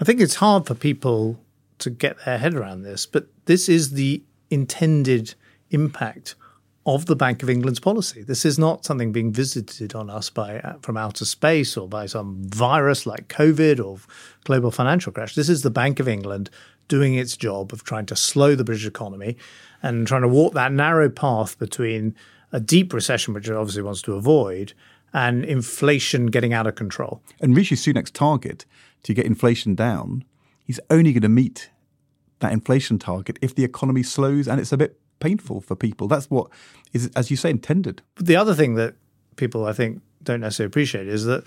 I 0.00 0.04
think 0.04 0.20
it's 0.20 0.36
hard 0.36 0.66
for 0.66 0.74
people 0.74 1.40
to 1.78 1.90
get 1.90 2.24
their 2.24 2.38
head 2.38 2.54
around 2.54 2.82
this, 2.82 3.06
but 3.06 3.28
this 3.44 3.68
is 3.68 3.90
the 3.90 4.22
intended 4.50 5.34
impact 5.70 6.34
of 6.86 7.06
the 7.06 7.16
Bank 7.16 7.42
of 7.42 7.48
England's 7.48 7.80
policy. 7.80 8.22
This 8.22 8.44
is 8.44 8.58
not 8.58 8.84
something 8.84 9.12
being 9.12 9.32
visited 9.32 9.94
on 9.94 10.10
us 10.10 10.30
by 10.30 10.58
uh, 10.58 10.74
from 10.82 10.96
outer 10.96 11.24
space 11.24 11.76
or 11.76 11.88
by 11.88 12.06
some 12.06 12.42
virus 12.44 13.06
like 13.06 13.28
COVID 13.28 13.82
or 13.84 13.98
global 14.44 14.70
financial 14.70 15.12
crash. 15.12 15.34
This 15.34 15.48
is 15.48 15.62
the 15.62 15.70
Bank 15.70 16.00
of 16.00 16.08
England 16.08 16.50
doing 16.88 17.14
its 17.14 17.36
job 17.36 17.72
of 17.72 17.84
trying 17.84 18.06
to 18.06 18.16
slow 18.16 18.54
the 18.54 18.64
British 18.64 18.86
economy 18.86 19.36
and 19.82 20.06
trying 20.06 20.22
to 20.22 20.28
walk 20.28 20.54
that 20.54 20.72
narrow 20.72 21.08
path 21.08 21.58
between 21.58 22.14
a 22.52 22.60
deep 22.60 22.92
recession, 22.92 23.32
which 23.32 23.48
it 23.48 23.54
obviously 23.54 23.82
wants 23.82 24.02
to 24.02 24.14
avoid, 24.14 24.74
and 25.14 25.44
inflation 25.44 26.26
getting 26.26 26.52
out 26.52 26.66
of 26.66 26.74
control. 26.74 27.22
And 27.40 27.56
Rishi 27.56 27.76
Sunak's 27.76 28.10
target 28.10 28.66
to 29.04 29.14
get 29.14 29.24
inflation 29.24 29.74
down, 29.74 30.24
he's 30.64 30.80
only 30.90 31.12
going 31.12 31.22
to 31.22 31.28
meet 31.28 31.70
that 32.40 32.52
inflation 32.52 32.98
target 32.98 33.38
if 33.40 33.54
the 33.54 33.64
economy 33.64 34.02
slows 34.02 34.48
and 34.48 34.60
it's 34.60 34.72
a 34.72 34.76
bit 34.76 34.98
painful 35.20 35.60
for 35.60 35.76
people. 35.76 36.08
That's 36.08 36.28
what 36.28 36.50
is, 36.92 37.10
as 37.14 37.30
you 37.30 37.36
say, 37.36 37.50
intended. 37.50 38.02
But 38.16 38.26
the 38.26 38.36
other 38.36 38.54
thing 38.54 38.74
that 38.74 38.96
people, 39.36 39.64
I 39.64 39.72
think, 39.72 40.02
don't 40.22 40.40
necessarily 40.40 40.68
appreciate 40.68 41.06
is 41.06 41.24
that 41.24 41.44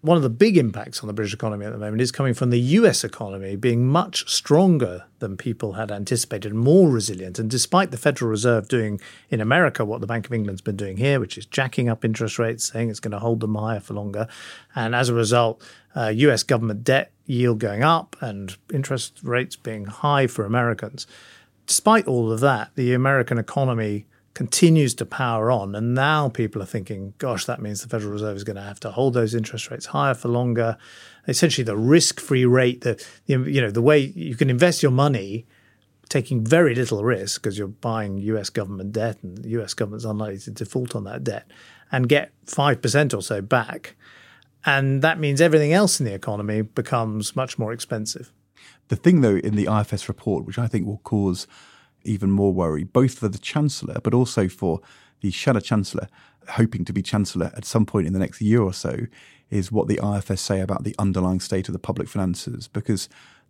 one 0.00 0.16
of 0.16 0.22
the 0.22 0.30
big 0.30 0.56
impacts 0.56 1.00
on 1.00 1.08
the 1.08 1.12
British 1.12 1.34
economy 1.34 1.66
at 1.66 1.72
the 1.72 1.78
moment 1.78 2.00
is 2.00 2.12
coming 2.12 2.32
from 2.32 2.50
the 2.50 2.60
US 2.60 3.02
economy 3.02 3.56
being 3.56 3.84
much 3.84 4.30
stronger 4.30 5.04
than 5.18 5.36
people 5.36 5.72
had 5.72 5.90
anticipated, 5.90 6.54
more 6.54 6.88
resilient. 6.88 7.38
And 7.38 7.50
despite 7.50 7.90
the 7.90 7.96
Federal 7.96 8.30
Reserve 8.30 8.68
doing 8.68 9.00
in 9.28 9.40
America 9.40 9.84
what 9.84 10.00
the 10.00 10.06
Bank 10.06 10.26
of 10.26 10.32
England's 10.32 10.60
been 10.60 10.76
doing 10.76 10.98
here, 10.98 11.18
which 11.18 11.36
is 11.36 11.46
jacking 11.46 11.88
up 11.88 12.04
interest 12.04 12.38
rates, 12.38 12.70
saying 12.70 12.90
it's 12.90 13.00
going 13.00 13.12
to 13.12 13.18
hold 13.18 13.40
them 13.40 13.56
higher 13.56 13.80
for 13.80 13.94
longer. 13.94 14.28
And 14.76 14.94
as 14.94 15.08
a 15.08 15.14
result, 15.14 15.60
uh, 15.96 16.08
US 16.08 16.44
government 16.44 16.84
debt 16.84 17.10
yield 17.26 17.58
going 17.58 17.82
up 17.82 18.14
and 18.20 18.56
interest 18.72 19.18
rates 19.24 19.56
being 19.56 19.86
high 19.86 20.28
for 20.28 20.44
Americans. 20.44 21.08
Despite 21.66 22.06
all 22.06 22.30
of 22.30 22.38
that, 22.40 22.70
the 22.76 22.94
American 22.94 23.36
economy 23.36 24.06
continues 24.38 24.94
to 24.94 25.04
power 25.04 25.50
on. 25.50 25.74
And 25.74 25.96
now 25.96 26.28
people 26.28 26.62
are 26.62 26.66
thinking, 26.66 27.12
gosh, 27.18 27.44
that 27.46 27.60
means 27.60 27.82
the 27.82 27.88
Federal 27.88 28.12
Reserve 28.12 28.36
is 28.36 28.44
going 28.44 28.54
to 28.54 28.62
have 28.62 28.78
to 28.78 28.92
hold 28.92 29.14
those 29.14 29.34
interest 29.34 29.68
rates 29.68 29.86
higher 29.86 30.14
for 30.14 30.28
longer. 30.28 30.78
Essentially, 31.26 31.64
the 31.64 31.76
risk-free 31.76 32.44
rate, 32.44 32.82
the 32.82 33.04
you 33.26 33.60
know 33.60 33.72
the 33.72 33.82
way 33.82 33.98
you 33.98 34.36
can 34.36 34.48
invest 34.48 34.80
your 34.80 34.92
money, 34.92 35.44
taking 36.08 36.44
very 36.44 36.72
little 36.76 37.02
risk 37.02 37.42
because 37.42 37.58
you're 37.58 37.66
buying 37.66 38.16
U.S. 38.18 38.48
government 38.48 38.92
debt, 38.92 39.16
and 39.24 39.38
the 39.38 39.48
U.S. 39.58 39.74
government's 39.74 40.04
unlikely 40.04 40.38
to 40.38 40.52
default 40.52 40.94
on 40.94 41.02
that 41.02 41.24
debt, 41.24 41.50
and 41.90 42.08
get 42.08 42.30
five 42.46 42.80
percent 42.80 43.12
or 43.12 43.22
so 43.22 43.42
back. 43.42 43.96
And 44.64 45.02
that 45.02 45.18
means 45.18 45.40
everything 45.40 45.72
else 45.72 45.98
in 45.98 46.06
the 46.06 46.14
economy 46.14 46.62
becomes 46.62 47.34
much 47.34 47.58
more 47.58 47.72
expensive. 47.72 48.32
The 48.86 48.94
thing, 48.94 49.20
though, 49.20 49.38
in 49.38 49.56
the 49.56 49.66
IFS 49.66 50.08
report, 50.08 50.44
which 50.44 50.60
I 50.60 50.68
think 50.68 50.86
will 50.86 50.98
cause 51.02 51.48
even 52.04 52.30
more 52.30 52.52
worry, 52.52 52.84
both 52.84 53.18
for 53.18 53.28
the 53.28 53.38
Chancellor, 53.38 53.98
but 54.02 54.14
also 54.14 54.48
for 54.48 54.80
the 55.20 55.30
Shadow 55.30 55.60
Chancellor, 55.60 56.08
hoping 56.50 56.84
to 56.84 56.92
be 56.92 57.02
Chancellor 57.02 57.50
at 57.56 57.64
some 57.64 57.86
point 57.86 58.06
in 58.06 58.12
the 58.12 58.18
next 58.18 58.40
year 58.40 58.62
or 58.62 58.72
so, 58.72 59.06
is 59.50 59.72
what 59.72 59.88
the 59.88 60.00
IFS 60.02 60.40
say 60.40 60.60
about 60.60 60.84
the 60.84 60.94
underlying 60.98 61.40
state 61.40 61.68
of 61.68 61.72
the 61.72 61.78
public 61.78 62.08
finances. 62.08 62.68
Because 62.68 63.08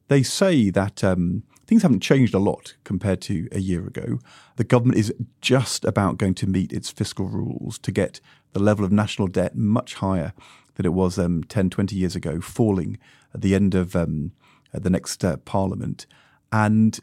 they 0.09 0.23
say 0.23 0.71
that 0.71 1.05
um, 1.05 1.43
things 1.67 1.83
haven't 1.83 2.01
changed 2.01 2.35
a 2.35 2.39
lot 2.39 2.75
compared 2.85 3.21
to 3.23 3.49
a 3.53 3.61
year 3.61 3.87
ago. 3.87 4.19
The 4.57 4.65
government 4.65 4.99
is 4.99 5.13
just 5.41 5.85
about 5.85 6.19
going 6.19 6.35
to 6.35 6.47
meet 6.47 6.73
its 6.73 6.91
fiscal 6.91 7.29
rules 7.29 7.79
to 7.81 7.93
get 7.93 8.21
the 8.53 8.61
level 8.61 8.85
of 8.85 8.93
national 8.93 9.29
debt 9.29 9.55
much 9.55 9.95
higher 9.95 10.33
than 10.75 10.87
it 10.87 10.95
was 10.95 11.19
um, 11.19 11.45
10, 11.45 11.71
20 11.71 11.95
years 11.95 12.17
ago, 12.17 12.41
falling 12.41 12.99
at 13.35 13.43
the 13.43 13.55
end 13.55 13.75
of 13.75 13.95
um, 13.95 14.33
the 14.73 14.91
next 14.91 15.25
uh, 15.25 15.37
parliament. 15.39 16.07
And 16.51 16.99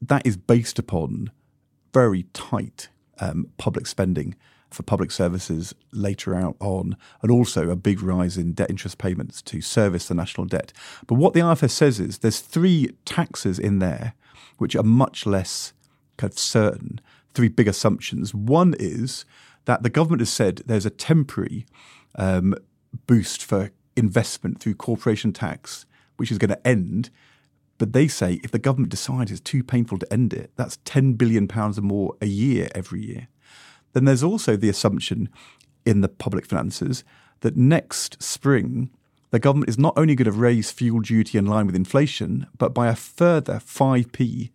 that 0.00 0.26
is 0.26 0.36
based 0.36 0.78
upon 0.78 1.30
very 1.92 2.24
tight 2.32 2.88
um, 3.20 3.48
public 3.56 3.86
spending 3.86 4.34
for 4.70 4.82
public 4.82 5.10
services 5.10 5.74
later 5.92 6.34
out 6.34 6.56
on, 6.60 6.96
and 7.22 7.30
also 7.30 7.70
a 7.70 7.76
big 7.76 8.02
rise 8.02 8.36
in 8.36 8.52
debt 8.52 8.68
interest 8.68 8.98
payments 8.98 9.40
to 9.40 9.60
service 9.60 10.08
the 10.08 10.14
national 10.14 10.46
debt. 10.46 10.72
But 11.06 11.14
what 11.14 11.32
the 11.32 11.48
IFS 11.50 11.72
says 11.72 11.98
is 11.98 12.18
there's 12.18 12.40
three 12.40 12.90
taxes 13.04 13.58
in 13.58 13.78
there 13.78 14.14
which 14.58 14.76
are 14.76 14.82
much 14.82 15.24
less 15.24 15.72
kind 16.16 16.32
of 16.32 16.38
certain, 16.38 17.00
three 17.32 17.48
big 17.48 17.68
assumptions. 17.68 18.34
One 18.34 18.74
is 18.78 19.24
that 19.64 19.82
the 19.82 19.90
government 19.90 20.20
has 20.20 20.30
said 20.30 20.62
there's 20.66 20.86
a 20.86 20.90
temporary 20.90 21.64
um, 22.16 22.54
boost 23.06 23.44
for 23.44 23.70
investment 23.96 24.60
through 24.60 24.74
corporation 24.74 25.32
tax, 25.32 25.86
which 26.16 26.30
is 26.30 26.38
going 26.38 26.50
to 26.50 26.66
end. 26.66 27.10
But 27.78 27.92
they 27.92 28.08
say 28.08 28.40
if 28.42 28.50
the 28.50 28.58
government 28.58 28.90
decides 28.90 29.30
it's 29.30 29.40
too 29.40 29.62
painful 29.62 29.98
to 29.98 30.12
end 30.12 30.32
it, 30.32 30.50
that's 30.56 30.78
£10 30.78 31.16
billion 31.16 31.48
or 31.56 31.72
more 31.80 32.16
a 32.20 32.26
year 32.26 32.68
every 32.74 33.04
year. 33.04 33.28
Then 33.92 34.04
there's 34.04 34.22
also 34.22 34.56
the 34.56 34.68
assumption 34.68 35.28
in 35.86 36.00
the 36.00 36.08
public 36.08 36.44
finances 36.44 37.04
that 37.40 37.56
next 37.56 38.22
spring, 38.22 38.90
the 39.30 39.38
government 39.38 39.70
is 39.70 39.78
not 39.78 39.94
only 39.96 40.14
going 40.14 40.30
to 40.30 40.32
raise 40.32 40.70
fuel 40.70 41.00
duty 41.00 41.38
in 41.38 41.46
line 41.46 41.66
with 41.66 41.76
inflation, 41.76 42.46
but 42.58 42.74
by 42.74 42.88
a 42.88 42.96
further 42.96 43.54
5p 43.54 44.50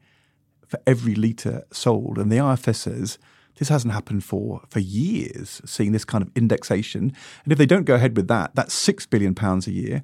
for 0.67 0.79
every 0.85 1.15
litre 1.15 1.63
sold. 1.71 2.17
And 2.17 2.31
the 2.31 2.45
IFS 2.45 2.79
says 2.79 3.17
this 3.57 3.69
hasn't 3.69 3.93
happened 3.93 4.23
for, 4.23 4.61
for 4.69 4.79
years, 4.79 5.61
seeing 5.65 5.91
this 5.91 6.05
kind 6.05 6.23
of 6.23 6.31
indexation. 6.35 7.13
And 7.43 7.51
if 7.51 7.57
they 7.57 7.65
don't 7.65 7.85
go 7.85 7.95
ahead 7.95 8.17
with 8.17 8.27
that, 8.27 8.55
that's 8.55 8.75
£6 8.75 9.09
billion 9.09 9.35
a 9.39 9.71
year. 9.71 10.03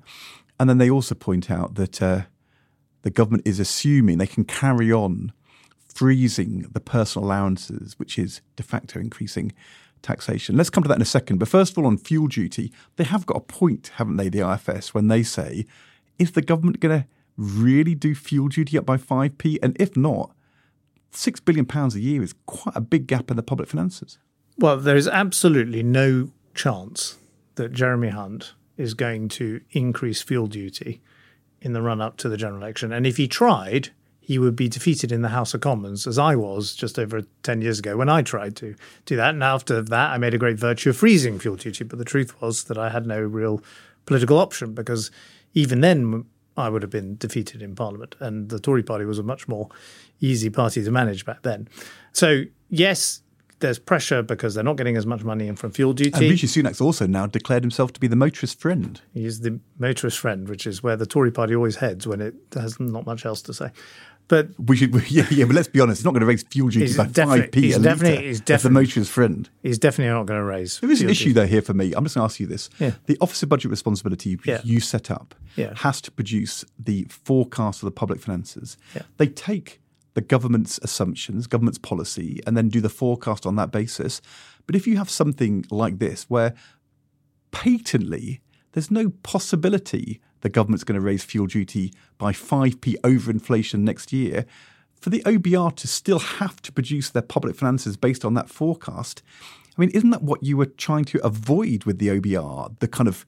And 0.60 0.70
then 0.70 0.78
they 0.78 0.90
also 0.90 1.16
point 1.16 1.50
out 1.50 1.76
that 1.76 2.02
uh, 2.02 2.22
the 3.02 3.10
government 3.10 3.48
is 3.48 3.60
assuming 3.60 4.18
they 4.18 4.28
can 4.28 4.44
carry 4.44 4.92
on 4.92 5.32
freezing 5.94 6.68
the 6.72 6.80
personal 6.80 7.28
allowances, 7.28 7.98
which 7.98 8.18
is 8.18 8.42
de 8.56 8.64
facto 8.64 9.00
increasing 9.00 9.52
taxation. 10.02 10.56
Let's 10.56 10.70
come 10.70 10.84
to 10.84 10.88
that 10.90 10.96
in 10.96 11.02
a 11.02 11.06
second. 11.06 11.40
But 11.40 11.48
first 11.48 11.74
of 11.74 11.78
all, 11.78 11.88
on 11.88 11.98
fuel 11.98 12.28
duty, 12.28 12.72
they 12.96 13.04
have 13.04 13.26
got 13.26 13.38
a 13.38 13.42
point, 13.42 13.92
haven't 13.96 14.18
they, 14.18 14.30
the 14.30 14.50
IFS, 14.50 14.94
when 14.94 15.08
they 15.08 15.24
say, 15.24 15.66
is 16.18 16.32
the 16.32 16.42
government 16.42 16.80
going 16.80 17.02
to 17.02 17.08
really 17.38 17.96
do 17.96 18.16
fuel 18.16 18.48
duty 18.48 18.78
up 18.78 18.86
by 18.86 18.98
5p? 18.98 19.58
And 19.62 19.76
if 19.80 19.98
not, 19.98 20.32
£6 21.12 21.44
billion 21.44 21.68
a 21.70 22.00
year 22.00 22.22
is 22.22 22.36
quite 22.46 22.76
a 22.76 22.82
big 22.82 23.08
gap 23.08 23.32
in 23.32 23.38
the 23.38 23.44
public 23.44 23.70
finances. 23.70 24.20
Well, 24.58 24.78
there 24.78 24.96
is 24.96 25.08
absolutely 25.08 25.84
no 25.84 26.32
chance 26.54 27.18
that 27.56 27.74
Jeremy 27.74 28.10
Hunt 28.10 28.54
is 28.78 28.94
going 28.94 29.30
to 29.30 29.62
increase 29.72 30.22
fuel 30.22 30.48
duty 30.48 31.02
in 31.62 31.74
the 31.74 31.82
run 31.82 32.02
up 32.02 32.18
to 32.18 32.30
the 32.30 32.38
general 32.38 32.62
election. 32.62 32.92
And 32.92 33.06
if 33.06 33.18
he 33.18 33.28
tried, 33.28 33.90
he 34.22 34.38
would 34.38 34.56
be 34.56 34.70
defeated 34.70 35.12
in 35.12 35.22
the 35.22 35.30
House 35.30 35.54
of 35.54 35.62
Commons, 35.62 36.06
as 36.06 36.20
I 36.20 36.36
was 36.36 36.76
just 36.76 37.00
over 37.00 37.24
10 37.44 37.62
years 37.62 37.80
ago 37.80 37.98
when 37.98 38.10
I 38.10 38.22
tried 38.22 38.56
to 38.58 38.76
do 39.06 39.16
that. 39.16 39.32
And 39.34 39.44
after 39.44 39.82
that, 39.82 40.12
I 40.12 40.18
made 40.18 40.34
a 40.34 40.38
great 40.38 40.60
virtue 40.60 40.92
of 40.92 40.98
freezing 40.98 41.40
fuel 41.40 41.56
duty. 41.56 41.84
But 41.84 41.98
the 41.98 42.06
truth 42.06 42.40
was 42.42 42.66
that 42.66 42.78
I 42.78 42.90
had 42.90 43.08
no 43.08 43.20
real 43.20 43.62
political 44.06 44.38
option 44.38 44.74
because 44.74 45.10
even 45.54 45.82
then, 45.82 46.26
I 46.56 46.70
would 46.70 46.82
have 46.82 46.92
been 46.92 47.16
defeated 47.18 47.62
in 47.62 47.74
Parliament. 47.74 48.16
And 48.20 48.50
the 48.50 48.60
Tory 48.60 48.84
party 48.84 49.06
was 49.06 49.18
a 49.18 49.24
much 49.24 49.48
more 49.48 49.70
easy 50.20 50.50
party 50.50 50.84
to 50.84 50.92
manage 50.92 51.26
back 51.26 51.42
then. 51.42 51.68
So, 52.12 52.44
yes, 52.70 53.22
there's 53.60 53.80
pressure 53.80 54.22
because 54.22 54.56
they're 54.56 54.64
not 54.64 54.78
getting 54.78 54.98
as 54.98 55.06
much 55.06 55.24
money 55.24 55.48
in 55.48 55.56
from 55.56 55.72
fuel 55.72 55.94
duty. 55.94 56.12
And 56.14 56.30
Rishi 56.30 56.48
Sunak's 56.48 56.82
also 56.82 57.06
now 57.06 57.28
declared 57.28 57.64
himself 57.64 57.94
to 57.94 58.00
be 58.00 58.08
the 58.08 58.16
motorist 58.16 58.60
friend. 58.60 59.00
He's 59.14 59.42
the 59.42 59.60
motorist 59.78 60.20
friend, 60.20 60.48
which 60.48 60.66
is 60.66 60.82
where 60.82 60.96
the 60.96 61.06
Tory 61.06 61.32
party 61.32 61.56
always 61.56 61.78
heads 61.78 62.08
when 62.08 62.22
it 62.22 62.36
has 62.54 62.80
not 62.80 63.06
much 63.06 63.26
else 63.26 63.42
to 63.44 63.54
say. 63.54 63.72
But 64.30 64.50
we 64.60 64.78
should, 64.78 64.94
yeah, 65.12 65.26
yeah. 65.32 65.46
But 65.46 65.56
let's 65.56 65.68
be 65.68 65.80
honest, 65.80 66.00
he's 66.00 66.06
not 66.06 66.12
going 66.12 66.22
to 66.22 66.28
raise 66.28 66.44
fuel 66.44 66.70
duty 66.70 66.96
by 66.96 67.08
five 67.08 67.52
p. 67.52 67.62
He's 67.64 67.78
a 67.78 67.82
definitely, 67.82 68.28
he's 68.28 68.40
definitely 68.40 68.70
the 68.70 68.88
motorist 68.88 69.12
friend. 69.12 69.50
He's 69.64 69.80
definitely 69.80 70.14
not 70.14 70.28
going 70.28 70.40
to 70.40 70.44
raise. 70.44 70.80
There 70.80 70.92
is 70.92 71.02
an 71.02 71.10
issue 71.10 71.26
duty. 71.26 71.34
though 71.34 71.48
here 71.48 71.62
for 71.64 71.74
me. 71.74 71.94
I'm 71.94 72.04
just 72.06 72.16
going 72.16 72.22
to 72.22 72.32
ask 72.32 72.40
you 72.40 72.46
this: 72.46 72.70
yeah. 72.80 72.92
the 73.08 73.18
Office 73.22 73.42
of 73.42 73.50
Budget 73.50 73.72
Responsibility 73.72 74.38
yeah. 74.46 74.62
you 74.64 74.80
set 74.80 75.10
up 75.10 75.34
yeah. 75.56 75.74
has 75.78 76.00
to 76.02 76.12
produce 76.12 76.64
the 76.78 77.06
forecast 77.10 77.82
of 77.82 77.88
the 77.88 77.92
public 77.92 78.22
finances. 78.22 78.78
They 79.18 79.28
take 79.28 79.82
the 80.14 80.22
government's 80.22 80.80
assumptions, 80.84 81.48
government's 81.48 81.78
policy, 81.78 82.40
and 82.46 82.58
then 82.58 82.70
do 82.70 82.82
the 82.82 82.90
forecast 82.90 83.46
on 83.46 83.56
that 83.56 83.72
basis. 83.72 84.22
But 84.66 84.76
if 84.76 84.88
you 84.88 84.98
have 84.98 85.10
something 85.10 85.66
like 85.70 86.00
this, 86.00 86.24
where 86.30 86.54
patently 87.52 88.42
there's 88.74 88.92
no 88.92 89.10
possibility 89.24 90.22
the 90.42 90.50
government's 90.50 90.84
going 90.84 91.00
to 91.00 91.06
raise 91.06 91.24
fuel 91.24 91.48
duty 91.48 91.94
by 92.18 92.32
5p 92.32 92.96
over 93.04 93.30
inflation 93.30 93.84
next 93.84 94.14
year, 94.14 94.46
for 94.94 95.10
the 95.10 95.22
OBR 95.24 95.76
to 95.78 95.88
still 95.88 96.20
have 96.20 96.62
to 96.62 96.72
produce 96.72 97.10
their 97.10 97.22
public 97.22 97.56
finances 97.56 97.98
based 97.98 98.26
on 98.26 98.34
that 98.34 98.50
forecast, 98.50 99.24
I 99.78 99.82
mean, 99.82 99.92
isn't 99.92 100.10
that 100.10 100.24
what 100.24 100.44
you 100.44 100.58
were 100.58 100.66
trying 100.66 101.06
to 101.06 101.26
avoid 101.26 101.86
with 101.86 102.00
the 102.00 102.10
OBR? 102.10 102.80
The 102.80 102.88
kind 102.88 103.08
of 103.08 103.26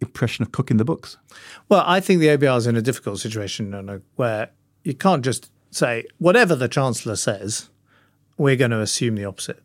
impression 0.00 0.42
of 0.42 0.52
cooking 0.52 0.76
the 0.76 0.84
books? 0.84 1.16
Well, 1.68 1.82
I 1.84 2.00
think 2.00 2.20
the 2.20 2.28
OBR 2.28 2.58
is 2.58 2.66
in 2.66 2.76
a 2.76 2.82
difficult 2.82 3.18
situation 3.18 4.02
where 4.16 4.50
you 4.84 4.94
can't 4.94 5.24
just 5.24 5.50
say, 5.70 6.04
whatever 6.18 6.54
the 6.54 6.68
Chancellor 6.68 7.16
says, 7.16 7.68
we're 8.36 8.56
going 8.56 8.70
to 8.70 8.80
assume 8.80 9.16
the 9.16 9.24
opposite. 9.24 9.62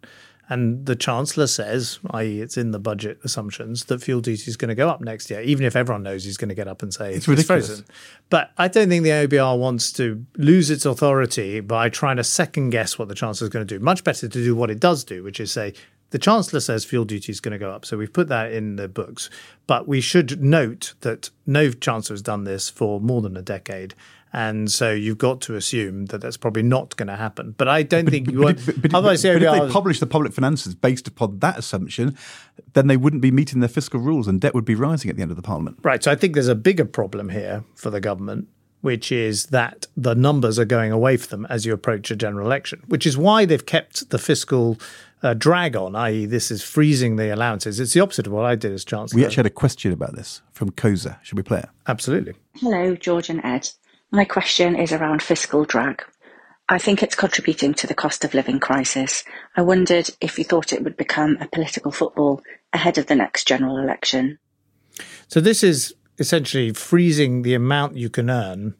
And 0.47 0.86
the 0.86 0.95
Chancellor 0.95 1.47
says, 1.47 1.99
i.e., 2.12 2.39
it's 2.39 2.56
in 2.56 2.70
the 2.70 2.78
budget 2.78 3.20
assumptions, 3.24 3.86
that 3.86 4.03
fuel 4.03 4.22
duty 4.22 4.47
is 4.47 4.58
going 4.58 4.70
to 4.70 4.76
go 4.76 4.89
up 4.89 5.01
next 5.01 5.32
year, 5.32 5.41
even 5.41 5.66
if 5.66 5.76
everyone 5.76 6.03
knows 6.03 6.24
he's 6.24 6.38
going 6.38 6.49
to 6.49 6.56
get 6.56 6.68
up 6.68 6.84
and 6.84 6.93
say 6.93 7.16
it's, 7.16 7.28
it's 7.28 7.43
frozen. 7.43 7.84
But 8.30 8.51
I 8.58 8.68
don't 8.68 8.89
think 8.89 9.03
the 9.03 9.10
OBR 9.10 9.58
wants 9.58 9.91
to 9.93 10.24
lose 10.38 10.70
its 10.70 10.86
authority 10.86 11.62
by 11.62 11.89
trying 11.89 12.18
to 12.18 12.24
second 12.24 12.70
guess 12.70 12.99
what 12.99 13.08
the 13.08 13.16
Chancellor 13.16 13.45
is 13.45 13.49
going 13.49 13.66
to 13.66 13.78
do. 13.80 13.84
Much 13.84 14.03
better 14.03 14.28
to 14.28 14.43
do 14.43 14.56
what 14.56 14.70
it 14.70 14.80
does 14.80 15.03
do, 15.03 15.24
which 15.24 15.39
is 15.39 15.51
say, 15.51 15.74
the 16.12 16.20
Chancellor 16.20 16.60
says 16.60 16.86
fuel 16.86 17.06
duty 17.06 17.32
is 17.32 17.39
going 17.39 17.53
to 17.53 17.58
go 17.58 17.72
up. 17.72 17.84
So 17.84 17.97
we've 17.97 18.14
put 18.14 18.28
that 18.28 18.51
in 18.51 18.76
the 18.76 18.88
books. 18.88 19.32
But 19.66 19.88
we 19.88 19.99
should 19.99 20.43
note 20.43 20.93
that 21.01 21.32
no 21.47 21.72
Chancellor 21.72 22.14
has 22.14 22.22
done 22.22 22.43
this 22.43 22.70
for 22.70 23.01
more 23.01 23.22
than 23.22 23.36
a 23.36 23.41
decade. 23.41 23.95
And 24.36 24.69
so 24.69 24.91
you've 24.91 25.17
got 25.17 25.39
to 25.41 25.55
assume 25.55 26.07
that 26.07 26.19
that's 26.19 26.36
probably 26.36 26.61
not 26.61 26.97
going 26.97 27.07
to 27.07 27.15
happen. 27.15 27.55
But 27.57 27.69
I 27.69 27.83
don't 27.83 28.03
but, 28.03 28.11
think 28.11 28.25
but, 28.25 28.33
you 28.33 28.41
want. 28.41 28.65
But, 28.65 28.81
but, 28.81 28.93
otherwise, 28.93 29.23
but, 29.23 29.41
if 29.41 29.41
they 29.41 29.71
publish 29.71 30.01
the 30.01 30.07
public 30.07 30.33
finances 30.33 30.75
based 30.75 31.07
upon 31.07 31.39
that 31.39 31.57
assumption, 31.57 32.17
then 32.73 32.88
they 32.88 32.97
wouldn't 32.97 33.21
be 33.21 33.31
meeting 33.31 33.61
their 33.61 33.69
fiscal 33.69 34.01
rules 34.01 34.27
and 34.27 34.41
debt 34.41 34.53
would 34.53 34.65
be 34.65 34.75
rising 34.75 35.09
at 35.09 35.15
the 35.15 35.21
end 35.21 35.31
of 35.31 35.38
the 35.38 35.41
parliament. 35.41 35.79
Right. 35.83 36.03
So 36.03 36.11
I 36.11 36.15
think 36.15 36.33
there's 36.33 36.49
a 36.49 36.55
bigger 36.55 36.83
problem 36.83 37.29
here 37.29 37.63
for 37.75 37.89
the 37.89 38.01
government, 38.01 38.49
which 38.81 39.09
is 39.09 39.45
that 39.47 39.88
the 39.95 40.15
numbers 40.15 40.59
are 40.59 40.65
going 40.65 40.91
away 40.91 41.15
from 41.15 41.29
them 41.43 41.47
as 41.49 41.65
you 41.65 41.71
approach 41.71 42.11
a 42.11 42.15
general 42.17 42.45
election, 42.45 42.83
which 42.88 43.07
is 43.07 43.17
why 43.17 43.45
they've 43.45 43.65
kept 43.65 44.09
the 44.09 44.19
fiscal 44.19 44.77
uh, 45.23 45.33
drag 45.33 45.77
on, 45.77 45.95
i.e., 45.95 46.25
this 46.25 46.51
is 46.51 46.61
freezing 46.61 47.15
the 47.15 47.33
allowances. 47.33 47.79
It's 47.79 47.93
the 47.93 48.01
opposite 48.01 48.27
of 48.27 48.33
what 48.33 48.43
I 48.43 48.55
did 48.55 48.73
as 48.73 48.83
Chancellor. 48.83 49.17
We 49.17 49.25
actually 49.25 49.38
had 49.38 49.45
a 49.45 49.51
question 49.51 49.93
about 49.93 50.13
this 50.13 50.41
from 50.51 50.71
COSA. 50.71 51.21
Should 51.23 51.38
we 51.38 51.43
play 51.43 51.59
it? 51.59 51.69
Absolutely. 51.88 52.33
Hello, 52.55 52.97
George 52.97 53.29
and 53.29 53.39
Ed. 53.45 53.69
My 54.12 54.26
question 54.26 54.76
is 54.76 54.91
around 54.91 55.22
fiscal 55.22 55.66
drag. 55.66 56.03
I 56.68 56.80
think 56.80 57.03
it's 57.03 57.16
contributing 57.16 57.74
to 57.76 57.88
the 57.88 57.93
cost 57.93 58.24
of 58.26 58.34
living 58.34 58.60
crisis. 58.60 59.24
I 59.56 59.62
wondered 59.62 60.10
if 60.20 60.38
you 60.38 60.43
thought 60.43 60.74
it 60.74 60.84
would 60.84 60.97
become 60.97 61.38
a 61.39 61.47
political 61.47 61.91
football 61.91 62.41
ahead 62.74 62.97
of 62.97 63.06
the 63.06 63.16
next 63.16 63.47
general 63.47 63.78
election. 63.78 64.39
So, 65.28 65.39
this 65.39 65.64
is 65.64 65.93
essentially 66.18 66.72
freezing 66.74 67.41
the 67.41 67.53
amount 67.53 67.97
you 67.97 68.10
can 68.10 68.30
earn 68.30 68.76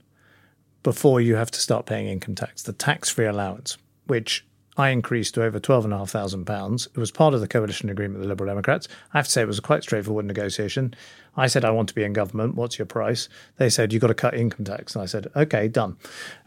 before 0.82 1.19
you 1.19 1.36
have 1.36 1.51
to 1.51 1.59
start 1.59 1.86
paying 1.86 2.07
income 2.07 2.36
tax, 2.36 2.63
the 2.63 2.73
tax 2.73 3.09
free 3.09 3.26
allowance, 3.26 3.78
which 4.07 4.45
I 4.78 4.89
increased 4.89 5.36
to 5.36 5.43
over 5.43 5.59
£12,500. 5.59 6.88
It 6.88 6.97
was 6.97 7.11
part 7.11 7.34
of 7.34 7.41
the 7.41 7.47
coalition 7.47 7.89
agreement 7.89 8.19
with 8.19 8.23
the 8.23 8.30
Liberal 8.30 8.49
Democrats. 8.49 8.88
I 9.13 9.17
have 9.17 9.26
to 9.26 9.32
say 9.32 9.41
it 9.41 9.47
was 9.47 9.59
a 9.59 9.61
quite 9.61 9.84
straightforward 9.84 10.26
negotiation. 10.26 10.93
I 11.38 11.47
said, 11.47 11.63
I 11.63 11.71
want 11.71 11.89
to 11.89 11.95
be 11.95 12.03
in 12.03 12.13
government. 12.13 12.55
What's 12.55 12.78
your 12.78 12.86
price? 12.86 13.30
They 13.57 13.69
said, 13.69 13.93
you've 13.93 14.01
got 14.01 14.07
to 14.07 14.13
cut 14.13 14.34
income 14.34 14.65
tax. 14.65 14.95
And 14.95 15.03
I 15.03 15.05
said, 15.05 15.32
okay, 15.36 15.67
done. 15.67 15.97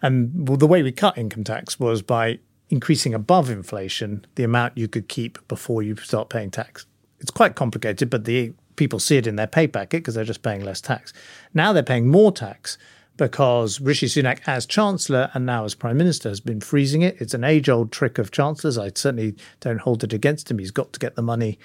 And 0.02 0.48
well, 0.48 0.58
the 0.58 0.66
way 0.66 0.82
we 0.82 0.92
cut 0.92 1.16
income 1.16 1.44
tax 1.44 1.80
was 1.80 2.02
by 2.02 2.38
increasing 2.70 3.14
above 3.14 3.48
inflation 3.48 4.26
the 4.34 4.44
amount 4.44 4.76
you 4.76 4.88
could 4.88 5.08
keep 5.08 5.46
before 5.48 5.82
you 5.82 5.96
start 5.96 6.28
paying 6.28 6.50
tax. 6.50 6.84
It's 7.20 7.30
quite 7.30 7.54
complicated, 7.54 8.10
but 8.10 8.24
the 8.24 8.52
people 8.76 8.98
see 8.98 9.16
it 9.16 9.26
in 9.26 9.36
their 9.36 9.46
pay 9.46 9.66
packet 9.66 9.98
because 9.98 10.14
they're 10.14 10.24
just 10.24 10.42
paying 10.42 10.64
less 10.64 10.80
tax. 10.80 11.12
Now 11.54 11.72
they're 11.72 11.82
paying 11.82 12.08
more 12.08 12.30
tax 12.30 12.78
because 13.18 13.80
Rishi 13.80 14.06
Sunak, 14.06 14.40
as 14.46 14.64
Chancellor 14.64 15.30
and 15.34 15.44
now 15.44 15.66
as 15.66 15.74
Prime 15.74 15.98
Minister, 15.98 16.30
has 16.30 16.40
been 16.40 16.60
freezing 16.60 17.02
it. 17.02 17.20
It's 17.20 17.34
an 17.34 17.44
age 17.44 17.68
old 17.68 17.92
trick 17.92 18.16
of 18.16 18.30
Chancellors. 18.30 18.78
I 18.78 18.88
certainly 18.94 19.34
don't 19.60 19.80
hold 19.80 20.02
it 20.04 20.14
against 20.14 20.50
him. 20.50 20.58
He's 20.58 20.70
got 20.70 20.94
to 20.94 21.00
get 21.00 21.16
the 21.16 21.22
money 21.22 21.58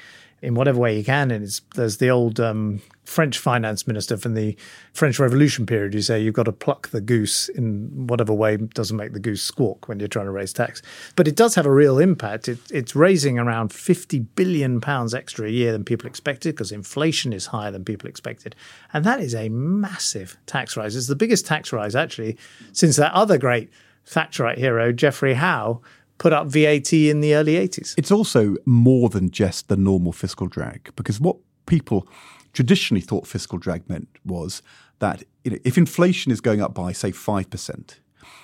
in 0.43 0.55
whatever 0.55 0.77
way 0.77 0.95
he 0.95 1.03
can. 1.03 1.31
And 1.31 1.61
there's 1.75 1.97
the 1.97 2.09
old 2.09 2.37
um, 2.37 2.81
French 3.05 3.39
finance 3.39 3.87
minister 3.87 4.17
from 4.17 4.33
the 4.33 4.57
French 4.91 5.17
Revolution 5.17 5.65
period 5.65 5.93
who 5.93 6.01
say 6.01 6.21
you've 6.21 6.33
got 6.33 6.43
to 6.43 6.51
pluck 6.51 6.89
the 6.89 6.99
goose 6.99 7.47
in 7.47 8.07
whatever 8.07 8.33
way 8.33 8.57
doesn't 8.57 8.97
make 8.97 9.13
the 9.13 9.21
goose 9.21 9.41
squawk 9.41 9.87
when 9.87 9.99
you're 9.99 10.09
trying 10.09 10.25
to 10.25 10.31
raise 10.31 10.51
tax. 10.51 10.81
But 11.15 11.29
it 11.29 11.37
does 11.37 11.55
have 11.55 11.65
a 11.65 11.71
real 11.71 11.97
impact. 11.97 12.49
It, 12.49 12.59
it's 12.69 12.93
raising 12.93 13.39
around 13.39 13.71
50 13.71 14.19
billion 14.19 14.81
pounds 14.81 15.13
extra 15.13 15.47
a 15.47 15.51
year 15.51 15.71
than 15.71 15.85
people 15.85 16.07
expected 16.07 16.55
because 16.55 16.73
inflation 16.73 17.31
is 17.31 17.47
higher 17.47 17.71
than 17.71 17.85
people 17.85 18.09
expected. 18.09 18.53
And 18.91 19.05
that 19.05 19.21
is 19.21 19.33
a 19.33 19.47
massive 19.47 20.37
tax 20.45 20.75
rise. 20.75 20.97
It's 20.97 21.07
the 21.07 21.15
biggest 21.15 21.45
tax 21.45 21.71
rise 21.71 21.95
actually 21.95 22.37
since 22.73 22.97
that 22.97 23.13
other 23.13 23.37
great 23.37 23.69
Thatcherite 24.05 24.57
hero, 24.57 24.91
Geoffrey 24.91 25.35
Howe, 25.35 25.81
put 26.18 26.34
up 26.34 26.47
VAT 26.47 26.93
in 26.93 27.22
the 27.22 27.36
early 27.36 27.53
80s. 27.55 27.95
It's 27.97 28.11
also 28.11 28.55
more 28.66 29.09
than 29.09 29.30
just 29.32 29.68
the 29.68 29.78
normal 29.78 30.14
fiscal 30.14 30.47
drag 30.47 30.91
because 30.95 31.20
what 31.20 31.38
people 31.66 32.07
traditionally 32.53 33.01
thought 33.01 33.28
fiscal 33.28 33.57
drag 33.57 33.88
meant 33.89 34.07
was 34.26 34.61
that 34.99 35.24
you 35.43 35.51
know, 35.51 35.57
if 35.66 35.78
inflation 35.78 36.32
is 36.32 36.39
going 36.39 36.61
up 36.61 36.74
by, 36.74 36.91
say, 36.91 37.11
5%, 37.11 37.95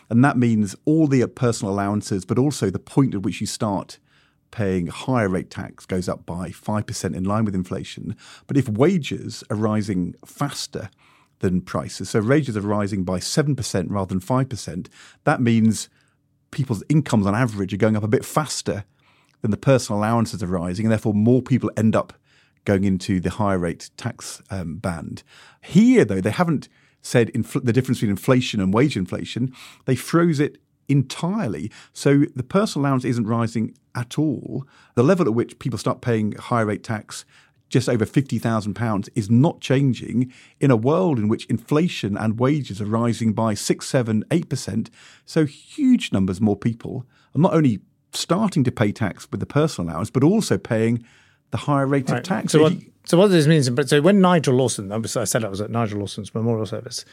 and 0.10 0.26
that 0.26 0.38
means 0.38 0.76
all 0.86 1.08
the 1.08 1.26
personal 1.28 1.74
allowances, 1.74 2.26
but 2.26 2.40
also 2.40 2.70
the 2.70 2.80
point 2.80 3.14
at 3.14 3.22
which 3.22 3.40
you 3.40 3.48
start 3.48 4.00
paying 4.52 4.88
higher 4.88 5.30
rate 5.30 5.52
tax 5.52 5.86
goes 5.86 6.10
up 6.10 6.26
by 6.26 6.50
5% 6.50 7.16
in 7.16 7.24
line 7.24 7.46
with 7.46 7.56
inflation. 7.56 8.16
But 8.48 8.58
if 8.58 8.68
wages 8.68 9.44
are 9.50 9.56
rising 9.56 10.16
faster 10.26 10.90
than 11.40 11.62
prices, 11.62 12.10
so 12.10 12.22
wages 12.22 12.58
are 12.58 12.62
rising 12.62 13.04
by 13.04 13.20
7% 13.20 13.86
rather 13.90 14.10
than 14.10 14.20
5%, 14.20 14.88
that 15.24 15.40
means 15.40 15.90
people's 16.52 16.84
incomes 16.90 17.26
on 17.26 17.36
average 17.36 17.74
are 17.74 17.78
going 17.78 17.96
up 17.96 18.04
a 18.04 18.08
bit 18.08 18.26
faster 18.26 18.86
than 19.42 19.52
the 19.52 19.58
personal 19.58 20.00
allowances 20.00 20.44
are 20.44 20.48
rising, 20.48 20.86
and 20.86 20.92
therefore 20.92 21.14
more 21.14 21.42
people 21.42 21.72
end 21.78 21.96
up 21.96 22.14
going 22.66 22.84
into 22.84 23.20
the 23.20 23.32
higher 23.32 23.58
rate 23.58 23.90
tax 23.98 24.42
um, 24.50 24.78
band. 24.78 25.24
Here, 25.62 26.06
though, 26.06 26.22
they 26.22 26.32
haven't 26.32 26.68
said 27.02 27.32
infl- 27.34 27.64
the 27.64 27.74
difference 27.74 28.00
between 28.00 28.12
inflation 28.12 28.60
and 28.60 28.74
wage 28.74 28.98
inflation. 28.98 29.54
They 29.86 29.96
froze 29.96 30.40
it 30.40 30.58
entirely. 30.88 31.72
So 31.94 32.26
the 32.36 32.44
personal 32.44 32.86
allowance 32.86 33.06
isn't 33.06 33.28
rising 33.28 33.76
at 33.96 34.20
all. 34.20 34.68
The 34.96 35.04
level 35.04 35.28
at 35.28 35.34
which 35.34 35.60
people 35.60 35.80
start 35.80 36.02
paying 36.02 36.34
higher 36.34 36.66
rate 36.66 36.84
tax 36.84 37.26
just 37.70 37.88
over 37.88 38.06
£50,000 38.06 39.10
is 39.16 39.30
not 39.30 39.62
changing 39.62 40.34
in 40.60 40.72
a 40.72 40.76
world 40.76 41.20
in 41.20 41.28
which 41.28 41.46
inflation 41.46 42.18
and 42.18 42.40
wages 42.40 42.82
are 42.82 42.86
rising 42.86 43.34
by 43.34 43.54
6, 43.54 43.88
7, 43.88 44.24
8%. 44.26 44.90
So 45.26 45.46
huge 45.46 46.12
numbers 46.12 46.42
more 46.42 46.58
people 46.58 47.06
are 47.36 47.42
not 47.42 47.54
only 47.54 47.80
starting 48.12 48.64
to 48.64 48.72
pay 48.72 48.92
tax 48.92 49.30
with 49.32 49.40
the 49.40 49.46
personal 49.46 49.90
allowance, 49.90 50.10
but 50.10 50.24
also 50.24 50.58
paying 50.58 51.04
the 51.52 51.58
higher 51.58 51.88
rate 51.88 52.10
right. 52.10 52.20
of 52.20 52.24
tax. 52.24 52.52
So, 52.52 52.62
what, 52.62 52.74
so 53.06 53.18
what 53.18 53.28
this 53.28 53.48
means, 53.48 53.70
but 53.70 53.90
so 53.90 54.02
when 54.02 54.22
Nigel 54.22 54.56
Lawson, 54.56 54.92
I 54.92 55.02
said 55.02 55.44
I 55.44 55.50
was 55.50 55.62
at 55.62 55.70
Nigel 55.70 56.00
Lawson's 56.00 56.34
memorial 56.34 56.66
service, 56.66 57.06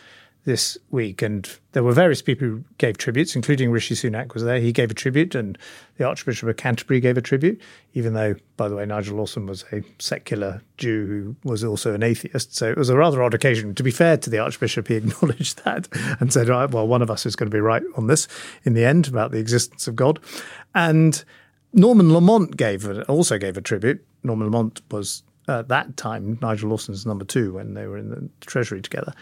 this 0.47 0.79
week, 0.91 1.23
and 1.23 1.59
there 1.73 1.83
were 1.83 1.93
various 1.93 2.23
people 2.23 2.47
who 2.47 2.65
gave 2.79 2.97
tributes, 2.97 3.35
including 3.35 3.71
Rishi 3.71 3.95
Sunak 3.95 4.33
was 4.33 4.45
there. 4.45 4.61
He 4.61 4.73
gave 4.73 4.93
a 4.93 4.95
tribute, 4.95 5.35
and 5.35 5.59
the 5.99 6.05
Archbishop 6.05 6.49
of 6.49 6.57
Canterbury 6.57 7.01
gave 7.01 7.19
a 7.19 7.21
tribute, 7.21 7.61
even 7.95 8.15
though, 8.15 8.37
by 8.57 8.69
the 8.69 8.77
way, 8.77 8.87
Nigel 8.87 9.17
Lawson 9.17 9.47
was 9.47 9.65
a 9.73 9.83
secular 9.99 10.63
Jew 10.79 11.07
who 11.07 11.37
was 11.49 11.65
also 11.65 11.95
an 11.95 12.05
atheist. 12.05 12.55
So 12.55 12.71
it 12.71 12.79
was 12.79 12.89
a 12.89 12.97
rather 12.97 13.23
odd 13.23 13.35
occasion. 13.35 13.75
To 13.75 13.83
be 13.83 13.91
fair 13.91 14.17
to 14.17 14.31
the 14.31 14.39
Archbishop, 14.39 14.87
he 14.87 14.95
acknowledged 14.97 15.65
that 15.65 15.89
and 16.21 16.33
said, 16.33 16.49
right, 16.49 16.71
well, 16.71 16.87
one 16.87 17.03
of 17.03 17.11
us 17.11 17.27
is 17.27 17.35
going 17.35 17.51
to 17.51 17.55
be 17.55 17.61
right 17.61 17.83
on 17.97 18.07
this 18.07 18.29
in 18.65 18.75
the 18.75 18.85
end 18.85 19.09
about 19.09 19.33
the 19.33 19.39
existence 19.39 19.89
of 19.89 19.97
God. 19.97 20.21
And 20.77 21.23
Norman 21.73 22.15
Lamont 22.15 22.57
gave 22.57 22.89
also 23.09 23.37
gave 23.37 23.57
a 23.57 23.61
tribute. 23.61 24.07
Norman 24.23 24.47
Lamont 24.47 24.81
was 24.93 25.25
at 25.49 25.69
that 25.69 25.97
time, 25.97 26.39
Nigel 26.43 26.71
Lawson's 26.71 27.07
number 27.07 27.25
two 27.25 27.55
when 27.55 27.75
they 27.75 27.87
were 27.87 27.99
in 27.99 28.11
the 28.11 28.29
Treasury 28.41 28.83
together. 28.83 29.13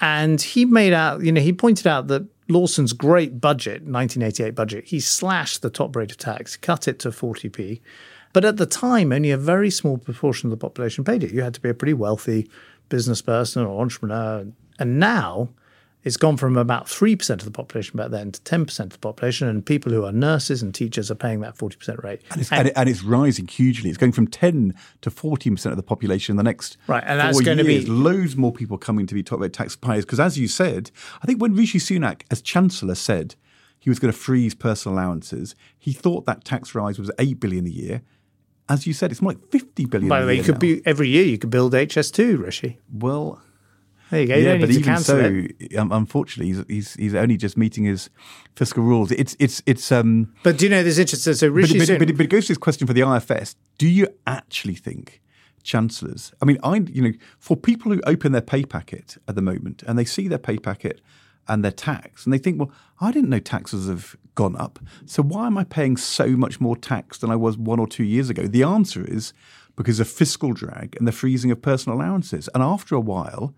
And 0.00 0.40
he 0.40 0.64
made 0.64 0.92
out, 0.92 1.22
you 1.22 1.32
know, 1.32 1.40
he 1.40 1.52
pointed 1.52 1.86
out 1.86 2.06
that 2.08 2.26
Lawson's 2.48 2.92
great 2.92 3.40
budget, 3.40 3.82
1988 3.82 4.54
budget, 4.54 4.84
he 4.84 5.00
slashed 5.00 5.62
the 5.62 5.70
top 5.70 5.96
rate 5.96 6.10
of 6.10 6.18
tax, 6.18 6.56
cut 6.56 6.86
it 6.86 6.98
to 7.00 7.10
40p. 7.10 7.80
But 8.32 8.44
at 8.44 8.56
the 8.56 8.66
time, 8.66 9.12
only 9.12 9.30
a 9.30 9.36
very 9.36 9.70
small 9.70 9.96
proportion 9.96 10.48
of 10.48 10.50
the 10.50 10.56
population 10.56 11.04
paid 11.04 11.22
it. 11.24 11.32
You 11.32 11.42
had 11.42 11.54
to 11.54 11.60
be 11.60 11.68
a 11.68 11.74
pretty 11.74 11.94
wealthy 11.94 12.50
business 12.88 13.22
person 13.22 13.64
or 13.64 13.80
entrepreneur. 13.80 14.46
And 14.78 14.98
now, 14.98 15.50
it's 16.04 16.18
gone 16.18 16.36
from 16.36 16.56
about 16.56 16.86
3% 16.86 17.30
of 17.30 17.44
the 17.44 17.50
population 17.50 17.96
back 17.96 18.10
then 18.10 18.30
to 18.30 18.40
10% 18.42 18.80
of 18.80 18.90
the 18.90 18.98
population, 18.98 19.48
and 19.48 19.64
people 19.64 19.90
who 19.90 20.04
are 20.04 20.12
nurses 20.12 20.62
and 20.62 20.74
teachers 20.74 21.10
are 21.10 21.14
paying 21.14 21.40
that 21.40 21.56
40% 21.56 22.02
rate. 22.04 22.20
And 22.30 22.40
it's, 22.40 22.52
and, 22.52 22.70
and 22.76 22.88
it's 22.88 23.02
rising 23.02 23.46
hugely. 23.46 23.88
It's 23.88 23.98
going 23.98 24.12
from 24.12 24.26
10 24.26 24.74
to 25.00 25.10
14% 25.10 25.66
of 25.66 25.76
the 25.76 25.82
population 25.82 26.34
in 26.34 26.36
the 26.36 26.42
next 26.42 26.76
right, 26.86 27.02
and 27.06 27.18
that's 27.18 27.40
going 27.40 27.58
years. 27.58 27.84
to 27.84 27.90
be 27.90 27.90
loads 27.90 28.36
more 28.36 28.52
people 28.52 28.76
coming 28.76 29.06
to 29.06 29.14
be 29.14 29.22
top 29.22 29.40
rate 29.40 29.52
taxpayers. 29.52 30.04
Because 30.04 30.20
as 30.20 30.38
you 30.38 30.46
said, 30.46 30.90
I 31.22 31.26
think 31.26 31.40
when 31.40 31.54
Rishi 31.54 31.78
Sunak, 31.78 32.22
as 32.30 32.42
Chancellor, 32.42 32.94
said 32.94 33.34
he 33.80 33.90
was 33.90 33.98
going 33.98 34.12
to 34.12 34.18
freeze 34.18 34.54
personal 34.54 34.98
allowances, 34.98 35.54
he 35.78 35.92
thought 35.92 36.26
that 36.26 36.44
tax 36.44 36.74
rise 36.74 36.98
was 36.98 37.10
8 37.18 37.40
billion 37.40 37.66
a 37.66 37.70
year. 37.70 38.02
As 38.68 38.86
you 38.86 38.94
said, 38.94 39.10
it's 39.10 39.20
more 39.20 39.32
like 39.32 39.50
50 39.50 39.84
billion. 39.86 40.08
By 40.08 40.20
the 40.20 40.26
way, 40.26 40.36
you 40.36 40.42
could 40.42 40.54
now. 40.54 40.60
be 40.60 40.86
every 40.86 41.08
year 41.08 41.24
you 41.24 41.36
could 41.38 41.50
build 41.50 41.74
HS2, 41.74 42.42
Rishi. 42.42 42.78
Well, 42.90 43.42
there 44.10 44.20
you 44.20 44.26
go. 44.26 44.34
You 44.36 44.46
yeah, 44.46 44.56
but 44.58 44.70
even 44.70 44.98
so. 44.98 45.46
Um, 45.78 45.90
unfortunately, 45.92 46.52
he's, 46.52 46.64
he's, 46.68 46.94
he's 46.94 47.14
only 47.14 47.36
just 47.36 47.56
meeting 47.56 47.84
his 47.84 48.10
fiscal 48.54 48.82
rules. 48.82 49.10
It's 49.12 49.36
it's 49.38 49.62
it's. 49.66 49.90
Um, 49.90 50.34
but 50.42 50.58
do 50.58 50.66
you 50.66 50.70
know 50.70 50.82
there's 50.82 50.98
interesting? 50.98 51.34
So 51.34 51.48
Rishi 51.48 51.78
but, 51.78 51.88
but, 51.88 51.98
but, 51.98 52.16
but, 52.16 52.26
it 52.26 52.30
goes 52.30 52.46
to 52.46 52.52
this 52.52 52.58
question 52.58 52.86
for 52.86 52.92
the 52.92 53.02
IFS: 53.02 53.56
Do 53.78 53.88
you 53.88 54.08
actually 54.26 54.74
think 54.74 55.22
chancellors? 55.62 56.32
I 56.42 56.44
mean, 56.44 56.58
I 56.62 56.76
you 56.76 57.02
know, 57.02 57.12
for 57.38 57.56
people 57.56 57.92
who 57.92 58.00
open 58.06 58.32
their 58.32 58.42
pay 58.42 58.64
packet 58.64 59.16
at 59.26 59.34
the 59.34 59.42
moment 59.42 59.82
and 59.86 59.98
they 59.98 60.04
see 60.04 60.28
their 60.28 60.38
pay 60.38 60.58
packet 60.58 61.00
and 61.48 61.64
their 61.64 61.72
tax, 61.72 62.24
and 62.24 62.32
they 62.32 62.38
think, 62.38 62.58
well, 62.58 62.72
I 63.00 63.12
didn't 63.12 63.30
know 63.30 63.38
taxes 63.38 63.88
have 63.88 64.16
gone 64.34 64.56
up, 64.56 64.78
so 65.06 65.22
why 65.22 65.46
am 65.46 65.58
I 65.58 65.64
paying 65.64 65.96
so 65.96 66.28
much 66.28 66.60
more 66.60 66.76
tax 66.76 67.18
than 67.18 67.30
I 67.30 67.36
was 67.36 67.58
one 67.58 67.78
or 67.78 67.86
two 67.86 68.04
years 68.04 68.30
ago? 68.30 68.46
The 68.46 68.62
answer 68.62 69.04
is 69.04 69.32
because 69.76 70.00
of 70.00 70.08
fiscal 70.08 70.52
drag 70.52 70.96
and 70.98 71.06
the 71.06 71.12
freezing 71.12 71.50
of 71.50 71.60
personal 71.60 71.98
allowances, 71.98 72.48
and 72.54 72.62
after 72.62 72.94
a 72.94 73.00
while 73.00 73.54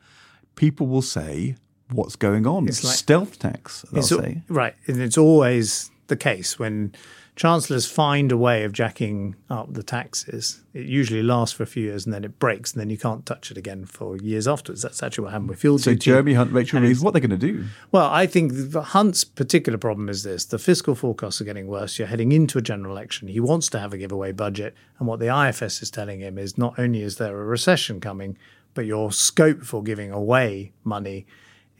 people 0.56 0.88
will 0.88 1.02
say, 1.02 1.54
"What's 1.92 2.16
going 2.16 2.46
on?" 2.46 2.66
It's 2.66 2.82
like, 2.82 2.96
stealth 2.96 3.38
tax. 3.38 3.84
They'll 3.92 4.02
say 4.02 4.42
right, 4.48 4.74
and 4.86 5.00
it's 5.00 5.16
always 5.16 5.90
the 6.08 6.16
case 6.16 6.58
when 6.58 6.92
chancellors 7.36 7.86
find 7.86 8.32
a 8.32 8.36
way 8.36 8.64
of 8.64 8.72
jacking 8.72 9.36
up 9.50 9.72
the 9.74 9.82
taxes. 9.82 10.62
It 10.72 10.86
usually 10.86 11.22
lasts 11.22 11.54
for 11.54 11.62
a 11.62 11.66
few 11.66 11.82
years 11.82 12.06
and 12.06 12.14
then 12.14 12.24
it 12.24 12.38
breaks, 12.38 12.72
and 12.72 12.80
then 12.80 12.90
you 12.90 12.96
can't 12.96 13.24
touch 13.26 13.50
it 13.50 13.58
again 13.58 13.84
for 13.84 14.16
years 14.16 14.48
afterwards. 14.48 14.82
That's 14.82 15.02
actually 15.02 15.24
what 15.24 15.32
happened 15.32 15.50
with 15.50 15.60
fuel 15.60 15.78
so 15.78 15.92
duty. 15.92 16.00
Jeremy 16.00 16.34
Hunt, 16.34 16.52
Rachel 16.52 16.80
Reeves, 16.80 17.00
what 17.00 17.10
are 17.10 17.20
they 17.20 17.26
going 17.26 17.38
to 17.38 17.52
do? 17.52 17.66
Well, 17.92 18.08
I 18.10 18.26
think 18.26 18.72
Hunt's 18.74 19.24
particular 19.24 19.78
problem 19.78 20.08
is 20.08 20.22
this: 20.22 20.46
the 20.46 20.58
fiscal 20.58 20.94
forecasts 20.94 21.40
are 21.40 21.44
getting 21.44 21.66
worse. 21.66 21.98
You're 21.98 22.08
heading 22.08 22.32
into 22.32 22.58
a 22.58 22.62
general 22.62 22.96
election. 22.96 23.28
He 23.28 23.40
wants 23.40 23.68
to 23.70 23.78
have 23.78 23.92
a 23.92 23.98
giveaway 23.98 24.32
budget, 24.32 24.74
and 24.98 25.06
what 25.06 25.20
the 25.20 25.28
IFS 25.28 25.82
is 25.82 25.90
telling 25.90 26.20
him 26.20 26.38
is 26.38 26.56
not 26.56 26.78
only 26.78 27.02
is 27.02 27.18
there 27.18 27.38
a 27.38 27.44
recession 27.44 28.00
coming, 28.00 28.38
but 28.76 28.86
your 28.86 29.10
scope 29.10 29.62
for 29.62 29.82
giving 29.82 30.12
away 30.12 30.72
money 30.84 31.26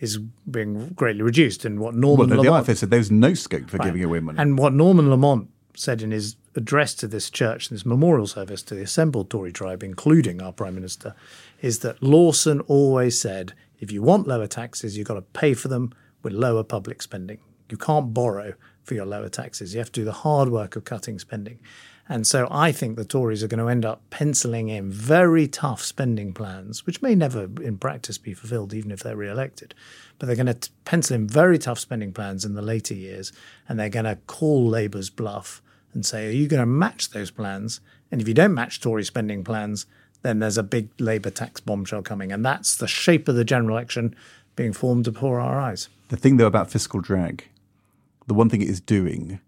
is 0.00 0.18
being 0.50 0.88
greatly 0.88 1.22
reduced. 1.22 1.64
And 1.64 1.78
what 1.78 1.94
Norman 1.94 2.30
well, 2.30 2.38
Lamont, 2.40 2.66
the 2.66 2.72
IFS 2.72 2.80
said 2.80 2.90
there's 2.90 3.10
no 3.10 3.34
scope 3.34 3.70
for 3.70 3.76
right. 3.76 3.86
giving 3.86 4.02
away 4.02 4.18
money. 4.18 4.38
And 4.38 4.58
what 4.58 4.72
Norman 4.72 5.08
Lamont 5.08 5.48
said 5.74 6.02
in 6.02 6.10
his 6.10 6.36
address 6.54 6.94
to 6.94 7.06
this 7.06 7.30
church, 7.30 7.68
this 7.68 7.86
memorial 7.86 8.26
service 8.26 8.62
to 8.64 8.74
the 8.74 8.82
assembled 8.82 9.30
Tory 9.30 9.52
tribe, 9.52 9.82
including 9.82 10.42
our 10.42 10.52
Prime 10.52 10.74
Minister, 10.74 11.14
is 11.60 11.80
that 11.80 12.02
Lawson 12.02 12.60
always 12.62 13.20
said, 13.20 13.52
if 13.78 13.92
you 13.92 14.02
want 14.02 14.26
lower 14.26 14.46
taxes, 14.46 14.96
you've 14.96 15.06
got 15.06 15.14
to 15.14 15.22
pay 15.22 15.52
for 15.54 15.68
them 15.68 15.92
with 16.22 16.32
lower 16.32 16.64
public 16.64 17.02
spending. 17.02 17.38
You 17.70 17.76
can't 17.76 18.14
borrow 18.14 18.54
for 18.84 18.94
your 18.94 19.06
lower 19.06 19.28
taxes. 19.28 19.74
You 19.74 19.80
have 19.80 19.92
to 19.92 20.00
do 20.00 20.04
the 20.04 20.12
hard 20.12 20.48
work 20.48 20.76
of 20.76 20.84
cutting 20.84 21.18
spending. 21.18 21.60
And 22.08 22.26
so 22.26 22.46
I 22.50 22.70
think 22.70 22.96
the 22.96 23.04
Tories 23.04 23.42
are 23.42 23.48
going 23.48 23.58
to 23.58 23.68
end 23.68 23.84
up 23.84 24.00
penciling 24.10 24.68
in 24.68 24.90
very 24.90 25.48
tough 25.48 25.82
spending 25.82 26.32
plans, 26.32 26.86
which 26.86 27.02
may 27.02 27.16
never 27.16 27.48
in 27.60 27.78
practice 27.78 28.16
be 28.16 28.32
fulfilled, 28.32 28.72
even 28.72 28.92
if 28.92 29.00
they're 29.00 29.16
re 29.16 29.28
elected. 29.28 29.74
But 30.18 30.26
they're 30.26 30.36
going 30.36 30.54
to 30.54 30.70
pencil 30.84 31.16
in 31.16 31.26
very 31.26 31.58
tough 31.58 31.80
spending 31.80 32.12
plans 32.12 32.44
in 32.44 32.54
the 32.54 32.62
later 32.62 32.94
years, 32.94 33.32
and 33.68 33.78
they're 33.78 33.88
going 33.88 34.04
to 34.04 34.18
call 34.26 34.66
Labour's 34.68 35.10
bluff 35.10 35.60
and 35.92 36.06
say, 36.06 36.28
Are 36.28 36.32
you 36.32 36.46
going 36.46 36.60
to 36.60 36.66
match 36.66 37.10
those 37.10 37.32
plans? 37.32 37.80
And 38.12 38.20
if 38.20 38.28
you 38.28 38.34
don't 38.34 38.54
match 38.54 38.80
Tory 38.80 39.02
spending 39.02 39.42
plans, 39.42 39.86
then 40.22 40.38
there's 40.38 40.58
a 40.58 40.62
big 40.62 40.88
Labour 41.00 41.30
tax 41.30 41.60
bombshell 41.60 42.02
coming. 42.02 42.30
And 42.30 42.44
that's 42.44 42.76
the 42.76 42.86
shape 42.86 43.28
of 43.28 43.34
the 43.34 43.44
general 43.44 43.76
election 43.76 44.14
being 44.54 44.72
formed 44.72 45.04
before 45.04 45.40
our 45.40 45.58
eyes. 45.58 45.88
The 46.08 46.16
thing, 46.16 46.36
though, 46.36 46.46
about 46.46 46.70
fiscal 46.70 47.00
drag, 47.00 47.48
the 48.26 48.34
one 48.34 48.48
thing 48.48 48.62
it 48.62 48.68
is 48.68 48.80
doing 48.80 49.40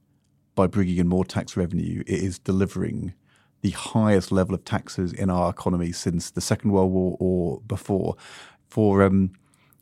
by 0.58 0.66
bringing 0.66 0.96
in 0.96 1.06
more 1.06 1.24
tax 1.24 1.56
revenue, 1.56 2.02
it 2.04 2.18
is 2.18 2.40
delivering 2.40 3.14
the 3.60 3.70
highest 3.70 4.32
level 4.32 4.56
of 4.56 4.64
taxes 4.64 5.12
in 5.12 5.30
our 5.30 5.50
economy 5.50 5.92
since 5.92 6.30
the 6.30 6.40
Second 6.40 6.72
World 6.72 6.90
War 6.90 7.16
or 7.20 7.60
before. 7.60 8.16
For 8.66 9.04
um, 9.04 9.30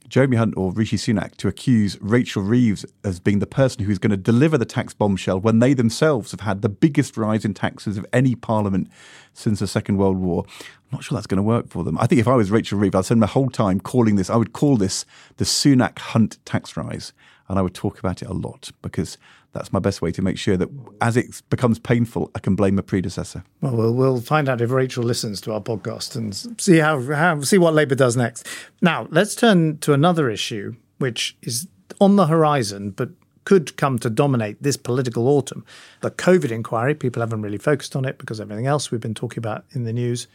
Jeremy 0.07 0.37
Hunt 0.37 0.53
or 0.55 0.72
Rishi 0.72 0.99
Sunak 0.99 1.37
to 1.37 1.49
accuse 1.49 1.97
Rachel 2.03 2.43
Reeves 2.43 2.85
as 3.03 3.20
being 3.20 3.39
the 3.39 3.47
person 3.47 3.85
who's 3.87 3.99
going 3.99 4.11
to 4.11 4.18
deliver 4.18 4.59
the 4.59 4.66
tax 4.66 4.93
bombshell 4.93 5.41
when 5.41 5.61
they 5.61 5.72
themselves 5.72 6.33
have 6.33 6.41
had 6.41 6.61
the 6.61 6.68
biggest 6.68 7.16
rise 7.16 7.47
in 7.47 7.55
taxes 7.55 7.97
of 7.97 8.05
any 8.12 8.35
parliament 8.35 8.91
since 9.33 9.61
the 9.61 9.66
Second 9.66 9.97
World 9.97 10.18
War. 10.18 10.45
I'm 10.47 10.99
not 10.99 11.05
sure 11.05 11.16
that's 11.16 11.27
going 11.27 11.39
to 11.39 11.43
work 11.43 11.70
for 11.70 11.85
them. 11.85 11.97
I 11.99 12.07
think 12.07 12.20
if 12.20 12.29
I 12.29 12.35
was 12.35 12.51
Rachel 12.51 12.79
Reeves, 12.79 12.95
I'd 12.95 13.07
spend 13.07 13.20
my 13.20 13.27
whole 13.27 13.49
time 13.49 13.81
calling 13.81 14.16
this, 14.16 14.29
I 14.29 14.37
would 14.37 14.53
call 14.53 14.77
this 14.77 15.07
the 15.39 15.47
Sunak 15.47 15.99
Hunt 15.99 16.37
tax 16.45 16.77
rise. 16.77 17.14
And 17.49 17.59
I 17.59 17.62
would 17.62 17.74
talk 17.74 17.99
about 17.99 18.22
it 18.22 18.28
a 18.28 18.32
lot 18.32 18.70
because 18.82 19.18
that's 19.53 19.72
my 19.72 19.78
best 19.78 20.03
way 20.03 20.12
to 20.12 20.22
make 20.22 20.38
sure 20.38 20.57
that 20.57 20.68
as 21.01 21.16
it 21.16 21.42
becomes 21.49 21.78
painful, 21.78 22.30
I 22.34 22.40
can 22.40 22.57
blame 22.57 22.78
a 22.78 22.82
predecessor. 22.82 23.44
Well, 23.61 23.92
we'll, 23.92 24.20
find 24.20 24.49
out 24.49 24.61
if 24.61 24.70
Rachel 24.70 25.05
listens 25.05 25.40
to 25.42 25.53
our 25.53 25.61
podcast 25.61 26.16
and 26.16 26.34
see 26.61 26.78
how, 26.78 27.01
how 27.01 27.40
see 27.40 27.59
what 27.59 27.74
Labour 27.74 27.94
does 27.94 28.16
next. 28.16 28.47
Now, 28.82 29.07
let's 29.11 29.34
turn 29.34 29.78
to 29.78 29.92
another 29.92 30.28
issue, 30.28 30.74
which 30.99 31.36
is 31.42 31.68
on 32.01 32.16
the 32.16 32.26
horizon, 32.26 32.90
but 32.90 33.11
could 33.44 33.76
come 33.76 33.99
to 34.01 34.11
dominate 34.11 34.62
this 34.62 34.76
political 34.76 35.28
autumn. 35.28 35.64
The 36.01 36.11
COVID 36.11 36.51
inquiry, 36.51 36.94
people 36.94 37.22
haven't 37.22 37.42
really 37.42 37.59
focused 37.59 37.97
on 37.97 38.05
it 38.05 38.18
because 38.18 38.40
everything 38.40 38.66
else 38.66 38.90
we've 38.90 39.01
been 39.01 39.14
talking 39.14 39.38
about 39.38 39.64
in 39.70 39.84
the 39.84 39.92
news. 39.92 40.26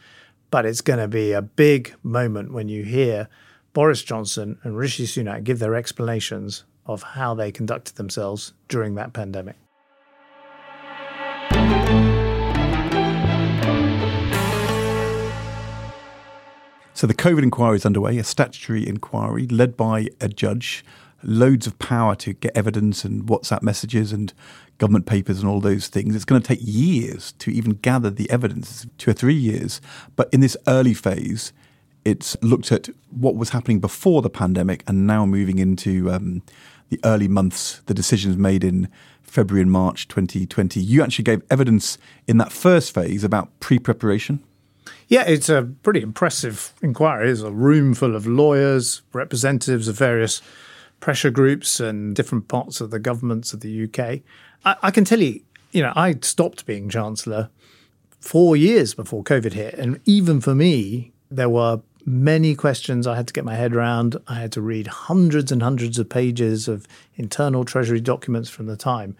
But 0.49 0.65
it's 0.65 0.81
going 0.81 0.99
to 0.99 1.07
be 1.07 1.33
a 1.33 1.41
big 1.41 1.93
moment 2.03 2.53
when 2.53 2.69
you 2.69 2.83
hear 2.83 3.27
Boris 3.73 4.01
Johnson 4.01 4.57
and 4.63 4.77
Rishi 4.77 5.05
Sunak 5.05 5.43
give 5.43 5.59
their 5.59 5.75
explanations 5.75 6.63
of 6.93 7.03
how 7.03 7.33
they 7.33 7.51
conducted 7.51 7.95
themselves 7.95 8.53
during 8.67 8.95
that 8.95 9.13
pandemic. 9.13 9.55
So 16.93 17.07
the 17.07 17.15
COVID 17.15 17.41
inquiry 17.41 17.77
is 17.77 17.85
underway, 17.85 18.19
a 18.19 18.23
statutory 18.23 18.87
inquiry 18.87 19.47
led 19.47 19.75
by 19.75 20.09
a 20.19 20.27
judge, 20.27 20.85
loads 21.23 21.65
of 21.65 21.79
power 21.79 22.15
to 22.17 22.33
get 22.33 22.55
evidence 22.55 23.03
and 23.03 23.23
WhatsApp 23.23 23.63
messages 23.63 24.11
and 24.11 24.31
government 24.77 25.07
papers 25.07 25.39
and 25.39 25.49
all 25.49 25.59
those 25.59 25.87
things. 25.87 26.15
It's 26.15 26.25
going 26.25 26.41
to 26.41 26.47
take 26.47 26.59
years 26.61 27.31
to 27.39 27.49
even 27.51 27.73
gather 27.73 28.11
the 28.11 28.29
evidence, 28.29 28.85
two 28.99 29.09
or 29.09 29.13
three 29.13 29.33
years. 29.33 29.81
But 30.15 30.29
in 30.31 30.41
this 30.41 30.55
early 30.67 30.93
phase, 30.93 31.53
it's 32.05 32.37
looked 32.43 32.71
at 32.71 32.89
what 33.09 33.35
was 33.35 33.49
happening 33.49 33.79
before 33.79 34.21
the 34.21 34.29
pandemic 34.29 34.83
and 34.87 35.07
now 35.07 35.25
moving 35.25 35.59
into 35.59 36.11
um, 36.11 36.43
the 36.91 36.99
early 37.03 37.27
months, 37.27 37.81
the 37.87 37.93
decisions 37.93 38.37
made 38.37 38.63
in 38.63 38.87
February 39.23 39.61
and 39.61 39.71
March 39.71 40.07
2020. 40.09 40.79
You 40.79 41.01
actually 41.01 41.23
gave 41.23 41.41
evidence 41.49 41.97
in 42.27 42.37
that 42.37 42.51
first 42.51 42.93
phase 42.93 43.23
about 43.23 43.59
pre 43.61 43.79
preparation. 43.79 44.43
Yeah, 45.07 45.23
it's 45.23 45.49
a 45.49 45.63
pretty 45.83 46.01
impressive 46.01 46.73
inquiry. 46.81 47.27
There's 47.27 47.41
a 47.41 47.51
room 47.51 47.93
full 47.93 48.15
of 48.15 48.27
lawyers, 48.27 49.01
representatives 49.13 49.87
of 49.87 49.97
various 49.97 50.41
pressure 50.99 51.31
groups 51.31 51.79
and 51.79 52.15
different 52.15 52.47
parts 52.49 52.81
of 52.81 52.91
the 52.91 52.99
governments 52.99 53.53
of 53.53 53.61
the 53.61 53.85
UK. 53.85 54.21
I, 54.65 54.75
I 54.83 54.91
can 54.91 55.05
tell 55.05 55.19
you, 55.19 55.41
you 55.71 55.81
know, 55.81 55.93
I 55.95 56.15
stopped 56.21 56.65
being 56.65 56.89
Chancellor 56.89 57.49
four 58.19 58.55
years 58.57 58.93
before 58.93 59.23
COVID 59.23 59.53
hit. 59.53 59.75
And 59.75 59.99
even 60.05 60.41
for 60.41 60.53
me, 60.53 61.13
there 61.29 61.49
were 61.49 61.81
many 62.05 62.55
questions 62.55 63.07
I 63.07 63.15
had 63.15 63.27
to 63.27 63.33
get 63.33 63.45
my 63.45 63.55
head 63.55 63.75
around. 63.75 64.17
I 64.27 64.35
had 64.35 64.51
to 64.53 64.61
read 64.61 64.87
hundreds 64.87 65.51
and 65.51 65.61
hundreds 65.61 65.99
of 65.99 66.09
pages 66.09 66.67
of 66.67 66.87
internal 67.15 67.65
Treasury 67.65 68.01
documents 68.01 68.49
from 68.49 68.65
the 68.65 68.77
time. 68.77 69.15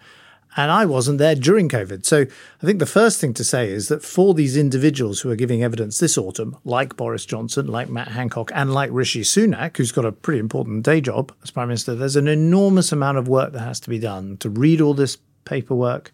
And 0.54 0.70
I 0.70 0.84
wasn't 0.84 1.18
there 1.18 1.34
during 1.34 1.68
COVID. 1.68 2.04
So 2.04 2.22
I 2.22 2.66
think 2.66 2.78
the 2.78 2.86
first 2.86 3.20
thing 3.20 3.32
to 3.34 3.44
say 3.44 3.70
is 3.70 3.88
that 3.88 4.02
for 4.02 4.34
these 4.34 4.56
individuals 4.56 5.20
who 5.20 5.30
are 5.30 5.36
giving 5.36 5.62
evidence 5.62 5.98
this 5.98 6.18
autumn, 6.18 6.58
like 6.64 6.96
Boris 6.96 7.24
Johnson, 7.24 7.68
like 7.68 7.88
Matt 7.88 8.08
Hancock, 8.08 8.50
and 8.54 8.74
like 8.74 8.90
Rishi 8.92 9.22
Sunak, 9.22 9.78
who's 9.78 9.92
got 9.92 10.04
a 10.04 10.12
pretty 10.12 10.40
important 10.40 10.84
day 10.84 11.00
job 11.00 11.32
as 11.42 11.50
Prime 11.50 11.68
Minister, 11.68 11.94
there's 11.94 12.16
an 12.16 12.28
enormous 12.28 12.92
amount 12.92 13.16
of 13.16 13.28
work 13.28 13.52
that 13.52 13.60
has 13.60 13.80
to 13.80 13.90
be 13.90 13.98
done 13.98 14.36
to 14.38 14.50
read 14.50 14.82
all 14.82 14.92
this 14.92 15.16
paperwork, 15.46 16.12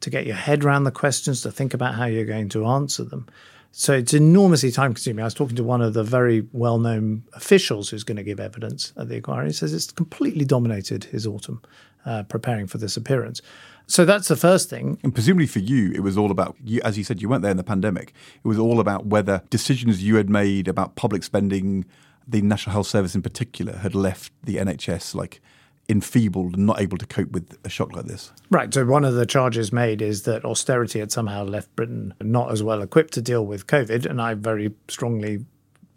to 0.00 0.10
get 0.10 0.26
your 0.26 0.36
head 0.36 0.64
around 0.64 0.84
the 0.84 0.90
questions, 0.90 1.40
to 1.42 1.50
think 1.50 1.72
about 1.72 1.94
how 1.94 2.04
you're 2.04 2.24
going 2.24 2.50
to 2.50 2.66
answer 2.66 3.04
them. 3.04 3.26
So 3.70 3.92
it's 3.92 4.14
enormously 4.14 4.70
time 4.70 4.94
consuming. 4.94 5.22
I 5.22 5.26
was 5.26 5.34
talking 5.34 5.56
to 5.56 5.64
one 5.64 5.82
of 5.82 5.94
the 5.94 6.02
very 6.02 6.46
well 6.52 6.78
known 6.78 7.24
officials 7.34 7.90
who's 7.90 8.04
going 8.04 8.16
to 8.16 8.22
give 8.22 8.40
evidence 8.40 8.92
at 8.96 9.08
the 9.08 9.16
inquiry. 9.16 9.48
He 9.48 9.52
says 9.52 9.72
it's 9.74 9.92
completely 9.92 10.44
dominated 10.44 11.04
his 11.04 11.26
autumn 11.26 11.62
uh, 12.06 12.22
preparing 12.24 12.66
for 12.66 12.78
this 12.78 12.96
appearance. 12.96 13.42
So 13.86 14.04
that's 14.04 14.28
the 14.28 14.36
first 14.36 14.68
thing. 14.68 14.98
And 15.02 15.14
presumably 15.14 15.46
for 15.46 15.60
you, 15.60 15.92
it 15.92 16.00
was 16.00 16.18
all 16.18 16.30
about, 16.30 16.56
you, 16.62 16.80
as 16.84 16.98
you 16.98 17.04
said, 17.04 17.22
you 17.22 17.28
weren't 17.28 17.42
there 17.42 17.50
in 17.50 17.56
the 17.56 17.64
pandemic. 17.64 18.12
It 18.44 18.48
was 18.48 18.58
all 18.58 18.80
about 18.80 19.06
whether 19.06 19.42
decisions 19.48 20.02
you 20.02 20.16
had 20.16 20.28
made 20.28 20.68
about 20.68 20.94
public 20.94 21.22
spending, 21.22 21.86
the 22.26 22.42
National 22.42 22.72
Health 22.72 22.86
Service 22.86 23.14
in 23.14 23.22
particular, 23.22 23.76
had 23.78 23.94
left 23.94 24.32
the 24.42 24.56
NHS 24.56 25.14
like 25.14 25.40
enfeebled 25.88 26.54
and 26.54 26.66
not 26.66 26.80
able 26.80 26.98
to 26.98 27.06
cope 27.06 27.30
with 27.30 27.56
a 27.64 27.68
shock 27.68 27.94
like 27.94 28.04
this. 28.04 28.32
Right. 28.50 28.72
So, 28.72 28.84
one 28.84 29.04
of 29.04 29.14
the 29.14 29.26
charges 29.26 29.72
made 29.72 30.02
is 30.02 30.22
that 30.22 30.44
austerity 30.44 31.00
had 31.00 31.10
somehow 31.10 31.44
left 31.44 31.74
Britain 31.76 32.14
not 32.20 32.52
as 32.52 32.62
well 32.62 32.82
equipped 32.82 33.14
to 33.14 33.22
deal 33.22 33.44
with 33.44 33.66
COVID. 33.66 34.06
And 34.06 34.20
I 34.20 34.34
very 34.34 34.72
strongly 34.88 35.44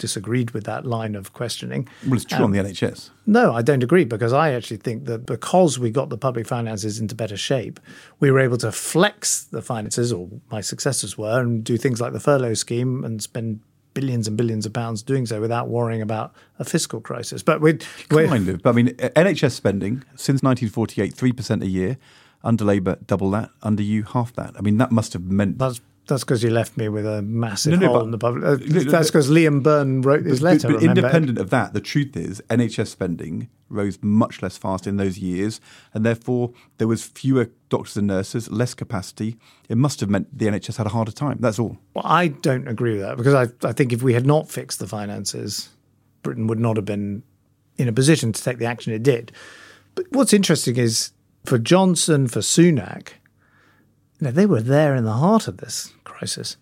disagreed 0.02 0.50
with 0.52 0.64
that 0.64 0.84
line 0.86 1.16
of 1.16 1.32
questioning. 1.32 1.88
Well, 2.06 2.16
it's 2.16 2.26
true 2.26 2.40
um, 2.40 2.46
on 2.46 2.52
the 2.52 2.60
NHS. 2.60 3.12
No, 3.28 3.54
I 3.54 3.62
don't 3.62 3.84
agree 3.84 4.04
because 4.04 4.34
I 4.34 4.52
actually 4.54 4.78
think 4.78 5.06
that 5.06 5.28
because 5.28 5.78
we 5.78 5.92
got 5.92 6.10
the 6.10 6.18
public 6.18 6.48
finances 6.48 7.00
into 7.00 7.14
better 7.14 7.38
shape, 7.38 7.80
we 8.20 8.32
were 8.32 8.40
able 8.40 8.58
to 8.58 8.72
flex 8.72 9.44
the 9.44 9.62
finances, 9.62 10.12
or 10.12 10.28
my 10.50 10.60
successors 10.60 11.18
were, 11.18 11.40
and 11.40 11.64
do 11.64 11.78
things 11.78 12.02
like 12.02 12.14
the 12.14 12.20
furlough 12.20 12.56
scheme 12.56 13.06
and 13.06 13.22
spend 13.22 13.62
billions 13.94 14.28
and 14.28 14.38
billions 14.38 14.66
of 14.66 14.74
pounds 14.74 15.04
doing 15.04 15.26
so 15.26 15.42
without 15.42 15.68
worrying 15.68 16.02
about 16.02 16.34
a 16.60 16.66
fiscal 16.66 17.02
crisis. 17.02 17.44
But 17.44 17.62
we 17.62 17.78
kind 18.10 18.48
of. 18.50 18.66
I 18.66 18.72
mean, 18.72 18.90
NHS 18.90 19.52
spending 19.52 20.04
since 20.16 20.42
1948, 20.44 21.14
three 21.14 21.32
percent 21.32 21.64
a 21.64 21.68
year. 21.68 21.98
Under 22.44 22.66
Labour, 22.66 22.98
double 23.06 23.30
that. 23.32 23.52
Under 23.62 23.84
you, 23.84 24.02
half 24.02 24.34
that. 24.34 24.56
I 24.58 24.62
mean, 24.62 24.78
that 24.78 24.92
must 24.92 25.14
have 25.14 25.24
meant 25.24 25.60
that's 25.60 25.80
that's 26.08 26.24
because 26.24 26.44
you 26.44 26.50
left 26.50 26.78
me 26.78 26.90
with 26.90 27.06
a 27.06 27.22
massive 27.22 27.80
no, 27.80 27.88
no, 27.88 27.94
hole 27.94 28.04
in 28.04 28.12
the 28.12 28.18
public. 28.18 28.44
Uh, 28.44 28.58
that's 28.90 29.10
because 29.10 29.30
Liam 29.30 29.64
Byrne 29.64 30.02
wrote 30.02 30.24
this 30.24 30.42
letter. 30.42 30.68
But, 30.68 30.82
but 30.82 30.84
independent 30.84 31.38
of 31.38 31.50
that, 31.52 31.74
the 31.74 31.82
truth 31.82 32.18
is 32.18 32.42
NHS 32.50 32.88
spending 32.88 33.50
rose 33.70 33.98
much 34.02 34.42
less 34.42 34.58
fast 34.58 34.86
in 34.86 34.98
those 34.98 35.18
years, 35.18 35.62
and 35.94 36.06
therefore 36.06 36.52
there 36.78 36.88
was 36.88 37.04
fewer 37.04 37.50
doctors 37.70 37.98
and 37.98 38.08
nurses, 38.08 38.52
less 38.52 38.74
capacity. 38.74 39.38
It 39.70 39.78
must 39.78 40.00
have 40.02 40.10
meant 40.10 40.38
the 40.38 40.48
NHS 40.48 40.78
had 40.78 40.88
a 40.88 40.90
harder 40.90 41.12
time. 41.12 41.38
That's 41.40 41.60
all. 41.60 41.78
Well, 41.94 42.06
I 42.06 42.28
don't 42.28 42.68
agree 42.68 42.94
with 42.94 43.02
that 43.02 43.18
because 43.18 43.34
I, 43.34 43.68
I 43.68 43.72
think 43.72 43.94
if 43.94 44.04
we 44.04 44.14
had 44.14 44.26
not 44.26 44.50
fixed 44.50 44.80
the 44.80 44.88
finances, 44.88 45.70
Britain 46.24 46.48
would 46.48 46.60
not 46.60 46.76
have 46.76 46.86
been 46.86 47.24
in 47.78 47.88
a 47.88 47.94
position 47.94 48.34
to 48.34 48.44
take 48.44 48.58
the 48.58 48.66
action 48.66 48.94
it 48.94 49.04
did. 49.04 49.32
But 49.96 50.06
what's 50.12 50.34
interesting 50.34 50.78
is 50.78 51.12
for 51.46 51.58
Johnson, 51.58 52.28
for 52.28 52.40
Sunak, 52.40 53.14
you 54.22 54.26
know, 54.26 54.32
they 54.32 54.46
were 54.46 54.62
there 54.62 54.96
in 54.96 55.04
the 55.04 55.14
heart 55.14 55.48
of 55.48 55.58
this 55.58 55.94
crisis. 56.04 56.56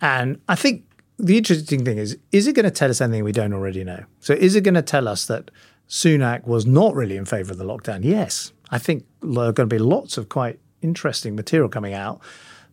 And 0.00 0.40
I 0.48 0.54
think 0.54 0.84
the 1.18 1.36
interesting 1.36 1.84
thing 1.84 1.98
is, 1.98 2.16
is 2.32 2.46
it 2.46 2.54
going 2.54 2.64
to 2.64 2.70
tell 2.70 2.88
us 2.88 3.00
anything 3.00 3.24
we 3.24 3.32
don't 3.32 3.52
already 3.52 3.84
know? 3.84 4.04
So 4.20 4.32
is 4.32 4.56
it 4.56 4.62
going 4.62 4.74
to 4.74 4.82
tell 4.82 5.06
us 5.06 5.26
that 5.26 5.50
Sunak 5.86 6.46
was 6.46 6.64
not 6.64 6.94
really 6.94 7.16
in 7.16 7.26
favour 7.26 7.52
of 7.52 7.58
the 7.58 7.64
lockdown? 7.64 8.04
Yes. 8.04 8.52
I 8.70 8.78
think 8.78 9.04
there 9.20 9.44
are 9.44 9.52
going 9.52 9.68
to 9.68 9.74
be 9.74 9.78
lots 9.78 10.16
of 10.16 10.30
quite 10.30 10.58
interesting 10.80 11.36
material 11.36 11.68
coming 11.68 11.92
out 11.92 12.22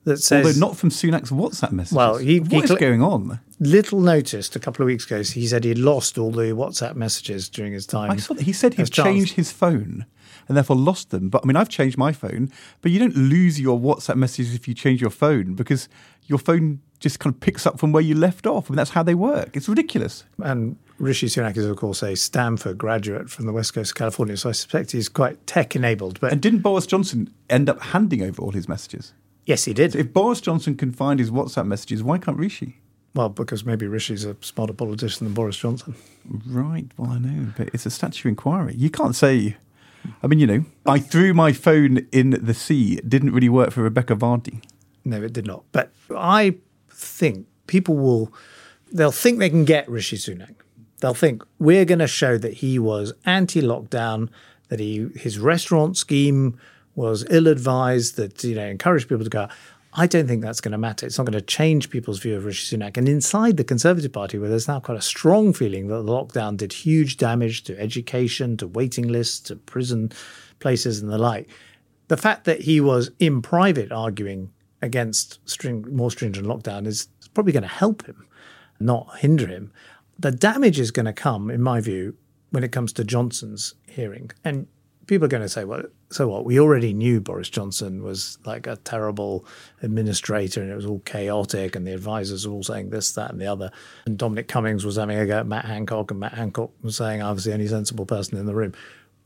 that 0.05 0.17
says. 0.17 0.45
Although 0.45 0.59
not 0.59 0.77
from 0.77 0.91
Sunak's 0.91 1.29
WhatsApp 1.29 1.73
messages. 1.73 1.95
Well, 1.95 2.17
he, 2.17 2.39
what 2.39 2.69
he, 2.69 2.73
is 2.73 2.79
going 2.79 3.03
on? 3.03 3.41
Little 3.59 3.99
noticed 3.99 4.55
a 4.55 4.59
couple 4.59 4.84
of 4.84 4.88
weeks 4.88 5.05
ago, 5.05 5.23
he 5.23 5.45
said 5.45 5.65
he'd 5.65 5.77
lost 5.77 6.17
all 6.17 6.32
the 6.32 6.53
WhatsApp 6.53 6.95
messages 6.95 7.49
during 7.49 7.73
his 7.73 7.86
time. 7.86 8.11
I 8.11 8.15
saw 8.15 8.34
that. 8.34 8.43
He 8.43 8.53
said 8.53 8.75
he'd 8.75 8.91
changed 8.91 9.36
his 9.36 9.51
phone 9.51 10.05
and 10.47 10.57
therefore 10.57 10.75
lost 10.75 11.09
them. 11.09 11.29
But 11.29 11.41
I 11.43 11.47
mean, 11.47 11.55
I've 11.55 11.69
changed 11.69 11.97
my 11.97 12.11
phone, 12.11 12.51
but 12.81 12.91
you 12.91 12.99
don't 12.99 13.15
lose 13.15 13.59
your 13.59 13.79
WhatsApp 13.79 14.15
messages 14.15 14.55
if 14.55 14.67
you 14.67 14.73
change 14.73 15.01
your 15.01 15.09
phone 15.09 15.53
because 15.53 15.89
your 16.25 16.39
phone 16.39 16.81
just 16.99 17.19
kind 17.19 17.33
of 17.33 17.39
picks 17.39 17.65
up 17.65 17.79
from 17.79 17.91
where 17.91 18.03
you 18.03 18.15
left 18.15 18.45
off. 18.45 18.69
I 18.69 18.71
mean, 18.71 18.77
that's 18.77 18.91
how 18.91 19.03
they 19.03 19.15
work. 19.15 19.57
It's 19.57 19.67
ridiculous. 19.67 20.23
And 20.43 20.77
Rishi 20.99 21.27
Sunak 21.27 21.57
is, 21.57 21.65
of 21.65 21.75
course, 21.77 22.03
a 22.03 22.15
Stanford 22.15 22.77
graduate 22.77 23.29
from 23.29 23.47
the 23.47 23.51
west 23.51 23.73
coast 23.73 23.91
of 23.91 23.95
California, 23.95 24.37
so 24.37 24.49
I 24.49 24.51
suspect 24.51 24.91
he's 24.91 25.09
quite 25.09 25.45
tech 25.47 25.75
enabled. 25.75 26.19
But 26.19 26.31
and 26.31 26.41
didn't 26.41 26.59
Boris 26.59 26.85
Johnson 26.85 27.33
end 27.49 27.69
up 27.69 27.81
handing 27.81 28.21
over 28.21 28.41
all 28.41 28.51
his 28.51 28.69
messages? 28.69 29.13
Yes, 29.45 29.65
he 29.65 29.73
did. 29.73 29.93
So 29.93 29.99
if 29.99 30.13
Boris 30.13 30.39
Johnson 30.39 30.75
can 30.75 30.91
find 30.91 31.19
his 31.19 31.31
WhatsApp 31.31 31.65
messages, 31.65 32.03
why 32.03 32.19
can't 32.19 32.37
Rishi? 32.37 32.77
Well, 33.15 33.29
because 33.29 33.65
maybe 33.65 33.87
Rishi's 33.87 34.23
a 34.23 34.37
smarter 34.41 34.73
politician 34.73 35.25
than 35.25 35.33
Boris 35.33 35.57
Johnson. 35.57 35.95
Right. 36.47 36.85
Well, 36.97 37.11
I 37.11 37.17
know, 37.17 37.51
but 37.57 37.69
it's 37.73 37.85
a 37.85 37.89
statutory 37.89 38.29
inquiry. 38.29 38.75
You 38.77 38.89
can't 38.89 39.15
say 39.15 39.57
I 40.24 40.28
mean, 40.28 40.39
you 40.39 40.47
know, 40.47 40.66
I 40.86 40.99
threw 40.99 41.34
my 41.34 41.54
phone 41.54 42.08
in 42.12 42.32
the 42.32 42.54
sea. 42.54 42.93
It 42.95 43.10
didn't 43.10 43.32
really 43.32 43.49
work 43.49 43.72
for 43.72 43.84
Rebekah 43.84 44.16
Vardy. 44.16 44.64
No, 45.04 45.22
it 45.22 45.34
did 45.34 45.47
not. 45.47 45.64
But 45.72 45.91
I 46.16 46.56
think 46.89 47.47
people 47.68 47.97
will, 47.97 48.34
they'll 48.91 49.12
think 49.12 49.39
they 49.39 49.49
can 49.49 49.66
get 49.66 49.89
Rishi 49.89 50.18
Sunak. 50.18 50.56
They'll 50.99 51.14
think 51.14 51.43
we're 51.58 51.86
going 51.86 51.99
to 51.99 52.08
show 52.08 52.38
that 52.38 52.56
he 52.56 52.78
was 52.78 53.14
anti-lockdown, 53.26 54.30
that 54.70 54.80
he 54.80 55.10
his 55.16 55.39
restaurant 55.39 55.97
scheme 55.97 56.60
was 56.93 57.26
ill-advised, 57.30 58.18
that 58.18 58.43
you 58.43 58.56
know 58.56 58.66
encouraged 58.66 59.10
people 59.10 59.24
to 59.24 59.30
go 59.30 59.41
out. 59.41 59.52
I 59.93 60.07
don't 60.07 60.27
think 60.27 60.41
that's 60.41 60.61
going 60.61 60.71
to 60.71 60.77
matter. 60.77 61.05
It's 61.05 61.17
not 61.17 61.25
going 61.25 61.33
to 61.33 61.41
change 61.41 61.89
people's 61.89 62.19
view 62.19 62.37
of 62.37 62.45
Rishi 62.45 62.77
Sunak. 62.77 62.95
And 62.95 63.09
inside 63.09 63.57
the 63.57 63.63
Conservative 63.63 64.13
Party, 64.13 64.37
where 64.37 64.49
there's 64.49 64.67
now 64.67 64.79
quite 64.79 64.97
a 64.97 65.01
strong 65.01 65.51
feeling 65.51 65.87
that 65.87 66.03
the 66.03 66.11
lockdown 66.11 66.55
did 66.55 66.71
huge 66.71 67.17
damage 67.17 67.63
to 67.63 67.77
education, 67.79 68.55
to 68.57 68.67
waiting 68.67 69.07
lists, 69.07 69.39
to 69.41 69.57
prison 69.57 70.11
places, 70.59 71.01
and 71.01 71.11
the 71.11 71.17
like, 71.17 71.49
the 72.07 72.17
fact 72.17 72.45
that 72.45 72.61
he 72.61 72.79
was 72.79 73.11
in 73.19 73.41
private 73.41 73.91
arguing 73.91 74.51
against 74.81 75.39
string, 75.49 75.85
more 75.91 76.11
stringent 76.11 76.47
lockdown 76.47 76.87
is 76.87 77.07
probably 77.33 77.53
going 77.53 77.63
to 77.63 77.69
help 77.69 78.05
him, 78.05 78.25
not 78.79 79.19
hinder 79.19 79.47
him. 79.47 79.71
The 80.17 80.31
damage 80.31 80.79
is 80.79 80.91
going 80.91 81.05
to 81.05 81.13
come, 81.13 81.49
in 81.49 81.61
my 81.61 81.81
view, 81.81 82.15
when 82.51 82.63
it 82.63 82.71
comes 82.71 82.93
to 82.93 83.03
Johnson's 83.03 83.75
hearing. 83.87 84.31
And 84.43 84.67
people 85.08 85.26
are 85.26 85.30
going 85.30 85.43
to 85.43 85.49
say, 85.49 85.64
well, 85.64 85.84
so 86.10 86.28
what? 86.28 86.45
We 86.45 86.60
already 86.60 86.93
knew 86.93 87.20
Boris 87.20 87.49
Johnson 87.49 88.04
was 88.04 88.38
like 88.45 88.68
a 88.68 88.78
terrible 88.78 89.45
administrator 89.82 90.62
and 90.62 90.72
it 90.72 90.76
was 90.76 90.86
all 90.86 90.99
chaotic 90.99 91.76
and 91.76 91.86
the 91.86 91.93
advisors 91.93 92.47
were 92.47 92.54
all 92.54 92.64
saying 92.64 92.89
this, 92.89 93.12
that, 93.14 93.32
and 93.32 93.41
the 93.41 93.47
other. 93.47 93.72
And 94.06 94.18
Dominic 94.18 94.47
Cummings 94.47 94.86
was 94.86 94.97
having 94.97 95.18
a 95.18 95.26
go 95.26 95.39
at 95.39 95.47
Matt 95.47 95.66
Hancock 95.66 96.12
and 96.12 96.20
Matt 96.20 96.34
Hancock 96.34 96.72
was 96.82 96.95
saying 96.95 97.22
I 97.22 97.32
was 97.32 97.43
the 97.43 97.54
only 97.54 97.68
sensible 97.68 98.06
person 98.06 98.38
in 98.38 98.45
the 98.45 98.56
room. 98.56 98.74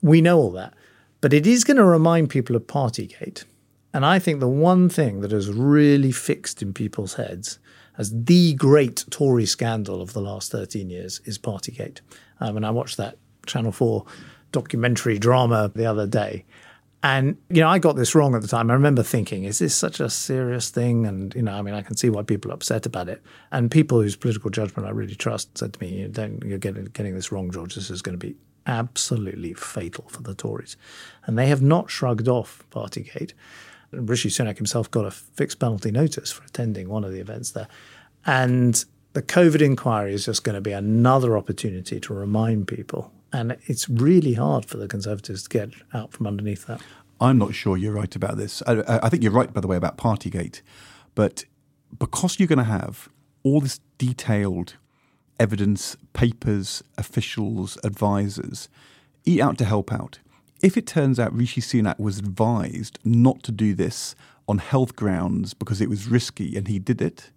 We 0.02 0.22
know 0.22 0.38
all 0.38 0.52
that. 0.52 0.74
But 1.22 1.34
it 1.34 1.48
is 1.48 1.64
going 1.64 1.78
to 1.78 1.86
remind 1.86 2.30
people 2.30 2.56
of 2.56 2.68
Partygate. 2.68 3.46
And 3.94 4.06
I 4.06 4.20
think 4.20 4.40
the 4.40 4.48
one 4.48 4.90
thing 4.90 5.22
that 5.22 5.32
has 5.32 5.50
really 5.50 6.12
fixed 6.12 6.62
in 6.62 6.74
people's 6.74 7.16
heads 7.16 7.60
as 7.98 8.26
the 8.26 8.54
great 8.54 9.06
Tory 9.10 9.46
scandal 9.46 10.02
of 10.02 10.14
the 10.14 10.22
last 10.22 10.52
13 10.52 10.90
years 10.90 11.22
is 11.26 11.38
Partygate. 11.38 12.02
Um, 12.40 12.58
and 12.58 12.66
I 12.66 12.72
watched 12.72 12.98
that 12.98 13.18
Channel 13.46 13.72
4 13.72 14.06
documentary 14.52 15.20
drama 15.20 15.72
the 15.74 15.86
other 15.86 16.08
day. 16.08 16.46
And, 17.04 17.38
you 17.52 17.62
know, 17.62 17.68
I 17.68 17.78
got 17.78 17.96
this 17.96 18.16
wrong 18.16 18.34
at 18.34 18.42
the 18.42 18.48
time. 18.48 18.72
I 18.72 18.74
remember 18.74 19.04
thinking, 19.04 19.44
is 19.44 19.60
this 19.60 19.76
such 19.76 20.00
a 20.00 20.10
serious 20.10 20.72
thing? 20.72 21.06
And, 21.06 21.36
you 21.36 21.44
know, 21.44 21.54
I 21.54 21.62
mean, 21.62 21.76
I 21.76 21.84
can 21.84 21.96
see 21.96 22.10
why 22.10 22.24
people 22.24 22.50
are 22.50 22.56
upset 22.56 22.88
about 22.88 23.10
it. 23.10 23.22
And 23.52 23.70
people 23.70 24.02
whose 24.02 24.16
political 24.16 24.50
judgment 24.50 24.88
I 24.88 24.92
really 24.92 25.14
trust 25.14 25.56
said 25.56 25.74
to 25.74 25.80
me, 25.80 26.00
you 26.00 26.08
don't, 26.08 26.44
you're 26.44 26.58
getting, 26.58 26.86
getting 26.86 27.14
this 27.14 27.32
wrong, 27.32 27.52
George. 27.52 27.76
This 27.76 27.92
is 27.92 28.02
going 28.02 28.18
to 28.18 28.28
be 28.28 28.36
absolutely 28.66 29.54
fatal 29.54 30.06
for 30.08 30.24
the 30.24 30.34
Tories. 30.34 30.78
And 31.26 31.38
they 31.38 31.46
have 31.46 31.62
not 31.62 31.92
shrugged 31.92 32.28
off 32.28 32.64
Partygate. 32.72 33.34
Rishi 33.92 34.30
Sunak 34.30 34.58
himself 34.58 34.90
got 34.90 35.06
a 35.06 35.12
fixed 35.12 35.60
penalty 35.60 35.92
notice 35.92 36.32
for 36.32 36.44
attending 36.44 36.90
one 36.90 37.04
of 37.04 37.12
the 37.12 37.20
events 37.20 37.52
there. 37.52 37.68
And 38.26 38.84
the 39.14 39.22
COVID 39.22 39.62
inquiry 39.62 40.14
is 40.14 40.26
just 40.26 40.44
going 40.44 40.56
to 40.56 40.62
be 40.62 40.72
another 40.72 41.38
opportunity 41.38 42.00
to 42.00 42.14
remind 42.14 42.68
people 42.68 43.12
and 43.34 43.58
it's 43.66 43.90
really 43.90 44.34
hard 44.34 44.66
for 44.66 44.78
the 44.78 44.88
Conservatives 44.88 45.44
to 45.44 45.50
get 45.50 45.70
out 45.94 46.12
from 46.12 46.28
underneath 46.28 46.66
that. 46.68 46.82
I'm 47.20 47.38
not 47.38 47.54
sure 47.56 47.78
you're 47.78 47.94
right 47.94 48.16
about 48.16 48.38
this. 48.38 48.62
I, 48.68 48.84
I 49.04 49.10
think 49.10 49.24
you're 49.24 49.32
right, 49.32 49.54
by 49.54 49.62
the 49.62 49.68
way, 49.68 49.78
about 49.78 49.98
Partygate. 49.98 50.62
But 51.16 51.46
because 51.98 52.40
you're 52.40 52.48
going 52.48 52.58
to 52.58 52.66
have 52.66 53.10
all 53.44 53.62
this 53.62 53.80
detailed 53.98 54.76
evidence, 55.40 55.98
papers, 56.14 56.84
officials, 56.98 57.78
advisors, 57.84 58.70
eat 59.26 59.42
out 59.42 59.58
to 59.58 59.66
help 59.66 59.92
out. 59.92 60.20
If 60.62 60.78
it 60.78 60.88
turns 60.88 61.20
out 61.20 61.34
Rishi 61.34 61.62
Sunak 61.62 62.00
was 62.00 62.20
advised 62.20 63.00
not 63.04 63.44
to 63.44 63.52
do 63.52 63.74
this 63.74 64.16
on 64.48 64.60
health 64.60 64.96
grounds 64.96 65.54
because 65.54 65.82
it 65.82 65.90
was 65.90 66.08
risky 66.08 66.56
and 66.56 66.68
he 66.68 66.80
did 66.80 67.02
it, 67.02 67.32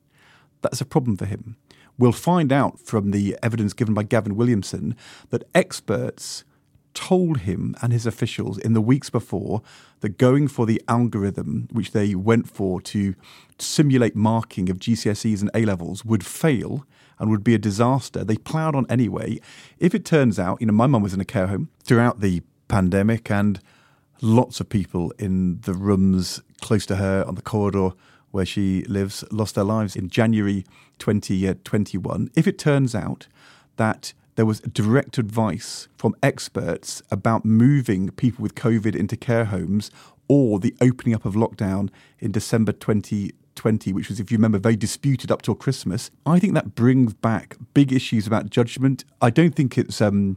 that's 0.63 0.81
a 0.81 0.87
problem 0.87 1.17
for 1.17 1.27
him. 1.27 1.57
We'll 1.99 2.13
find 2.13 2.53
out 2.53 2.79
from 2.79 3.11
the 3.11 3.37
evidence 3.43 3.73
given 3.73 3.93
by 3.93 4.05
Gavin 4.05 4.37
Williamson 4.37 4.97
that 5.31 5.45
experts 5.55 6.45
told 6.95 7.39
him 7.39 7.77
and 7.83 7.93
his 7.93 8.07
officials 8.07 8.59
in 8.59 8.73
the 8.73 8.81
weeks 8.81 9.11
before 9.11 9.63
that 10.01 10.19
going 10.19 10.49
for 10.49 10.67
the 10.67 10.83
algorithm 10.89 11.69
which 11.71 11.93
they 11.93 12.15
went 12.15 12.49
for 12.49 12.81
to 12.81 13.15
simulate 13.59 14.17
marking 14.17 14.71
of 14.71 14.79
GCSEs 14.79 15.41
and 15.41 15.51
A 15.55 15.65
levels 15.65 16.05
would 16.05 16.25
fail 16.25 16.85
and 17.19 17.31
would 17.31 17.45
be 17.45 17.55
a 17.55 17.59
disaster. 17.59 18.25
They 18.25 18.37
ploughed 18.37 18.75
on 18.75 18.87
anyway. 18.89 19.39
If 19.79 19.95
it 19.95 20.05
turns 20.05 20.39
out, 20.39 20.61
you 20.61 20.67
know, 20.67 20.73
my 20.73 20.87
mum 20.87 21.03
was 21.03 21.15
in 21.15 21.21
a 21.21 21.25
care 21.25 21.49
home 21.49 21.69
throughout 21.83 22.21
the 22.21 22.43
pandemic 22.69 23.31
and 23.31 23.61
lots 24.21 24.61
of 24.61 24.69
people 24.69 25.13
in 25.19 25.61
the 25.63 25.75
rooms 25.75 26.43
close 26.61 26.87
to 26.87 26.97
her 26.97 27.25
on 27.27 27.35
the 27.35 27.43
corridor 27.43 27.91
where 28.31 28.47
she 28.47 28.83
lives, 28.85 29.25
lost 29.31 29.55
their 29.55 29.65
lives 29.65 29.97
in 29.97 30.09
January 30.09 30.65
2021. 30.99 32.31
If 32.35 32.47
it 32.47 32.59
turns 32.59 32.95
out 32.95 33.27
that 33.77 34.13
there 34.37 34.47
was 34.47 34.61
direct 34.61 35.19
advice 35.19 35.89
from 35.97 36.15
experts 36.23 37.03
about 37.11 37.45
moving 37.45 38.11
people 38.11 38.43
with 38.43 38.55
COVID 38.55 38.95
into 38.95 39.17
care 39.17 39.47
homes 39.47 39.91
or 40.29 40.61
the 40.61 40.77
opening 40.81 41.15
up 41.15 41.25
of 41.25 41.35
lockdown 41.35 41.91
in 42.21 42.31
December 42.31 42.71
2020, 42.73 43.93
which 43.93 44.09
was, 44.09 44.21
if 44.21 44.31
you 44.31 44.37
remember, 44.37 44.59
very 44.59 44.77
disputed 44.77 45.33
up 45.33 45.43
till 45.43 45.55
Christmas, 45.55 46.11
I 46.25 46.39
think 46.39 46.55
that 46.55 46.75
brings 46.75 47.15
back 47.15 47.57
big 47.75 47.93
issues 47.93 48.27
about 48.27 48.51
judgment. 48.51 49.05
I 49.21 49.31
don't 49.31 49.55
think 49.55 49.77
it's. 49.77 50.01
Um, 50.01 50.37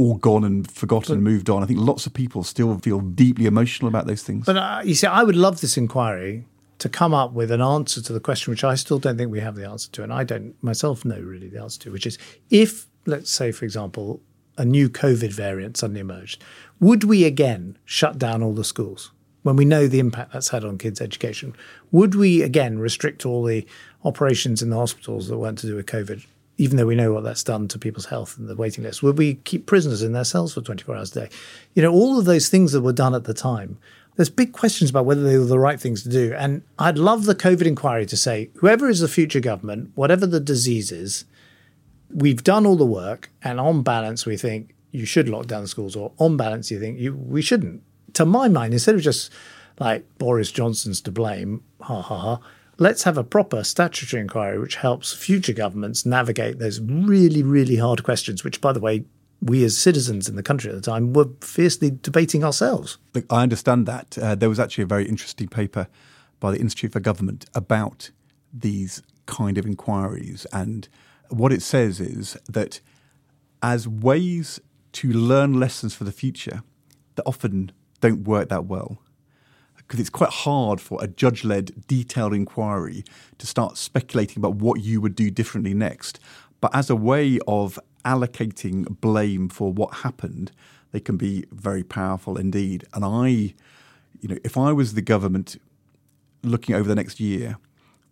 all 0.00 0.14
gone 0.14 0.44
and 0.44 0.70
forgotten 0.70 1.14
and 1.14 1.24
moved 1.24 1.50
on. 1.50 1.60
I 1.60 1.66
think 1.66 1.80
lots 1.80 2.06
of 2.06 2.14
people 2.14 2.44
still 2.44 2.78
feel 2.78 3.00
deeply 3.00 3.46
emotional 3.46 3.88
about 3.88 4.06
those 4.06 4.22
things. 4.22 4.46
But 4.46 4.56
uh, 4.56 4.80
you 4.84 4.94
see, 4.94 5.08
I 5.08 5.24
would 5.24 5.34
love 5.34 5.60
this 5.60 5.76
inquiry 5.76 6.44
to 6.78 6.88
come 6.88 7.12
up 7.12 7.32
with 7.32 7.50
an 7.50 7.60
answer 7.60 8.00
to 8.00 8.12
the 8.12 8.20
question, 8.20 8.50
which 8.50 8.64
I 8.64 8.74
still 8.74 8.98
don't 8.98 9.16
think 9.16 9.30
we 9.30 9.40
have 9.40 9.56
the 9.56 9.68
answer 9.68 9.90
to, 9.92 10.02
and 10.02 10.12
I 10.12 10.24
don't 10.24 10.54
myself 10.62 11.04
know 11.04 11.18
really 11.20 11.48
the 11.48 11.60
answer 11.60 11.80
to, 11.80 11.92
which 11.92 12.06
is 12.06 12.18
if, 12.50 12.86
let's 13.06 13.30
say, 13.30 13.52
for 13.52 13.64
example, 13.64 14.20
a 14.56 14.64
new 14.64 14.88
COVID 14.88 15.32
variant 15.32 15.76
suddenly 15.76 16.00
emerged, 16.00 16.42
would 16.80 17.04
we 17.04 17.24
again 17.24 17.78
shut 17.84 18.18
down 18.18 18.42
all 18.42 18.52
the 18.52 18.64
schools? 18.64 19.12
When 19.42 19.56
we 19.56 19.64
know 19.64 19.86
the 19.86 20.00
impact 20.00 20.32
that's 20.32 20.48
had 20.48 20.64
on 20.64 20.78
kids' 20.78 21.00
education, 21.00 21.54
would 21.92 22.14
we 22.14 22.42
again 22.42 22.78
restrict 22.78 23.24
all 23.24 23.44
the 23.44 23.66
operations 24.04 24.62
in 24.62 24.70
the 24.70 24.76
hospitals 24.76 25.28
that 25.28 25.38
weren't 25.38 25.58
to 25.58 25.66
do 25.66 25.76
with 25.76 25.86
COVID, 25.86 26.26
even 26.58 26.76
though 26.76 26.86
we 26.86 26.96
know 26.96 27.12
what 27.12 27.24
that's 27.24 27.44
done 27.44 27.68
to 27.68 27.78
people's 27.78 28.06
health 28.06 28.36
and 28.36 28.48
the 28.48 28.56
waiting 28.56 28.84
list? 28.84 29.02
Would 29.02 29.16
we 29.16 29.34
keep 29.34 29.66
prisoners 29.66 30.02
in 30.02 30.12
their 30.12 30.24
cells 30.24 30.54
for 30.54 30.60
24 30.60 30.96
hours 30.96 31.16
a 31.16 31.26
day? 31.26 31.30
You 31.74 31.82
know, 31.82 31.92
all 31.92 32.18
of 32.18 32.24
those 32.24 32.48
things 32.48 32.72
that 32.72 32.82
were 32.82 32.92
done 32.92 33.14
at 33.14 33.24
the 33.24 33.34
time 33.34 33.78
there's 34.18 34.28
big 34.28 34.52
questions 34.52 34.90
about 34.90 35.04
whether 35.04 35.22
they 35.22 35.38
were 35.38 35.44
the 35.44 35.60
right 35.60 35.80
things 35.80 36.02
to 36.02 36.08
do. 36.08 36.34
And 36.36 36.62
I'd 36.76 36.98
love 36.98 37.24
the 37.24 37.36
COVID 37.36 37.66
inquiry 37.66 38.04
to 38.06 38.16
say, 38.16 38.50
whoever 38.56 38.88
is 38.88 38.98
the 38.98 39.06
future 39.06 39.38
government, 39.38 39.92
whatever 39.94 40.26
the 40.26 40.40
disease 40.40 40.90
is, 40.90 41.24
we've 42.12 42.42
done 42.42 42.66
all 42.66 42.74
the 42.74 42.84
work, 42.84 43.30
and 43.44 43.60
on 43.60 43.84
balance, 43.84 44.26
we 44.26 44.36
think 44.36 44.74
you 44.90 45.06
should 45.06 45.28
lock 45.28 45.46
down 45.46 45.68
schools, 45.68 45.94
or 45.94 46.10
on 46.18 46.36
balance, 46.36 46.68
you 46.68 46.80
think 46.80 46.98
you 46.98 47.14
we 47.14 47.40
shouldn't. 47.40 47.80
To 48.14 48.26
my 48.26 48.48
mind, 48.48 48.72
instead 48.72 48.96
of 48.96 49.02
just 49.02 49.32
like 49.78 50.04
Boris 50.18 50.50
Johnson's 50.50 51.00
to 51.02 51.12
blame, 51.12 51.62
ha 51.80 52.02
ha 52.02 52.18
ha, 52.18 52.40
let's 52.76 53.04
have 53.04 53.18
a 53.18 53.22
proper 53.22 53.62
statutory 53.62 54.20
inquiry 54.20 54.58
which 54.58 54.74
helps 54.74 55.12
future 55.12 55.52
governments 55.52 56.04
navigate 56.04 56.58
those 56.58 56.80
really, 56.80 57.44
really 57.44 57.76
hard 57.76 58.02
questions, 58.02 58.42
which, 58.42 58.60
by 58.60 58.72
the 58.72 58.80
way, 58.80 59.04
we 59.40 59.64
as 59.64 59.76
citizens 59.76 60.28
in 60.28 60.36
the 60.36 60.42
country 60.42 60.70
at 60.70 60.76
the 60.76 60.82
time 60.82 61.12
were 61.12 61.28
fiercely 61.40 61.90
debating 61.90 62.42
ourselves. 62.44 62.98
Look, 63.14 63.24
I 63.30 63.42
understand 63.42 63.86
that. 63.86 64.18
Uh, 64.18 64.34
there 64.34 64.48
was 64.48 64.58
actually 64.58 64.82
a 64.82 64.88
very 64.88 65.08
interesting 65.08 65.48
paper 65.48 65.88
by 66.40 66.50
the 66.50 66.58
Institute 66.58 66.92
for 66.92 67.00
Government 67.00 67.46
about 67.54 68.10
these 68.52 69.02
kind 69.26 69.58
of 69.58 69.66
inquiries. 69.66 70.46
And 70.52 70.88
what 71.28 71.52
it 71.52 71.62
says 71.62 72.00
is 72.00 72.36
that 72.48 72.80
as 73.62 73.86
ways 73.86 74.60
to 74.92 75.12
learn 75.12 75.60
lessons 75.60 75.94
for 75.94 76.04
the 76.04 76.12
future 76.12 76.62
that 77.14 77.22
often 77.26 77.72
don't 78.00 78.24
work 78.24 78.48
that 78.48 78.64
well, 78.66 78.98
because 79.76 80.00
it's 80.00 80.10
quite 80.10 80.30
hard 80.30 80.80
for 80.80 81.02
a 81.02 81.06
judge 81.06 81.44
led, 81.44 81.86
detailed 81.86 82.34
inquiry 82.34 83.04
to 83.38 83.46
start 83.46 83.76
speculating 83.76 84.38
about 84.38 84.56
what 84.56 84.80
you 84.80 85.00
would 85.00 85.14
do 85.14 85.30
differently 85.30 85.74
next. 85.74 86.20
But 86.60 86.74
as 86.74 86.90
a 86.90 86.96
way 86.96 87.38
of 87.46 87.78
allocating 88.08 89.00
blame 89.00 89.48
for 89.50 89.70
what 89.72 89.96
happened, 89.96 90.50
they 90.92 91.00
can 91.00 91.18
be 91.18 91.44
very 91.52 91.84
powerful 91.84 92.38
indeed. 92.38 92.84
And 92.94 93.04
I, 93.04 93.28
you 94.20 94.28
know, 94.28 94.38
if 94.42 94.56
I 94.56 94.72
was 94.72 94.94
the 94.94 95.02
government 95.02 95.60
looking 96.42 96.74
over 96.74 96.88
the 96.88 96.94
next 96.94 97.20
year, 97.20 97.58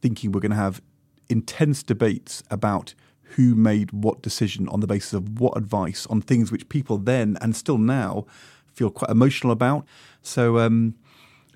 thinking 0.03 0.31
we're 0.31 0.41
going 0.41 0.51
to 0.51 0.57
have 0.57 0.83
intense 1.29 1.83
debates 1.83 2.43
about 2.51 2.95
who 3.31 3.55
made 3.55 3.91
what 3.93 4.23
decision 4.23 4.69
on 4.69 4.81
the 4.81 4.87
basis 4.87 5.15
of 5.15 5.41
what 5.41 5.57
advice 5.57 6.07
on 6.09 6.21
things 6.21 6.53
which 6.53 6.69
people 6.69 6.99
then 6.99 7.37
and 7.41 7.57
still 7.57 7.79
now 7.79 8.27
feel 8.73 8.91
quite 8.91 9.11
emotional 9.11 9.51
about. 9.51 9.87
So, 10.23 10.59
um, 10.59 10.95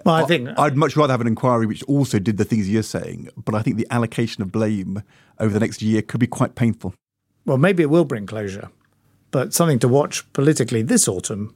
well, 0.04 0.14
I 0.14 0.24
think 0.24 0.48
I'd 0.58 0.76
much 0.76 0.96
rather 0.96 1.12
have 1.12 1.20
an 1.20 1.26
inquiry 1.26 1.66
which 1.66 1.82
also 1.84 2.18
did 2.18 2.38
the 2.38 2.44
things 2.44 2.68
you're 2.68 2.82
saying, 2.82 3.28
but 3.36 3.54
I 3.54 3.62
think 3.62 3.76
the 3.76 3.86
allocation 3.90 4.42
of 4.42 4.50
blame 4.50 5.02
over 5.38 5.52
the 5.52 5.60
next 5.60 5.82
year 5.82 6.00
could 6.00 6.20
be 6.20 6.26
quite 6.26 6.54
painful. 6.54 6.94
Well, 7.46 7.58
maybe 7.58 7.82
it 7.82 7.90
will 7.90 8.04
bring 8.04 8.26
closure, 8.26 8.70
but 9.30 9.54
something 9.54 9.78
to 9.80 9.88
watch 9.88 10.30
politically 10.32 10.82
this 10.82 11.08
autumn 11.08 11.54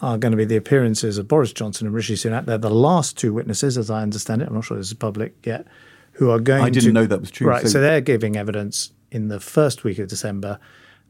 are 0.00 0.18
going 0.18 0.32
to 0.32 0.36
be 0.36 0.44
the 0.44 0.56
appearances 0.56 1.18
of 1.18 1.28
Boris 1.28 1.52
Johnson 1.52 1.86
and 1.86 1.94
Rishi 1.94 2.14
Sunak. 2.14 2.46
They're 2.46 2.58
the 2.58 2.70
last 2.70 3.18
two 3.18 3.32
witnesses, 3.32 3.76
as 3.76 3.90
I 3.90 4.02
understand 4.02 4.42
it. 4.42 4.48
I'm 4.48 4.54
not 4.54 4.64
sure 4.64 4.76
this 4.76 4.88
is 4.88 4.94
public 4.94 5.34
yet, 5.44 5.66
who 6.12 6.30
are 6.30 6.40
going. 6.40 6.62
I 6.62 6.70
didn't 6.70 6.88
to, 6.88 6.92
know 6.92 7.06
that 7.06 7.20
was 7.20 7.30
true. 7.30 7.46
Right, 7.46 7.62
so. 7.62 7.68
so 7.68 7.80
they're 7.80 8.00
giving 8.00 8.36
evidence 8.36 8.92
in 9.10 9.28
the 9.28 9.40
first 9.40 9.84
week 9.84 9.98
of 9.98 10.08
December. 10.08 10.58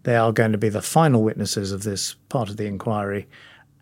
They 0.02 0.16
are 0.16 0.32
going 0.32 0.52
to 0.52 0.58
be 0.58 0.70
the 0.70 0.82
final 0.82 1.22
witnesses 1.22 1.72
of 1.72 1.82
this 1.82 2.14
part 2.28 2.48
of 2.48 2.56
the 2.56 2.66
inquiry. 2.66 3.28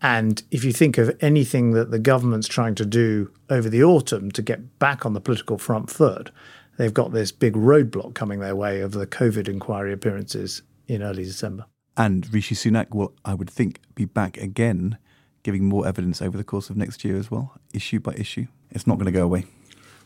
And 0.01 0.41
if 0.51 0.63
you 0.63 0.71
think 0.71 0.97
of 0.97 1.17
anything 1.21 1.71
that 1.71 1.91
the 1.91 1.99
government's 1.99 2.47
trying 2.47 2.75
to 2.75 2.85
do 2.85 3.31
over 3.49 3.69
the 3.69 3.83
autumn 3.83 4.31
to 4.31 4.41
get 4.41 4.79
back 4.79 5.05
on 5.05 5.13
the 5.13 5.21
political 5.21 5.57
front 5.57 5.89
foot, 5.89 6.31
they've 6.79 6.93
got 6.93 7.11
this 7.11 7.31
big 7.31 7.53
roadblock 7.53 8.15
coming 8.15 8.39
their 8.39 8.55
way 8.55 8.79
of 8.79 8.93
the 8.93 9.05
COVID 9.05 9.47
inquiry 9.47 9.93
appearances 9.93 10.63
in 10.87 11.03
early 11.03 11.25
December. 11.25 11.65
And 11.97 12.33
Rishi 12.33 12.55
Sunak 12.55 12.95
will, 12.95 13.13
I 13.25 13.33
would 13.33 13.49
think, 13.49 13.81
be 13.93 14.05
back 14.05 14.37
again, 14.37 14.97
giving 15.43 15.65
more 15.65 15.85
evidence 15.85 16.21
over 16.21 16.37
the 16.37 16.43
course 16.43 16.69
of 16.69 16.77
next 16.77 17.03
year 17.03 17.17
as 17.17 17.29
well, 17.29 17.53
issue 17.73 17.99
by 17.99 18.13
issue. 18.13 18.47
It's 18.71 18.87
not 18.87 18.95
going 18.95 19.07
to 19.07 19.11
go 19.11 19.25
away. 19.25 19.45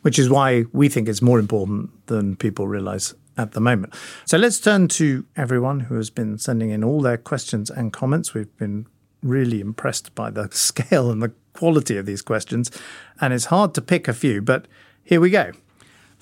Which 0.01 0.17
is 0.17 0.29
why 0.29 0.65
we 0.73 0.89
think 0.89 1.07
it's 1.07 1.21
more 1.21 1.39
important 1.39 2.07
than 2.07 2.35
people 2.35 2.67
realise 2.67 3.13
at 3.37 3.51
the 3.51 3.61
moment. 3.61 3.93
So 4.25 4.37
let's 4.37 4.59
turn 4.59 4.87
to 4.89 5.25
everyone 5.35 5.81
who 5.81 5.95
has 5.95 6.09
been 6.09 6.39
sending 6.39 6.71
in 6.71 6.83
all 6.83 7.01
their 7.01 7.17
questions 7.17 7.69
and 7.69 7.93
comments. 7.93 8.33
We've 8.33 8.57
been 8.57 8.87
really 9.21 9.61
impressed 9.61 10.15
by 10.15 10.31
the 10.31 10.49
scale 10.51 11.11
and 11.11 11.21
the 11.21 11.33
quality 11.53 11.97
of 11.97 12.07
these 12.07 12.23
questions, 12.23 12.71
and 13.21 13.31
it's 13.31 13.45
hard 13.45 13.75
to 13.75 13.81
pick 13.81 14.07
a 14.07 14.13
few, 14.13 14.41
but 14.41 14.67
here 15.03 15.21
we 15.21 15.29
go. 15.29 15.51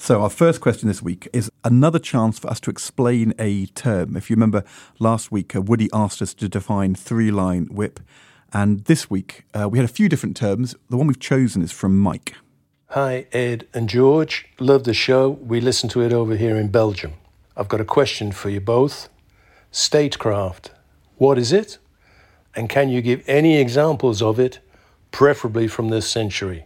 So, 0.03 0.23
our 0.23 0.31
first 0.31 0.61
question 0.61 0.87
this 0.87 1.03
week 1.03 1.27
is 1.31 1.51
another 1.63 1.99
chance 1.99 2.39
for 2.39 2.49
us 2.49 2.59
to 2.61 2.71
explain 2.71 3.35
a 3.37 3.67
term. 3.67 4.17
If 4.17 4.31
you 4.31 4.35
remember 4.35 4.63
last 4.97 5.31
week, 5.31 5.55
uh, 5.55 5.61
Woody 5.61 5.91
asked 5.93 6.23
us 6.23 6.33
to 6.33 6.49
define 6.49 6.95
three 6.95 7.29
line 7.29 7.67
whip, 7.67 7.99
And 8.51 8.83
this 8.85 9.11
week, 9.11 9.43
uh, 9.53 9.69
we 9.69 9.77
had 9.77 9.85
a 9.85 9.93
few 9.93 10.09
different 10.09 10.35
terms. 10.35 10.73
The 10.89 10.97
one 10.97 11.05
we've 11.05 11.19
chosen 11.19 11.61
is 11.61 11.71
from 11.71 11.99
Mike. 11.99 12.33
Hi, 12.87 13.27
Ed 13.31 13.67
and 13.75 13.87
George. 13.87 14.47
Love 14.59 14.85
the 14.85 14.95
show. 14.95 15.29
We 15.29 15.61
listen 15.61 15.87
to 15.89 16.01
it 16.01 16.11
over 16.11 16.35
here 16.35 16.55
in 16.55 16.69
Belgium. 16.69 17.13
I've 17.55 17.69
got 17.69 17.79
a 17.79 17.85
question 17.85 18.31
for 18.31 18.49
you 18.49 18.59
both. 18.59 19.07
Statecraft, 19.69 20.71
what 21.17 21.37
is 21.37 21.53
it? 21.53 21.77
And 22.55 22.69
can 22.69 22.89
you 22.89 23.03
give 23.03 23.23
any 23.27 23.59
examples 23.59 24.23
of 24.23 24.39
it, 24.39 24.61
preferably 25.11 25.67
from 25.67 25.89
this 25.89 26.09
century? 26.09 26.65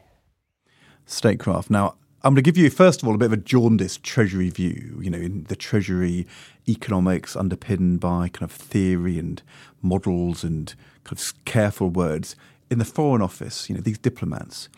Statecraft. 1.06 1.70
Now, 1.70 1.96
I'm 2.26 2.34
going 2.34 2.44
to 2.44 2.52
give 2.52 2.58
you, 2.58 2.72
first 2.72 3.04
of 3.04 3.08
all, 3.08 3.14
a 3.14 3.20
bit 3.20 3.28
of 3.28 3.34
a 3.34 3.38
jaundiced 3.38 4.02
Treasury 4.02 4.50
view. 4.50 4.98
You 5.00 5.12
know, 5.12 5.20
in 5.20 5.44
the 5.44 5.56
Treasury 5.56 6.26
economics 6.68 7.36
underpinned 7.36 8.00
by 8.00 8.30
kind 8.30 8.50
of 8.50 8.52
theory 8.52 9.20
and 9.20 9.44
models 9.84 10.44
and 10.44 10.74
kind 11.04 11.20
of 11.20 11.46
careful 11.46 11.90
words. 11.92 12.36
In 12.72 12.80
the 12.80 12.86
Foreign 12.86 13.22
Office, 13.22 13.70
you 13.70 13.76
know, 13.76 13.82
these 13.82 14.00
diplomats, 14.00 14.70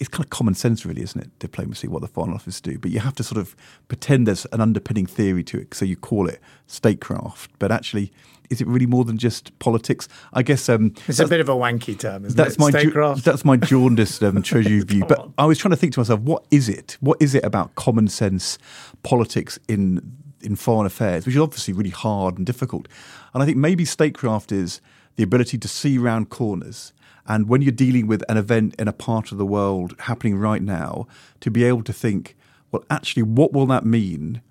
it's 0.00 0.08
kind 0.08 0.24
of 0.24 0.30
common 0.30 0.54
sense, 0.54 0.84
really, 0.84 1.02
isn't 1.02 1.20
it? 1.20 1.38
Diplomacy, 1.38 1.86
what 1.86 2.02
the 2.02 2.08
Foreign 2.08 2.34
Office 2.34 2.60
do. 2.60 2.76
But 2.76 2.90
you 2.90 2.98
have 2.98 3.14
to 3.14 3.22
sort 3.22 3.40
of 3.40 3.54
pretend 3.86 4.26
there's 4.26 4.44
an 4.46 4.60
underpinning 4.60 5.06
theory 5.06 5.44
to 5.44 5.60
it. 5.60 5.74
So 5.74 5.84
you 5.84 5.94
call 5.94 6.28
it 6.28 6.40
statecraft. 6.66 7.52
But 7.60 7.70
actually, 7.70 8.10
is 8.50 8.60
it 8.60 8.66
really 8.66 8.86
more 8.86 9.04
than 9.04 9.18
just 9.18 9.56
politics? 9.58 10.08
I 10.32 10.42
guess 10.42 10.68
um, 10.68 10.94
it's 11.08 11.18
a 11.18 11.26
bit 11.26 11.40
of 11.40 11.48
a 11.48 11.54
wanky 11.54 11.98
term, 11.98 12.24
isn't 12.24 12.36
that's 12.36 12.54
it? 12.54 12.60
My 12.60 12.70
statecraft. 12.70 13.24
that's 13.24 13.44
my 13.44 13.56
jaundiced 13.56 14.22
um, 14.22 14.42
treasury 14.42 14.80
view. 14.80 15.04
But 15.04 15.18
on. 15.18 15.34
I 15.38 15.46
was 15.46 15.58
trying 15.58 15.70
to 15.70 15.76
think 15.76 15.94
to 15.94 16.00
myself, 16.00 16.20
what 16.20 16.44
is 16.50 16.68
it? 16.68 16.96
What 17.00 17.20
is 17.20 17.34
it 17.34 17.44
about 17.44 17.74
common 17.74 18.08
sense 18.08 18.58
politics 19.02 19.58
in 19.68 20.00
in 20.42 20.56
foreign 20.56 20.86
affairs, 20.86 21.26
which 21.26 21.34
is 21.34 21.40
obviously 21.40 21.74
really 21.74 21.90
hard 21.90 22.38
and 22.38 22.46
difficult? 22.46 22.88
And 23.34 23.42
I 23.42 23.46
think 23.46 23.58
maybe 23.58 23.84
statecraft 23.84 24.52
is 24.52 24.80
the 25.16 25.22
ability 25.22 25.58
to 25.58 25.68
see 25.68 25.98
round 25.98 26.28
corners 26.30 26.92
and 27.28 27.48
when 27.48 27.62
you're 27.62 27.72
dealing 27.72 28.06
with 28.06 28.22
an 28.28 28.36
event 28.36 28.74
in 28.78 28.88
a 28.88 28.92
part 28.92 29.32
of 29.32 29.38
the 29.38 29.46
world 29.46 29.94
happening 30.00 30.36
right 30.36 30.62
now, 30.62 31.06
to 31.40 31.50
be 31.50 31.64
able 31.64 31.82
to 31.82 31.92
think, 31.92 32.36
well, 32.70 32.84
actually, 32.90 33.22
what 33.22 33.52
will 33.52 33.66
that 33.66 33.84
mean 33.84 34.42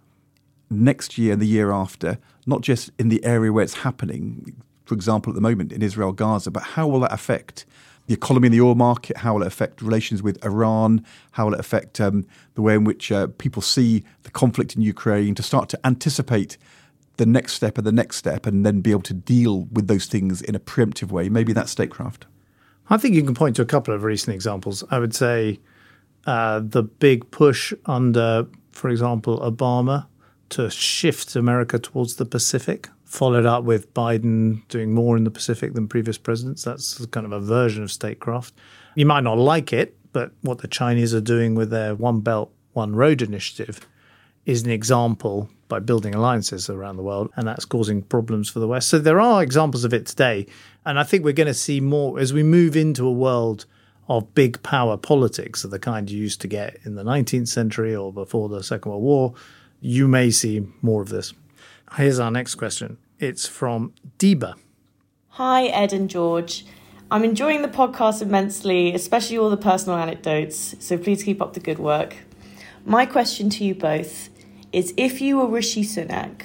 next 0.70 1.18
year 1.18 1.34
and 1.34 1.41
the 1.41 1.47
year 1.47 1.72
after, 1.72 2.18
not 2.45 2.61
just 2.61 2.91
in 2.97 3.09
the 3.09 3.24
area 3.24 3.51
where 3.51 3.63
it's 3.63 3.76
happening, 3.76 4.55
for 4.86 4.93
example, 4.95 5.32
at 5.32 5.36
the 5.36 5.41
moment 5.41 5.72
in 5.72 5.82
Israel, 5.82 6.11
Gaza, 6.11 6.51
but 6.51 6.63
how 6.63 6.88
will 6.88 6.99
that 7.01 7.13
affect 7.13 7.66
the 8.07 8.13
economy 8.13 8.47
and 8.47 8.53
the 8.53 8.61
oil 8.61 8.76
market? 8.76 9.18
How 9.18 9.34
will 9.34 9.41
it 9.41 9.47
affect 9.47 9.82
relations 9.82 10.22
with 10.22 10.43
Iran? 10.45 11.03
How 11.32 11.45
will 11.45 11.55
it 11.55 11.59
affect 11.59 11.99
um, 11.99 12.26
the 12.53 12.61
way 12.61 12.76
in 12.76 12.84
which 12.84 13.11
uh, 13.11 13.28
people 13.38 13.61
see 13.61 14.03
the 14.24 14.32
conflict 14.32 14.76
in 14.76 14.82
Ukraine? 14.82 15.34
To 15.36 15.43
start 15.43 15.70
to 15.70 15.80
anticipate 15.84 16.57
the 17.18 17.26
next 17.26 17.53
step 17.53 17.78
and 17.78 17.88
the 17.88 17.91
next 17.91 18.18
step 18.18 18.45
and 18.45 18.66
then 18.66 18.82
be 18.82 18.91
able 18.91 19.01
to 19.01 19.13
deal 19.13 19.63
with 19.72 19.88
those 19.88 20.05
things 20.05 20.41
in 20.41 20.53
a 20.53 20.59
preemptive 20.59 21.11
way. 21.11 21.30
Maybe 21.30 21.53
that's 21.53 21.72
statecraft. 21.72 22.26
I 22.89 22.97
think 22.97 23.16
you 23.16 23.24
can 23.24 23.34
point 23.34 23.55
to 23.55 23.61
a 23.61 23.66
couple 23.66 23.93
of 23.93 24.03
recent 24.03 24.36
examples. 24.36 24.84
I 24.91 24.99
would 24.99 25.16
say 25.16 25.59
uh, 26.28 26.59
the 26.63 26.84
big 26.84 27.32
push 27.32 27.74
under, 27.86 28.47
for 28.72 28.89
example, 28.89 29.39
Obama 29.39 30.05
to 30.49 30.69
shift 30.69 31.35
America 31.35 31.79
towards 31.79 32.15
the 32.15 32.25
Pacific, 32.25 32.89
followed 33.03 33.45
up 33.45 33.63
with 33.63 33.93
Biden 33.93 34.67
doing 34.67 34.93
more 34.93 35.17
in 35.17 35.23
the 35.23 35.31
Pacific 35.31 35.73
than 35.73 35.87
previous 35.87 36.17
presidents. 36.17 36.63
That's 36.63 37.05
kind 37.07 37.25
of 37.25 37.31
a 37.31 37.39
version 37.39 37.83
of 37.83 37.91
statecraft. 37.91 38.53
You 38.95 39.05
might 39.05 39.23
not 39.23 39.37
like 39.37 39.73
it, 39.73 39.97
but 40.13 40.31
what 40.41 40.59
the 40.59 40.67
Chinese 40.67 41.13
are 41.13 41.21
doing 41.21 41.55
with 41.55 41.69
their 41.69 41.95
One 41.95 42.21
Belt, 42.21 42.51
One 42.73 42.95
Road 42.95 43.21
initiative 43.21 43.87
is 44.45 44.63
an 44.63 44.69
example 44.69 45.49
by 45.67 45.79
building 45.79 46.13
alliances 46.13 46.69
around 46.69 46.97
the 46.97 47.03
world, 47.03 47.31
and 47.35 47.47
that's 47.47 47.65
causing 47.65 48.01
problems 48.03 48.49
for 48.49 48.59
the 48.59 48.67
West. 48.67 48.87
So 48.87 48.99
there 48.99 49.19
are 49.19 49.41
examples 49.41 49.83
of 49.83 49.93
it 49.93 50.05
today, 50.05 50.45
and 50.85 50.99
I 50.99 51.03
think 51.03 51.23
we're 51.23 51.33
going 51.33 51.47
to 51.47 51.53
see 51.53 51.81
more 51.81 52.19
as 52.19 52.31
we 52.31 52.43
move 52.43 52.75
into 52.75 53.07
a 53.07 53.11
world 53.11 53.65
of 54.07 54.35
big 54.35 54.61
power 54.61 54.97
politics 54.97 55.63
of 55.63 55.71
the 55.71 55.79
kind 55.79 56.09
you 56.11 56.19
used 56.19 56.39
to 56.41 56.47
get 56.47 56.77
in 56.85 56.93
the 56.93 57.03
19th 57.03 57.47
century 57.47 57.95
or 57.95 58.13
before 58.13 58.49
the 58.49 58.61
Second 58.61 58.91
World 58.91 59.03
War. 59.03 59.33
You 59.80 60.07
may 60.07 60.32
see 60.32 60.67
more 60.82 61.01
of 61.01 61.09
this. 61.09 61.34
Here's 61.97 62.19
our 62.19 62.32
next 62.32 62.55
question. 62.55 62.97
It's 63.19 63.47
from 63.47 63.93
Deba. 64.19 64.55
Hi, 65.30 65.65
Ed 65.67 65.93
and 65.93 66.09
George. 66.09 66.65
I'm 67.11 67.23
enjoying 67.23 67.61
the 67.61 67.67
podcast 67.67 68.21
immensely, 68.21 68.93
especially 68.93 69.38
all 69.38 69.49
the 69.49 69.57
personal 69.57 69.97
anecdotes, 69.97 70.76
so 70.80 70.97
please 70.97 71.23
keep 71.23 71.41
up 71.41 71.53
the 71.53 71.59
good 71.59 71.78
work. 71.78 72.15
My 72.84 73.05
question 73.05 73.49
to 73.51 73.63
you 73.63 73.76
both 73.76 74.30
is 74.71 74.93
if 74.97 75.21
you 75.21 75.38
were 75.38 75.47
Rishi 75.47 75.84
Sunak, 75.84 76.41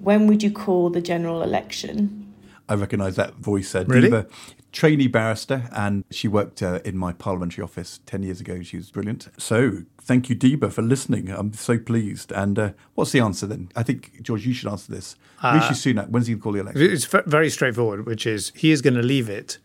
when 0.00 0.26
would 0.26 0.42
you 0.42 0.50
call 0.50 0.90
the 0.90 1.00
general 1.00 1.42
election? 1.42 2.32
I 2.68 2.74
recognise 2.74 3.16
that 3.16 3.34
voice, 3.34 3.74
uh, 3.74 3.84
Really? 3.86 4.02
Diva. 4.02 4.26
Trainee 4.72 5.08
barrister, 5.08 5.68
and 5.72 6.04
she 6.10 6.28
worked 6.28 6.62
uh, 6.62 6.80
in 6.84 6.96
my 6.96 7.12
parliamentary 7.12 7.62
office 7.64 8.00
10 8.06 8.22
years 8.22 8.40
ago. 8.40 8.62
She 8.62 8.76
was 8.76 8.90
brilliant. 8.90 9.28
So, 9.36 9.82
thank 10.00 10.28
you, 10.28 10.36
Deba, 10.36 10.72
for 10.72 10.82
listening. 10.82 11.28
I'm 11.30 11.52
so 11.52 11.78
pleased. 11.78 12.32
And 12.32 12.58
uh, 12.58 12.70
what's 12.94 13.12
the 13.12 13.20
answer 13.20 13.46
then? 13.46 13.70
I 13.74 13.82
think, 13.82 14.22
George, 14.22 14.46
you 14.46 14.52
should 14.52 14.70
answer 14.70 14.92
this. 14.92 15.16
Rishi 15.42 15.74
Sunak, 15.74 16.08
when's 16.10 16.26
he 16.26 16.34
going 16.34 16.40
to 16.40 16.42
call 16.42 16.52
the 16.52 16.60
election? 16.60 16.82
It's 16.82 17.04
ve- 17.04 17.22
very 17.26 17.50
straightforward, 17.50 18.06
which 18.06 18.26
is 18.26 18.52
he 18.54 18.70
is 18.70 18.80
going 18.82 18.94
to 18.94 19.02
leave 19.02 19.28
it 19.28 19.58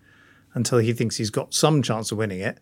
until 0.53 0.80
he 0.80 0.93
thinks 0.93 1.18
he's 1.18 1.30
got 1.30 1.53
some 1.53 1.82
chance 1.82 2.12
of 2.12 2.18
winning 2.18 2.39
it. 2.39 2.60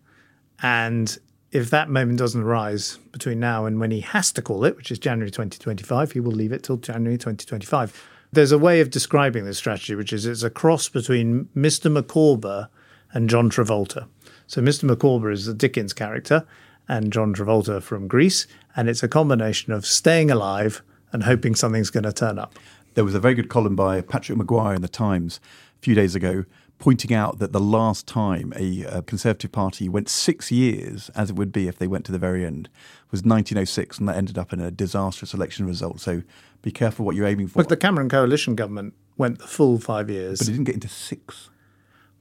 And 0.61 1.17
if 1.51 1.69
that 1.69 1.89
moment 1.89 2.17
doesn't 2.17 2.41
arise 2.41 2.97
between 3.11 3.39
now 3.39 3.65
and 3.65 3.79
when 3.79 3.91
he 3.91 4.01
has 4.01 4.31
to 4.33 4.41
call 4.41 4.65
it, 4.65 4.75
which 4.75 4.91
is 4.91 4.97
January 4.97 5.29
2025, 5.29 6.11
he 6.11 6.19
will 6.19 6.31
leave 6.31 6.51
it 6.51 6.63
till 6.63 6.77
January 6.77 7.17
2025. 7.17 8.09
There's 8.33 8.51
a 8.51 8.57
way 8.57 8.81
of 8.81 8.89
describing 8.89 9.45
this 9.45 9.59
strategy, 9.59 9.93
which 9.93 10.11
is 10.11 10.25
it's 10.25 10.41
a 10.41 10.49
cross 10.49 10.89
between 10.89 11.49
Mr. 11.55 11.91
Micawber 11.91 12.67
and 13.13 13.29
John 13.29 13.47
Travolta. 13.47 14.07
So 14.47 14.59
Mr. 14.59 14.85
Micawber 14.85 15.29
is 15.29 15.45
the 15.45 15.53
Dickens 15.53 15.93
character 15.93 16.43
and 16.89 17.13
John 17.13 17.35
Travolta 17.35 17.79
from 17.79 18.07
Grease. 18.07 18.47
And 18.75 18.89
it's 18.89 19.03
a 19.03 19.07
combination 19.07 19.71
of 19.71 19.85
staying 19.85 20.31
alive 20.31 20.81
and 21.11 21.25
hoping 21.25 21.53
something's 21.53 21.91
going 21.91 22.05
to 22.05 22.11
turn 22.11 22.39
up. 22.39 22.57
There 22.95 23.03
was 23.03 23.13
a 23.13 23.19
very 23.19 23.35
good 23.35 23.49
column 23.49 23.75
by 23.75 24.01
Patrick 24.01 24.39
Maguire 24.39 24.73
in 24.73 24.81
the 24.81 24.87
Times 24.87 25.39
a 25.79 25.83
few 25.83 25.93
days 25.93 26.15
ago 26.15 26.45
pointing 26.79 27.13
out 27.13 27.39
that 27.39 27.53
the 27.53 27.59
last 27.59 28.07
time 28.07 28.53
a, 28.55 28.85
uh 28.85 29.01
Conservative 29.01 29.51
Party 29.51 29.87
went 29.87 30.09
six 30.09 30.51
years, 30.51 31.09
as 31.15 31.29
it 31.29 31.35
would 31.35 31.51
be 31.51 31.67
if 31.67 31.77
they 31.77 31.87
went 31.87 32.05
to 32.05 32.11
the 32.11 32.19
very 32.19 32.45
end, 32.45 32.69
was 33.11 33.21
1906, 33.21 33.99
and 33.99 34.09
that 34.09 34.17
ended 34.17 34.37
up 34.37 34.51
in 34.51 34.59
a 34.59 34.71
disastrous 34.71 35.33
election 35.33 35.65
result. 35.65 35.99
So 35.99 36.23
be 36.61 36.71
careful 36.71 37.05
what 37.05 37.15
you're 37.15 37.27
aiming 37.27 37.47
for. 37.47 37.59
Look, 37.59 37.69
the 37.69 37.77
Cameron 37.77 38.09
coalition 38.09 38.55
government 38.55 38.93
went 39.17 39.39
the 39.39 39.47
full 39.47 39.79
five 39.79 40.09
years. 40.09 40.39
but 40.39 40.47
it 40.47 40.51
didn't 40.51 40.65
get 40.65 40.75
into 40.75 40.87
six. 40.89 41.49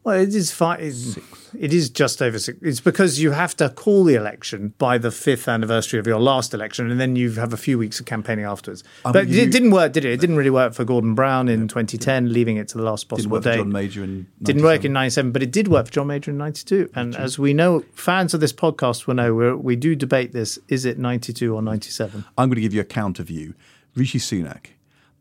Well, 0.04 0.18
it 0.18 0.34
is 0.34 0.50
five. 0.50 0.80
It 0.80 1.72
is 1.72 1.88
just 1.88 2.20
over 2.20 2.36
six. 2.38 2.58
It's 2.60 2.80
because 2.80 3.20
you 3.20 3.30
have 3.30 3.54
to 3.58 3.68
call 3.68 4.02
the 4.02 4.16
election 4.16 4.74
by 4.78 4.98
the 4.98 5.12
fifth 5.12 5.46
anniversary 5.46 6.00
of 6.00 6.08
your 6.08 6.18
last 6.18 6.52
election, 6.52 6.90
and 6.90 6.98
then 6.98 7.14
you 7.14 7.30
have 7.32 7.52
a 7.52 7.56
few 7.56 7.78
weeks 7.78 8.00
of 8.00 8.06
campaigning 8.06 8.44
afterwards. 8.44 8.82
But 9.04 9.16
it 9.16 9.28
you- 9.28 9.46
didn't 9.48 9.70
work, 9.70 9.92
did 9.92 10.04
it? 10.04 10.12
It 10.12 10.20
didn't 10.20 10.36
really 10.36 10.50
work 10.50 10.74
for 10.74 10.84
Gordon 10.84 11.14
Brown 11.14 11.48
in 11.48 11.68
2010, 11.68 12.32
leaving 12.32 12.56
it 12.56 12.66
to 12.68 12.78
the 12.78 12.84
last 12.84 13.08
possible 13.08 13.22
Didn't 13.22 13.32
work 13.32 13.42
for 13.44 13.50
day. 13.50 13.56
John 13.58 13.72
Major 13.72 14.02
in 14.02 14.26
Didn't 14.42 14.64
work 14.64 14.84
in 14.84 14.92
97, 14.92 15.30
but 15.30 15.42
it 15.42 15.52
did 15.52 15.68
work 15.68 15.86
for 15.86 15.92
John 15.92 16.08
Major 16.08 16.32
in 16.32 16.38
92. 16.38 16.90
And 16.96 17.14
as 17.14 17.38
we 17.38 17.54
know, 17.54 17.84
fans 17.94 18.34
of 18.34 18.40
this 18.40 18.52
podcast 18.52 19.06
will 19.06 19.14
know, 19.14 19.34
we're, 19.34 19.56
we 19.56 19.76
do 19.76 19.94
debate 19.94 20.32
this. 20.32 20.58
Is 20.66 20.84
it 20.84 20.98
92 20.98 21.54
or 21.54 21.62
97? 21.62 22.24
I'm 22.36 22.48
going 22.48 22.56
to 22.56 22.60
give 22.60 22.74
you 22.74 22.80
a 22.80 22.84
counter 22.84 23.22
view. 23.22 23.54
Rishi 23.94 24.18
Sunak, 24.18 24.68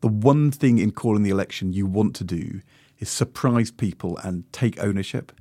the 0.00 0.08
one 0.08 0.50
thing 0.50 0.78
in 0.78 0.90
calling 0.90 1.22
the 1.22 1.30
election 1.30 1.72
you 1.72 1.86
want 1.86 2.16
to 2.16 2.24
do 2.24 2.62
is 3.02 3.10
surprise 3.10 3.72
people 3.72 4.16
and 4.18 4.50
take 4.52 4.78
ownership. 4.82 5.32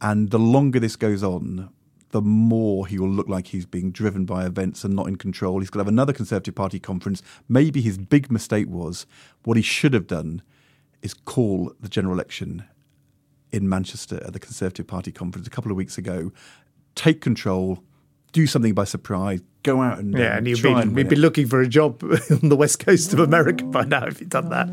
And 0.00 0.30
the 0.30 0.38
longer 0.38 0.80
this 0.80 0.96
goes 0.96 1.22
on, 1.22 1.70
the 2.10 2.20
more 2.20 2.88
he 2.88 2.98
will 2.98 3.08
look 3.08 3.28
like 3.28 3.46
he's 3.46 3.66
being 3.66 3.92
driven 3.92 4.24
by 4.24 4.44
events 4.44 4.82
and 4.82 4.96
not 4.96 5.06
in 5.06 5.16
control. 5.16 5.60
He's 5.60 5.70
going 5.70 5.78
to 5.78 5.84
have 5.84 5.92
another 5.92 6.12
Conservative 6.12 6.56
Party 6.56 6.80
conference. 6.80 7.22
Maybe 7.48 7.80
his 7.80 7.98
big 7.98 8.32
mistake 8.32 8.68
was 8.68 9.06
what 9.44 9.56
he 9.56 9.62
should 9.62 9.94
have 9.94 10.08
done 10.08 10.42
is 11.02 11.14
call 11.14 11.72
the 11.80 11.88
general 11.88 12.14
election 12.14 12.64
in 13.52 13.68
Manchester 13.68 14.20
at 14.26 14.32
the 14.32 14.40
Conservative 14.40 14.86
Party 14.86 15.12
conference 15.12 15.46
a 15.46 15.50
couple 15.50 15.70
of 15.70 15.76
weeks 15.76 15.96
ago. 15.96 16.32
Take 16.96 17.20
control, 17.20 17.84
do 18.32 18.48
something 18.48 18.74
by 18.74 18.84
surprise, 18.84 19.40
go 19.62 19.82
out 19.82 19.98
and 19.98 20.18
Yeah, 20.18 20.32
um, 20.32 20.38
and 20.38 20.48
you'd 20.48 20.58
try 20.58 20.74
be, 20.74 20.80
and 20.80 20.90
you'd 20.90 20.96
win 20.96 21.08
be 21.08 21.16
looking 21.16 21.46
for 21.46 21.60
a 21.60 21.68
job 21.68 22.02
on 22.42 22.48
the 22.48 22.56
west 22.56 22.84
coast 22.84 23.12
of 23.12 23.20
America 23.20 23.64
by 23.64 23.84
now 23.84 24.04
if 24.06 24.18
he'd 24.18 24.30
done 24.30 24.48
that. 24.48 24.68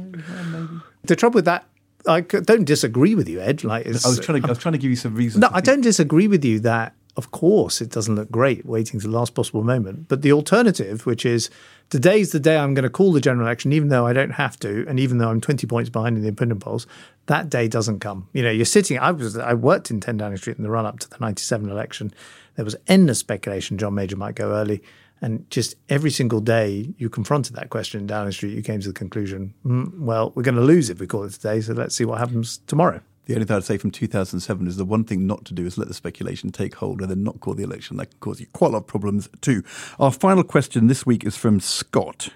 The 1.03 1.15
trouble 1.15 1.35
with 1.35 1.45
that, 1.45 1.65
I 2.07 2.21
don't 2.21 2.65
disagree 2.65 3.15
with 3.15 3.29
you, 3.29 3.41
Ed. 3.41 3.63
Like, 3.63 3.85
it's, 3.85 4.05
I 4.05 4.09
was 4.09 4.19
trying 4.19 4.41
to. 4.41 4.47
I 4.47 4.51
was 4.51 4.57
trying 4.57 4.73
to 4.73 4.79
give 4.79 4.89
you 4.89 4.95
some 4.95 5.15
reasons. 5.15 5.41
No, 5.41 5.49
I 5.51 5.61
don't 5.61 5.81
disagree 5.81 6.27
with 6.27 6.43
you 6.43 6.59
that, 6.61 6.95
of 7.17 7.31
course, 7.31 7.81
it 7.81 7.89
doesn't 7.89 8.15
look 8.15 8.31
great 8.31 8.65
waiting 8.65 8.99
to 8.99 9.07
the 9.07 9.13
last 9.13 9.35
possible 9.35 9.63
moment. 9.63 10.07
But 10.07 10.21
the 10.21 10.31
alternative, 10.31 11.05
which 11.05 11.25
is 11.25 11.49
today's 11.89 12.31
the 12.31 12.39
day 12.39 12.57
I'm 12.57 12.73
going 12.73 12.83
to 12.83 12.89
call 12.89 13.11
the 13.11 13.21
general 13.21 13.45
election, 13.47 13.73
even 13.73 13.89
though 13.89 14.07
I 14.07 14.13
don't 14.13 14.31
have 14.31 14.57
to, 14.59 14.85
and 14.87 14.99
even 14.99 15.17
though 15.17 15.29
I'm 15.29 15.41
20 15.41 15.67
points 15.67 15.89
behind 15.89 16.17
in 16.17 16.23
the 16.23 16.29
opinion 16.29 16.59
polls, 16.59 16.87
that 17.27 17.49
day 17.49 17.67
doesn't 17.67 17.99
come. 17.99 18.27
You 18.33 18.43
know, 18.43 18.51
you're 18.51 18.65
sitting. 18.65 18.97
I 18.97 19.11
was. 19.11 19.37
I 19.37 19.53
worked 19.53 19.91
in 19.91 19.99
10 19.99 20.17
Downing 20.17 20.37
Street 20.37 20.57
in 20.57 20.63
the 20.63 20.71
run 20.71 20.85
up 20.85 20.99
to 20.99 21.09
the 21.09 21.17
97 21.19 21.69
election. 21.69 22.13
There 22.55 22.65
was 22.65 22.75
endless 22.87 23.19
speculation 23.19 23.77
John 23.77 23.95
Major 23.95 24.17
might 24.17 24.35
go 24.35 24.51
early. 24.51 24.81
And 25.21 25.49
just 25.49 25.75
every 25.87 26.09
single 26.09 26.39
day 26.39 26.93
you 26.97 27.09
confronted 27.09 27.55
that 27.55 27.69
question 27.69 28.01
in 28.01 28.07
Downing 28.07 28.31
Street, 28.31 28.55
you 28.55 28.63
came 28.63 28.81
to 28.81 28.87
the 28.87 28.93
conclusion, 28.93 29.53
mm, 29.63 29.99
well, 29.99 30.31
we're 30.35 30.43
going 30.43 30.55
to 30.55 30.61
lose 30.61 30.89
if 30.89 30.99
we 30.99 31.07
call 31.07 31.23
it 31.23 31.31
today. 31.31 31.61
So 31.61 31.73
let's 31.73 31.95
see 31.95 32.05
what 32.05 32.17
happens 32.17 32.57
tomorrow. 32.65 33.01
The 33.25 33.35
only 33.35 33.45
thing 33.45 33.55
I'd 33.55 33.63
say 33.63 33.77
from 33.77 33.91
2007 33.91 34.67
is 34.67 34.77
the 34.77 34.85
one 34.85 35.03
thing 35.03 35.27
not 35.27 35.45
to 35.45 35.53
do 35.53 35.65
is 35.65 35.77
let 35.77 35.87
the 35.87 35.93
speculation 35.93 36.51
take 36.51 36.75
hold 36.75 37.01
and 37.01 37.09
then 37.09 37.23
not 37.23 37.39
call 37.39 37.53
the 37.53 37.63
election. 37.63 37.97
That 37.97 38.09
can 38.09 38.19
cause 38.19 38.39
you 38.39 38.47
quite 38.51 38.69
a 38.69 38.73
lot 38.73 38.79
of 38.79 38.87
problems 38.87 39.29
too. 39.41 39.63
Our 39.99 40.11
final 40.11 40.43
question 40.43 40.87
this 40.87 41.05
week 41.05 41.23
is 41.23 41.37
from 41.37 41.59
Scott. 41.59 42.29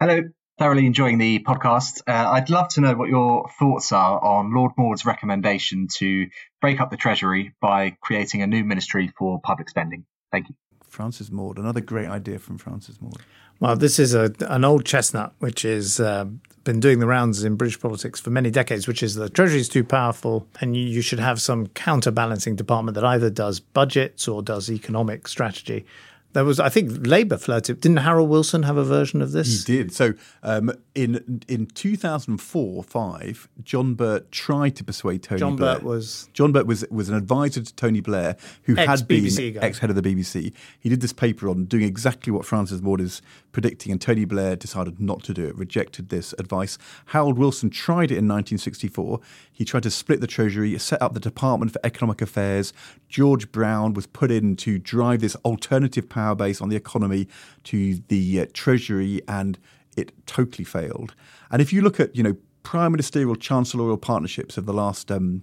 Hello. 0.00 0.22
Thoroughly 0.58 0.84
enjoying 0.84 1.18
the 1.18 1.38
podcast. 1.38 2.02
Uh, 2.06 2.30
I'd 2.30 2.50
love 2.50 2.68
to 2.70 2.80
know 2.80 2.94
what 2.94 3.08
your 3.08 3.48
thoughts 3.58 3.92
are 3.92 4.22
on 4.22 4.52
Lord 4.54 4.72
Maude's 4.76 5.06
recommendation 5.06 5.88
to 5.96 6.26
break 6.60 6.80
up 6.80 6.90
the 6.90 6.96
Treasury 6.96 7.54
by 7.60 7.96
creating 8.02 8.42
a 8.42 8.46
new 8.46 8.62
ministry 8.62 9.10
for 9.16 9.40
public 9.40 9.68
spending. 9.70 10.04
Thank 10.30 10.50
you. 10.50 10.54
Francis 10.92 11.30
Maude, 11.30 11.58
another 11.58 11.80
great 11.80 12.06
idea 12.06 12.38
from 12.38 12.58
Francis 12.58 13.00
Maude. 13.00 13.22
Well, 13.60 13.76
this 13.76 13.98
is 13.98 14.14
a, 14.14 14.30
an 14.48 14.62
old 14.62 14.84
chestnut 14.84 15.32
which 15.38 15.62
has 15.62 15.98
uh, 15.98 16.26
been 16.64 16.80
doing 16.80 16.98
the 16.98 17.06
rounds 17.06 17.44
in 17.44 17.56
British 17.56 17.80
politics 17.80 18.20
for 18.20 18.28
many 18.28 18.50
decades, 18.50 18.86
which 18.86 19.02
is 19.02 19.14
the 19.14 19.30
Treasury 19.30 19.60
is 19.60 19.70
too 19.70 19.84
powerful 19.84 20.46
and 20.60 20.76
you, 20.76 20.82
you 20.82 21.00
should 21.00 21.18
have 21.18 21.40
some 21.40 21.68
counterbalancing 21.68 22.56
department 22.56 22.94
that 22.96 23.04
either 23.04 23.30
does 23.30 23.58
budgets 23.58 24.28
or 24.28 24.42
does 24.42 24.70
economic 24.70 25.26
strategy. 25.28 25.86
There 26.32 26.44
was, 26.44 26.58
I 26.58 26.68
think, 26.68 27.06
Labour 27.06 27.36
flirted. 27.36 27.80
Didn't 27.80 27.98
Harold 27.98 28.30
Wilson 28.30 28.62
have 28.62 28.76
a 28.76 28.84
version 28.84 29.20
of 29.20 29.32
this? 29.32 29.66
He 29.66 29.76
did. 29.76 29.92
So 29.92 30.14
um, 30.42 30.72
in 30.94 31.42
in 31.46 31.66
2004 31.66 32.84
five, 32.84 33.48
John 33.62 33.94
Birt 33.94 34.32
tried 34.32 34.76
to 34.76 34.84
persuade 34.84 35.22
Tony 35.22 35.40
John 35.40 35.56
Blair. 35.56 35.74
Birt 35.76 35.82
was 35.84 36.30
John 36.32 36.52
Birt 36.52 36.66
was 36.66 36.84
was 36.90 37.08
an 37.08 37.16
advisor 37.16 37.62
to 37.62 37.74
Tony 37.74 38.00
Blair, 38.00 38.36
who 38.62 38.74
had 38.76 39.06
been 39.06 39.26
ex 39.60 39.78
head 39.78 39.90
of 39.90 39.96
the 39.96 40.02
BBC. 40.02 40.52
He 40.80 40.88
did 40.88 41.00
this 41.00 41.12
paper 41.12 41.48
on 41.48 41.66
doing 41.66 41.84
exactly 41.84 42.32
what 42.32 42.46
Francis 42.46 42.80
Maude 42.80 43.02
is 43.02 43.20
predicting, 43.52 43.92
and 43.92 44.00
Tony 44.00 44.24
Blair 44.24 44.56
decided 44.56 45.00
not 45.00 45.22
to 45.24 45.34
do 45.34 45.46
it, 45.46 45.56
rejected 45.56 46.08
this 46.08 46.32
advice. 46.38 46.78
Harold 47.06 47.38
Wilson 47.38 47.68
tried 47.68 48.10
it 48.10 48.16
in 48.16 48.26
1964. 48.28 49.20
He 49.52 49.64
tried 49.66 49.82
to 49.82 49.90
split 49.90 50.20
the 50.22 50.26
Treasury, 50.26 50.76
set 50.78 51.00
up 51.02 51.12
the 51.12 51.20
Department 51.20 51.72
for 51.72 51.80
Economic 51.84 52.22
Affairs. 52.22 52.72
George 53.08 53.52
Brown 53.52 53.92
was 53.92 54.06
put 54.06 54.30
in 54.30 54.56
to 54.56 54.78
drive 54.78 55.20
this 55.20 55.36
alternative 55.44 56.08
power 56.08 56.21
base 56.34 56.60
on 56.60 56.68
the 56.68 56.76
economy 56.76 57.28
to 57.64 58.00
the 58.08 58.40
uh, 58.40 58.46
Treasury, 58.52 59.20
and 59.28 59.58
it 59.96 60.12
totally 60.26 60.64
failed. 60.64 61.14
And 61.50 61.60
if 61.60 61.72
you 61.72 61.82
look 61.82 62.00
at, 62.00 62.16
you 62.16 62.22
know, 62.22 62.36
prime 62.62 62.92
ministerial 62.92 63.36
chancellorial 63.36 64.00
partnerships 64.00 64.56
of 64.56 64.66
the 64.66 64.72
last 64.72 65.10
um, 65.10 65.42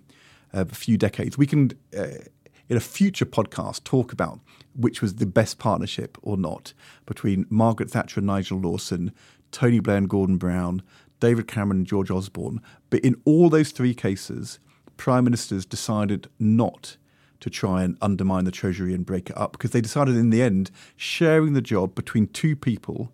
uh, 0.53 0.65
few 0.65 0.97
decades, 0.97 1.37
we 1.37 1.45
can, 1.45 1.71
uh, 1.97 2.23
in 2.67 2.77
a 2.77 2.79
future 2.79 3.25
podcast, 3.25 3.83
talk 3.83 4.11
about 4.11 4.39
which 4.75 5.01
was 5.01 5.15
the 5.15 5.25
best 5.25 5.59
partnership 5.59 6.17
or 6.21 6.37
not 6.37 6.73
between 7.05 7.45
Margaret 7.49 7.91
Thatcher 7.91 8.19
and 8.19 8.27
Nigel 8.27 8.59
Lawson, 8.59 9.11
Tony 9.51 9.79
Blair 9.79 9.97
and 9.97 10.09
Gordon 10.09 10.37
Brown, 10.37 10.81
David 11.19 11.47
Cameron 11.47 11.79
and 11.79 11.87
George 11.87 12.11
Osborne. 12.11 12.61
But 12.89 13.01
in 13.01 13.21
all 13.25 13.49
those 13.49 13.71
three 13.71 13.93
cases, 13.93 14.59
prime 14.97 15.25
ministers 15.25 15.65
decided 15.65 16.29
not 16.39 16.97
to 17.39 17.49
try 17.49 17.83
and 17.83 17.97
undermine 18.01 18.45
the 18.45 18.51
Treasury 18.51 18.93
and 18.93 19.05
break 19.05 19.29
it 19.29 19.37
up 19.37 19.53
because 19.53 19.71
they 19.71 19.81
decided 19.81 20.15
in 20.15 20.29
the 20.29 20.41
end 20.41 20.71
sharing 20.95 21.53
the 21.53 21.61
job 21.61 21.95
between 21.95 22.27
two 22.27 22.55
people 22.55 23.11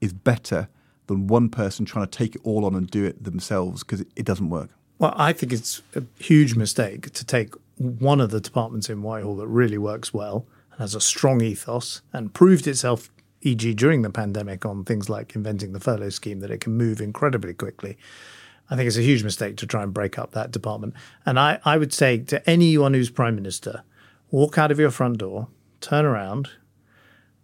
is 0.00 0.12
better 0.12 0.68
than 1.06 1.26
one 1.26 1.48
person 1.48 1.84
trying 1.84 2.06
to 2.06 2.10
take 2.10 2.34
it 2.34 2.40
all 2.44 2.64
on 2.64 2.74
and 2.74 2.90
do 2.90 3.04
it 3.04 3.22
themselves 3.22 3.82
because 3.82 4.00
it, 4.00 4.24
doesn't 4.24 4.48
work. 4.48 4.70
Well, 4.98 5.12
I 5.16 5.32
think 5.32 5.52
it's 5.52 5.82
a 5.94 6.04
huge 6.18 6.54
mistake 6.54 7.12
to 7.12 7.24
take 7.24 7.54
one 7.76 8.20
of 8.20 8.30
the 8.30 8.40
departments 8.40 8.88
in 8.88 9.02
Whitehall 9.02 9.36
that 9.36 9.48
really 9.48 9.78
works 9.78 10.14
well 10.14 10.46
and 10.72 10.80
has 10.80 10.94
a 10.94 11.00
strong 11.00 11.40
ethos 11.42 12.02
and 12.12 12.32
proved 12.32 12.66
itself, 12.66 13.10
e.g., 13.40 13.74
during 13.74 14.02
the 14.02 14.10
pandemic, 14.10 14.64
on 14.66 14.84
things 14.84 15.08
like 15.08 15.34
inventing 15.34 15.72
the 15.72 15.80
furlough 15.80 16.10
scheme, 16.10 16.40
that 16.40 16.50
it 16.50 16.60
can 16.60 16.76
move 16.76 17.00
incredibly 17.00 17.54
quickly. 17.54 17.96
I 18.70 18.76
think 18.76 18.86
it's 18.86 18.96
a 18.96 19.02
huge 19.02 19.24
mistake 19.24 19.56
to 19.58 19.66
try 19.66 19.82
and 19.82 19.92
break 19.92 20.18
up 20.18 20.30
that 20.32 20.52
department. 20.52 20.94
And 21.26 21.38
I, 21.38 21.58
I 21.64 21.76
would 21.76 21.92
say 21.92 22.18
to 22.18 22.48
anyone 22.48 22.94
who's 22.94 23.10
prime 23.10 23.34
minister, 23.34 23.82
walk 24.30 24.56
out 24.56 24.70
of 24.70 24.78
your 24.78 24.92
front 24.92 25.18
door, 25.18 25.48
turn 25.80 26.04
around, 26.04 26.50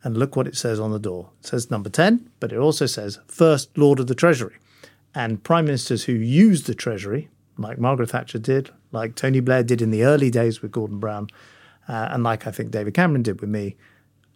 and 0.04 0.16
look 0.16 0.36
what 0.36 0.46
it 0.46 0.56
says 0.56 0.78
on 0.78 0.92
the 0.92 1.00
door. 1.00 1.30
It 1.40 1.46
says 1.48 1.70
number 1.70 1.90
10, 1.90 2.30
but 2.38 2.52
it 2.52 2.58
also 2.58 2.86
says 2.86 3.18
First 3.26 3.76
Lord 3.76 3.98
of 3.98 4.06
the 4.06 4.14
Treasury. 4.14 4.56
And 5.14 5.42
prime 5.42 5.64
ministers 5.64 6.04
who 6.04 6.12
use 6.12 6.62
the 6.62 6.74
Treasury, 6.74 7.28
like 7.58 7.78
Margaret 7.78 8.10
Thatcher 8.10 8.38
did, 8.38 8.70
like 8.92 9.16
Tony 9.16 9.40
Blair 9.40 9.64
did 9.64 9.82
in 9.82 9.90
the 9.90 10.04
early 10.04 10.30
days 10.30 10.62
with 10.62 10.70
Gordon 10.70 11.00
Brown, 11.00 11.26
uh, 11.88 12.08
and 12.10 12.22
like 12.22 12.46
I 12.46 12.52
think 12.52 12.70
David 12.70 12.94
Cameron 12.94 13.22
did 13.22 13.40
with 13.40 13.50
me, 13.50 13.76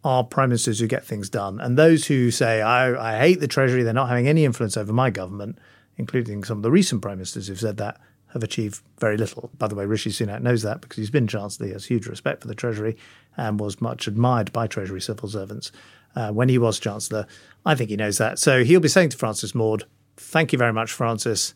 are 0.02 0.24
prime 0.24 0.48
ministers 0.48 0.80
who 0.80 0.86
get 0.86 1.04
things 1.04 1.28
done. 1.28 1.60
And 1.60 1.78
those 1.78 2.06
who 2.06 2.30
say, 2.30 2.62
I, 2.62 3.14
I 3.14 3.18
hate 3.18 3.38
the 3.38 3.46
Treasury, 3.46 3.82
they're 3.82 3.92
not 3.92 4.08
having 4.08 4.26
any 4.26 4.44
influence 4.44 4.76
over 4.76 4.92
my 4.92 5.10
government, 5.10 5.58
including 6.00 6.42
some 6.42 6.58
of 6.58 6.62
the 6.62 6.70
recent 6.70 7.02
prime 7.02 7.18
ministers 7.18 7.46
who've 7.46 7.60
said 7.60 7.76
that, 7.76 8.00
have 8.32 8.42
achieved 8.42 8.82
very 8.98 9.16
little. 9.16 9.50
By 9.58 9.68
the 9.68 9.74
way, 9.74 9.86
Rishi 9.86 10.10
Sunak 10.10 10.40
knows 10.40 10.62
that 10.62 10.80
because 10.80 10.96
he's 10.96 11.10
been 11.10 11.26
Chancellor. 11.26 11.66
He 11.66 11.72
has 11.72 11.86
huge 11.86 12.06
respect 12.06 12.42
for 12.42 12.48
the 12.48 12.54
Treasury 12.54 12.96
and 13.36 13.58
was 13.58 13.80
much 13.80 14.06
admired 14.06 14.52
by 14.52 14.66
Treasury 14.66 15.00
civil 15.00 15.28
servants 15.28 15.72
uh, 16.14 16.30
when 16.30 16.48
he 16.48 16.58
was 16.58 16.78
Chancellor. 16.78 17.26
I 17.66 17.74
think 17.74 17.90
he 17.90 17.96
knows 17.96 18.18
that. 18.18 18.38
So 18.38 18.64
he'll 18.64 18.80
be 18.80 18.88
saying 18.88 19.10
to 19.10 19.16
Francis 19.16 19.54
Maude, 19.54 19.84
Thank 20.16 20.52
you 20.52 20.58
very 20.58 20.72
much, 20.72 20.92
Francis. 20.92 21.54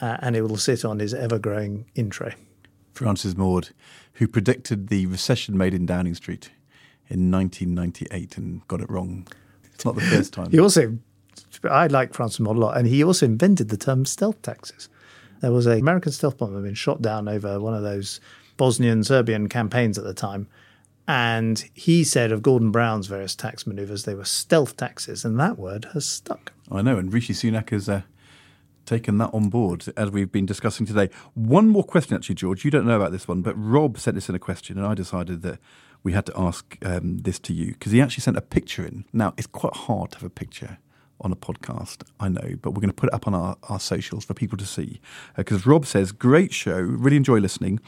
Uh, 0.00 0.16
and 0.20 0.36
it 0.36 0.42
will 0.42 0.56
sit 0.56 0.84
on 0.84 0.98
his 0.98 1.14
ever 1.14 1.38
growing 1.38 1.86
in 1.94 2.10
tray. 2.10 2.34
Francis 2.92 3.36
Maude, 3.36 3.70
who 4.14 4.28
predicted 4.28 4.88
the 4.88 5.06
recession 5.06 5.56
made 5.56 5.74
in 5.74 5.86
Downing 5.86 6.14
Street 6.14 6.50
in 7.08 7.30
1998 7.30 8.36
and 8.36 8.66
got 8.68 8.80
it 8.80 8.90
wrong. 8.90 9.26
It's 9.72 9.84
not 9.84 9.94
the 9.94 10.00
first 10.02 10.32
time. 10.34 10.50
He 10.50 10.58
also, 10.58 10.98
I 11.64 11.86
like 11.86 12.14
Francis 12.14 12.40
Maude 12.40 12.56
a 12.56 12.60
lot, 12.60 12.76
and 12.76 12.86
he 12.86 13.02
also 13.02 13.26
invented 13.26 13.68
the 13.68 13.76
term 13.76 14.04
stealth 14.04 14.40
taxes. 14.42 14.88
There 15.40 15.52
was 15.52 15.66
an 15.66 15.78
American 15.78 16.12
stealth 16.12 16.38
bomber 16.38 16.60
being 16.60 16.74
shot 16.74 17.02
down 17.02 17.28
over 17.28 17.60
one 17.60 17.74
of 17.74 17.82
those 17.82 18.20
Bosnian 18.56 19.04
Serbian 19.04 19.48
campaigns 19.48 19.98
at 19.98 20.04
the 20.04 20.14
time. 20.14 20.48
And 21.08 21.68
he 21.74 22.02
said 22.02 22.32
of 22.32 22.42
Gordon 22.42 22.72
Brown's 22.72 23.06
various 23.06 23.36
tax 23.36 23.66
maneuvers, 23.66 24.04
they 24.04 24.14
were 24.14 24.24
stealth 24.24 24.76
taxes, 24.76 25.24
and 25.24 25.38
that 25.38 25.58
word 25.58 25.86
has 25.92 26.04
stuck. 26.04 26.52
I 26.70 26.82
know, 26.82 26.98
and 26.98 27.12
Rishi 27.12 27.32
Sunak 27.32 27.70
has 27.70 27.88
uh, 27.88 28.02
taken 28.86 29.18
that 29.18 29.30
on 29.32 29.48
board 29.48 29.84
as 29.96 30.10
we've 30.10 30.32
been 30.32 30.46
discussing 30.46 30.84
today. 30.84 31.10
One 31.34 31.68
more 31.68 31.84
question, 31.84 32.16
actually, 32.16 32.34
George. 32.34 32.64
You 32.64 32.72
don't 32.72 32.86
know 32.86 32.96
about 32.96 33.12
this 33.12 33.28
one, 33.28 33.42
but 33.42 33.54
Rob 33.54 33.98
sent 33.98 34.16
this 34.16 34.28
in 34.28 34.34
a 34.34 34.40
question, 34.40 34.78
and 34.78 34.86
I 34.86 34.94
decided 34.94 35.42
that 35.42 35.60
we 36.02 36.12
had 36.12 36.26
to 36.26 36.32
ask 36.36 36.76
um, 36.84 37.18
this 37.18 37.38
to 37.40 37.52
you 37.52 37.72
because 37.72 37.92
he 37.92 38.00
actually 38.00 38.22
sent 38.22 38.36
a 38.36 38.42
picture 38.42 38.84
in. 38.84 39.04
Now, 39.12 39.32
it's 39.36 39.46
quite 39.46 39.74
hard 39.74 40.12
to 40.12 40.18
have 40.18 40.26
a 40.26 40.30
picture 40.30 40.78
on 41.20 41.32
a 41.32 41.36
podcast, 41.36 42.02
I 42.20 42.28
know, 42.28 42.56
but 42.60 42.72
we're 42.72 42.80
going 42.80 42.88
to 42.88 42.94
put 42.94 43.08
it 43.08 43.14
up 43.14 43.26
on 43.26 43.34
our, 43.34 43.56
our 43.68 43.80
socials 43.80 44.24
for 44.24 44.34
people 44.34 44.58
to 44.58 44.66
see. 44.66 45.00
Uh, 45.30 45.38
because 45.38 45.66
Rob 45.66 45.86
says, 45.86 46.12
Great 46.12 46.52
show, 46.52 46.78
really 46.78 47.16
enjoy 47.16 47.38
listening. 47.38 47.80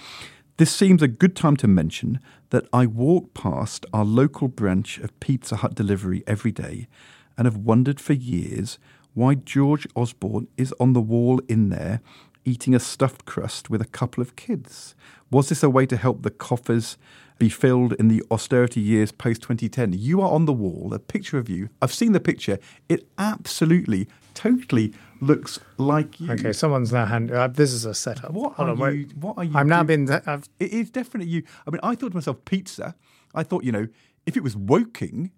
This 0.56 0.74
seems 0.74 1.02
a 1.02 1.08
good 1.08 1.36
time 1.36 1.56
to 1.58 1.68
mention 1.68 2.20
that 2.50 2.66
I 2.72 2.86
walk 2.86 3.32
past 3.32 3.86
our 3.92 4.04
local 4.04 4.48
branch 4.48 4.98
of 4.98 5.18
Pizza 5.20 5.56
Hut 5.56 5.74
delivery 5.74 6.24
every 6.26 6.50
day 6.50 6.88
and 7.36 7.46
have 7.46 7.56
wondered 7.56 8.00
for 8.00 8.14
years 8.14 8.78
why 9.14 9.34
George 9.34 9.86
Osborne 9.94 10.48
is 10.56 10.74
on 10.80 10.94
the 10.94 11.00
wall 11.00 11.40
in 11.48 11.68
there 11.68 12.00
eating 12.44 12.74
a 12.74 12.80
stuffed 12.80 13.24
crust 13.24 13.68
with 13.68 13.80
a 13.80 13.86
couple 13.86 14.22
of 14.22 14.34
kids. 14.34 14.94
Was 15.30 15.48
this 15.48 15.62
a 15.62 15.70
way 15.70 15.86
to 15.86 15.96
help 15.96 16.22
the 16.22 16.30
coffers 16.30 16.96
be 17.38 17.48
filled 17.48 17.92
in 17.94 18.08
the 18.08 18.22
austerity 18.30 18.80
years 18.80 19.12
post 19.12 19.42
2010? 19.42 19.92
You 19.94 20.20
are 20.20 20.30
on 20.30 20.44
the 20.46 20.52
wall, 20.52 20.92
a 20.92 20.98
picture 20.98 21.38
of 21.38 21.48
you. 21.48 21.68
I've 21.80 21.92
seen 21.94 22.12
the 22.12 22.20
picture. 22.20 22.58
It 22.88 23.06
absolutely, 23.18 24.08
totally 24.34 24.92
looks 25.20 25.60
like 25.76 26.20
you. 26.20 26.32
Okay, 26.32 26.52
someone's 26.52 26.92
now 26.92 27.06
hand. 27.06 27.30
Uh, 27.30 27.48
this 27.48 27.72
is 27.72 27.84
a 27.84 27.94
setup. 27.94 28.32
What 28.32 28.54
Hold 28.54 28.68
are 28.68 28.72
on, 28.72 28.78
wait. 28.78 28.94
you? 28.98 29.06
What 29.20 29.38
are 29.38 29.44
you? 29.44 29.52
I'm 29.54 29.68
now. 29.68 29.80
I've, 29.80 30.48
It 30.58 30.72
is 30.72 30.90
definitely 30.90 31.30
you. 31.30 31.42
I 31.66 31.70
mean, 31.70 31.80
I 31.82 31.94
thought 31.94 32.10
to 32.10 32.16
myself, 32.16 32.44
pizza. 32.44 32.94
I 33.34 33.42
thought, 33.42 33.64
you 33.64 33.72
know, 33.72 33.86
if 34.26 34.36
it 34.36 34.42
was 34.42 34.56
Woking, 34.56 35.30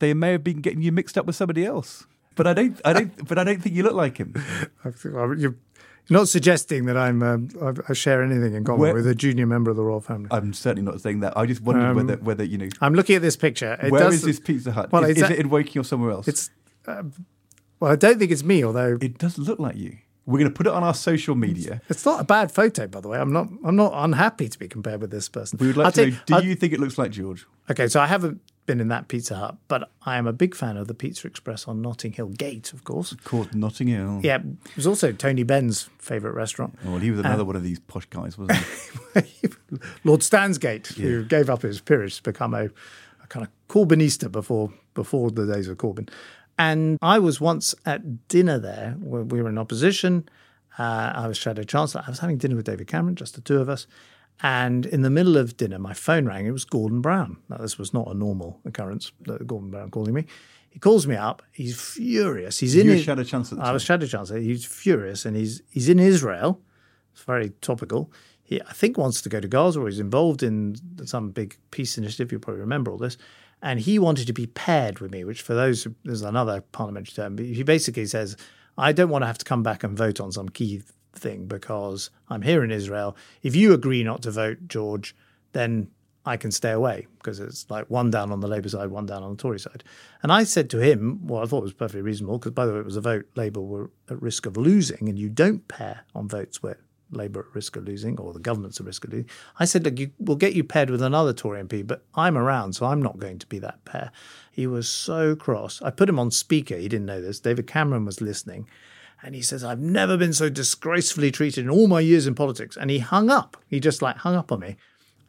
they 0.00 0.14
may 0.14 0.32
have 0.32 0.44
been 0.44 0.60
getting 0.60 0.82
you 0.82 0.92
mixed 0.92 1.16
up 1.18 1.26
with 1.26 1.36
somebody 1.36 1.64
else. 1.64 2.06
But 2.36 2.46
I 2.46 2.54
don't. 2.54 2.80
I 2.84 2.92
don't. 2.92 3.26
but 3.28 3.36
I 3.38 3.44
don't 3.44 3.60
think 3.60 3.74
you 3.74 3.82
look 3.82 3.94
like 3.94 4.18
him. 4.18 4.32
I 4.84 4.90
think- 4.90 5.14
you're 5.38 5.56
not 6.10 6.28
suggesting 6.28 6.86
that 6.86 6.96
I'm. 6.96 7.22
Um, 7.22 7.48
I- 7.88 7.92
share 7.92 8.22
anything 8.22 8.54
in 8.54 8.64
common 8.64 8.80
Where- 8.80 8.94
with 8.94 9.06
a 9.06 9.14
junior 9.14 9.46
member 9.46 9.70
of 9.70 9.76
the 9.76 9.84
royal 9.84 10.00
family. 10.00 10.28
I'm 10.30 10.52
certainly 10.52 10.82
not 10.90 11.00
saying 11.00 11.20
that. 11.20 11.36
I 11.36 11.46
just 11.46 11.60
wondered 11.62 11.84
Um, 11.90 11.96
whether, 11.96 12.16
whether 12.16 12.44
you 12.44 12.58
know, 12.58 12.68
I'm 12.80 12.94
looking 12.94 13.16
at 13.16 13.22
this 13.22 13.36
picture. 13.36 13.78
It 13.82 13.90
where 13.90 14.04
does, 14.04 14.14
is 14.16 14.22
this 14.22 14.40
Pizza 14.40 14.72
Hut? 14.72 14.92
Well, 14.92 15.04
is, 15.04 15.16
is 15.16 15.30
it 15.30 15.38
in 15.38 15.48
Woking 15.50 15.80
or 15.80 15.84
somewhere 15.84 16.10
else? 16.10 16.28
It's. 16.28 16.50
Uh, 16.86 17.04
well, 17.80 17.92
I 17.92 17.96
don't 17.96 18.18
think 18.18 18.30
it's 18.30 18.42
me, 18.42 18.64
although 18.64 18.98
it 19.00 19.18
does 19.18 19.38
look 19.38 19.58
like 19.58 19.76
you. 19.76 19.98
We're 20.26 20.38
going 20.40 20.50
to 20.50 20.54
put 20.54 20.66
it 20.66 20.72
on 20.74 20.82
our 20.82 20.92
social 20.94 21.34
media. 21.34 21.80
it's 21.88 22.04
not 22.04 22.20
a 22.20 22.24
bad 22.24 22.52
photo, 22.52 22.86
by 22.86 23.00
the 23.00 23.08
way. 23.08 23.18
I'm 23.18 23.32
not. 23.32 23.48
I'm 23.64 23.76
not 23.76 23.92
unhappy 23.94 24.48
to 24.48 24.58
be 24.58 24.68
compared 24.68 25.00
with 25.00 25.10
this 25.10 25.28
person. 25.28 25.58
We 25.60 25.68
would 25.68 25.76
like 25.76 25.86
I'll 25.86 25.92
to 25.92 26.10
know. 26.10 26.16
Do 26.26 26.34
I'll- 26.34 26.44
you 26.44 26.54
think 26.54 26.72
it 26.74 26.80
looks 26.80 26.98
like 26.98 27.10
George? 27.12 27.46
Okay, 27.70 27.88
so 27.88 28.00
I 28.00 28.06
haven't 28.06 28.40
been 28.68 28.80
in 28.80 28.86
that 28.88 29.08
Pizza 29.08 29.34
Hut, 29.34 29.56
but 29.66 29.90
I 30.02 30.16
am 30.18 30.26
a 30.28 30.32
big 30.32 30.54
fan 30.54 30.76
of 30.76 30.86
the 30.86 30.94
Pizza 30.94 31.26
Express 31.26 31.66
on 31.66 31.82
Notting 31.82 32.12
Hill 32.12 32.28
Gate, 32.28 32.72
of 32.72 32.84
course. 32.84 33.16
Called 33.24 33.52
Notting 33.54 33.88
Hill. 33.88 34.20
Yeah, 34.22 34.36
it 34.36 34.76
was 34.76 34.86
also 34.86 35.10
Tony 35.10 35.42
Benn's 35.42 35.88
favourite 35.98 36.34
restaurant. 36.36 36.78
Oh, 36.86 36.90
well, 36.92 37.00
he 37.00 37.10
was 37.10 37.18
another 37.20 37.42
Uh, 37.42 37.46
one 37.46 37.56
of 37.56 37.64
these 37.64 37.80
posh 37.80 38.06
guys, 38.10 38.38
wasn't 38.38 38.58
he? 39.24 39.48
Lord 40.04 40.20
Stansgate, 40.20 40.86
who 40.94 41.24
gave 41.24 41.50
up 41.50 41.62
his 41.62 41.80
peerage 41.80 42.16
to 42.18 42.22
become 42.22 42.54
a, 42.54 42.66
a 42.66 43.26
kind 43.28 43.44
of 43.44 43.50
Corbynista 43.68 44.30
before 44.30 44.72
before 44.94 45.30
the 45.30 45.46
days 45.52 45.66
of 45.68 45.76
Corbyn. 45.78 46.08
And 46.58 46.98
I 47.02 47.18
was 47.18 47.40
once 47.40 47.74
at 47.86 48.28
dinner 48.28 48.58
there 48.58 48.96
where 49.00 49.22
we 49.22 49.42
were 49.42 49.48
in 49.48 49.58
opposition, 49.58 50.28
Uh, 50.78 51.12
I 51.14 51.26
was 51.26 51.36
Shadow 51.36 51.62
Chancellor. 51.64 52.02
I 52.06 52.10
was 52.10 52.18
having 52.20 52.36
dinner 52.38 52.54
with 52.56 52.66
David 52.66 52.86
Cameron, 52.86 53.16
just 53.16 53.34
the 53.34 53.40
two 53.40 53.58
of 53.60 53.68
us. 53.68 53.86
And 54.40 54.86
in 54.86 55.02
the 55.02 55.10
middle 55.10 55.36
of 55.36 55.56
dinner, 55.56 55.78
my 55.78 55.94
phone 55.94 56.26
rang. 56.26 56.46
It 56.46 56.52
was 56.52 56.64
Gordon 56.64 57.00
Brown. 57.00 57.38
Now, 57.48 57.56
this 57.56 57.76
was 57.76 57.92
not 57.92 58.08
a 58.08 58.14
normal 58.14 58.60
occurrence, 58.64 59.10
Gordon 59.24 59.70
Brown 59.70 59.90
calling 59.90 60.14
me. 60.14 60.26
He 60.70 60.78
calls 60.78 61.06
me 61.06 61.16
up. 61.16 61.42
He's 61.50 61.80
furious. 61.80 62.58
He's 62.58 62.76
in 62.76 62.86
you 62.86 62.92
his, 62.92 63.02
Shadow 63.02 63.24
Chancellor. 63.24 63.62
I 63.62 63.72
was 63.72 63.82
Shadow 63.82 64.06
Chancellor. 64.06 64.38
He's 64.38 64.64
furious, 64.64 65.24
and 65.24 65.36
he's 65.36 65.62
he's 65.70 65.88
in 65.88 65.98
Israel. 65.98 66.60
It's 67.12 67.22
very 67.22 67.50
topical. 67.62 68.12
He, 68.44 68.62
I 68.62 68.72
think, 68.72 68.96
wants 68.96 69.20
to 69.22 69.28
go 69.28 69.40
to 69.40 69.48
Gaza, 69.48 69.80
or 69.80 69.88
he's 69.88 69.98
involved 69.98 70.42
in 70.42 70.76
some 71.04 71.30
big 71.30 71.56
peace 71.70 71.98
initiative. 71.98 72.30
You 72.30 72.38
probably 72.38 72.60
remember 72.60 72.92
all 72.92 72.98
this. 72.98 73.16
And 73.60 73.80
he 73.80 73.98
wanted 73.98 74.28
to 74.28 74.32
be 74.32 74.46
paired 74.46 75.00
with 75.00 75.10
me, 75.10 75.24
which 75.24 75.42
for 75.42 75.52
those, 75.52 75.86
there's 76.04 76.22
another 76.22 76.60
parliamentary 76.60 77.14
term. 77.14 77.34
But 77.34 77.46
he 77.46 77.64
basically 77.64 78.06
says, 78.06 78.36
I 78.76 78.92
don't 78.92 79.08
want 79.08 79.22
to 79.22 79.26
have 79.26 79.38
to 79.38 79.44
come 79.44 79.64
back 79.64 79.82
and 79.82 79.96
vote 79.96 80.20
on 80.20 80.30
some 80.30 80.48
key 80.48 80.82
thing 81.14 81.46
because 81.46 82.10
I'm 82.28 82.42
here 82.42 82.62
in 82.64 82.70
Israel. 82.70 83.16
If 83.42 83.56
you 83.56 83.72
agree 83.72 84.02
not 84.02 84.22
to 84.22 84.30
vote, 84.30 84.68
George, 84.68 85.14
then 85.52 85.88
I 86.28 86.36
can 86.36 86.50
stay 86.50 86.72
away 86.72 87.06
because 87.18 87.40
it's 87.40 87.70
like 87.70 87.88
one 87.88 88.10
down 88.10 88.32
on 88.32 88.40
the 88.40 88.48
Labour 88.48 88.68
side, 88.68 88.90
one 88.90 89.06
down 89.06 89.22
on 89.22 89.30
the 89.30 89.42
Tory 89.42 89.58
side. 89.58 89.82
And 90.22 90.30
I 90.30 90.44
said 90.44 90.68
to 90.70 90.78
him, 90.78 91.26
well, 91.26 91.42
I 91.42 91.46
thought 91.46 91.60
it 91.60 91.62
was 91.62 91.72
perfectly 91.72 92.02
reasonable 92.02 92.38
because, 92.38 92.52
by 92.52 92.66
the 92.66 92.74
way, 92.74 92.80
it 92.80 92.84
was 92.84 92.96
a 92.96 93.00
vote 93.00 93.26
Labour 93.34 93.62
were 93.62 93.90
at 94.10 94.20
risk 94.20 94.44
of 94.44 94.56
losing, 94.56 95.08
and 95.08 95.18
you 95.18 95.30
don't 95.30 95.66
pair 95.68 96.04
on 96.14 96.28
votes 96.28 96.62
where 96.62 96.78
Labour 97.10 97.46
at 97.48 97.54
risk 97.54 97.76
of 97.76 97.84
losing 97.84 98.20
or 98.20 98.34
the 98.34 98.40
government's 98.40 98.78
at 98.78 98.86
risk 98.86 99.04
of 99.04 99.12
losing. 99.12 99.30
I 99.58 99.64
said, 99.64 99.84
look, 99.84 99.98
you, 99.98 100.10
we'll 100.18 100.36
get 100.36 100.52
you 100.52 100.64
paired 100.64 100.90
with 100.90 101.00
another 101.00 101.32
Tory 101.32 101.62
MP, 101.62 101.86
but 101.86 102.04
I'm 102.14 102.36
around, 102.36 102.74
so 102.74 102.84
I'm 102.84 103.00
not 103.00 103.18
going 103.18 103.38
to 103.38 103.46
be 103.46 103.58
that 103.60 103.84
pair. 103.86 104.12
He 104.50 104.66
was 104.66 104.88
so 104.88 105.34
cross. 105.34 105.80
I 105.80 105.90
put 105.90 106.10
him 106.10 106.18
on 106.18 106.30
speaker. 106.30 106.76
He 106.76 106.88
didn't 106.88 107.06
know 107.06 107.22
this. 107.22 107.40
David 107.40 107.66
Cameron 107.66 108.04
was 108.04 108.20
listening. 108.20 108.68
And 109.22 109.34
he 109.34 109.42
says, 109.42 109.64
I've 109.64 109.80
never 109.80 110.16
been 110.16 110.32
so 110.32 110.48
disgracefully 110.48 111.30
treated 111.30 111.64
in 111.64 111.70
all 111.70 111.88
my 111.88 112.00
years 112.00 112.26
in 112.26 112.34
politics. 112.34 112.76
And 112.76 112.90
he 112.90 113.00
hung 113.00 113.30
up. 113.30 113.56
He 113.66 113.80
just 113.80 114.00
like 114.00 114.16
hung 114.18 114.36
up 114.36 114.52
on 114.52 114.60
me. 114.60 114.76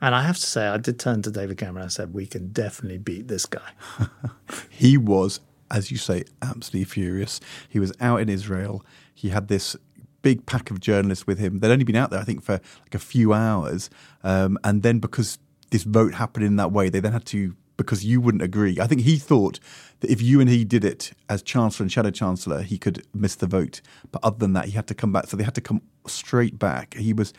And 0.02 0.16
I 0.16 0.22
have 0.24 0.38
to 0.38 0.46
say, 0.46 0.68
I 0.68 0.78
did 0.78 1.00
turn 1.00 1.22
to 1.24 1.32
David 1.32 1.58
Cameron. 1.58 1.86
I 1.86 1.90
said, 1.90 2.14
we 2.14 2.26
can 2.26 2.50
definitely 2.50 3.00
beat 3.00 3.28
this 3.28 3.46
guy. 3.46 3.72
he 4.70 4.98
was, 4.98 5.42
as 5.72 5.92
you 5.92 5.98
say, 5.98 6.24
absolutely 6.42 6.86
furious. 6.86 7.42
He 7.68 7.80
was 7.80 7.92
out 8.00 8.22
in 8.22 8.30
Israel. 8.30 8.86
He 9.14 9.30
had 9.30 9.48
this 9.48 9.76
big 10.22 10.46
pack 10.46 10.72
of 10.72 10.80
journalists 10.80 11.28
with 11.28 11.40
him. 11.40 11.60
They'd 11.60 11.72
only 11.72 11.84
been 11.84 11.96
out 11.96 12.12
there, 12.12 12.20
I 12.20 12.24
think, 12.24 12.44
for 12.44 12.54
like 12.54 12.96
a 12.96 13.00
few 13.00 13.34
hours. 13.34 13.90
Um, 14.24 14.58
and 14.64 14.84
then 14.84 15.00
because 15.00 15.40
this 15.72 15.84
vote 15.84 16.14
happened 16.14 16.46
in 16.46 16.56
that 16.58 16.72
way, 16.72 16.90
they 16.90 17.00
then 17.00 17.14
had 17.14 17.26
to 17.26 17.56
because 17.84 18.04
you 18.04 18.20
wouldn't 18.20 18.44
agree. 18.44 18.78
I 18.80 18.88
think 18.88 19.02
he 19.02 19.18
thought 19.18 19.60
that 20.02 20.12
if 20.12 20.22
you 20.22 20.42
and 20.42 20.50
he 20.50 20.66
did 20.66 20.84
it 20.84 21.14
as 21.30 21.42
Chancellor 21.42 21.86
and 21.86 21.92
Shadow 21.92 22.12
Chancellor, 22.12 22.62
he 22.62 22.78
could 22.78 23.06
miss 23.14 23.36
the 23.36 23.48
vote. 23.48 23.82
But 24.12 24.24
other 24.24 24.38
than 24.38 24.54
that, 24.54 24.66
he 24.66 24.72
had 24.72 24.86
to 24.88 24.94
come 24.94 25.12
back. 25.12 25.28
So 25.28 25.38
they 25.38 25.44
had 25.44 25.56
to 25.56 25.62
come 25.62 25.82
straight 26.06 26.60
back. 26.60 26.94
He 26.96 27.14
was, 27.14 27.34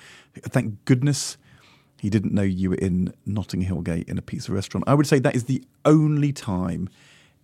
thank 0.48 0.84
goodness, 0.86 1.36
he 2.00 2.08
didn't 2.08 2.32
know 2.32 2.42
you 2.42 2.70
were 2.70 2.76
in 2.76 3.12
Notting 3.26 3.60
Hill 3.60 3.82
Gate 3.82 4.08
in 4.08 4.16
a 4.16 4.22
pizza 4.22 4.50
restaurant. 4.52 4.84
I 4.88 4.94
would 4.94 5.06
say 5.06 5.18
that 5.18 5.36
is 5.36 5.44
the 5.44 5.62
only 5.84 6.32
time 6.32 6.88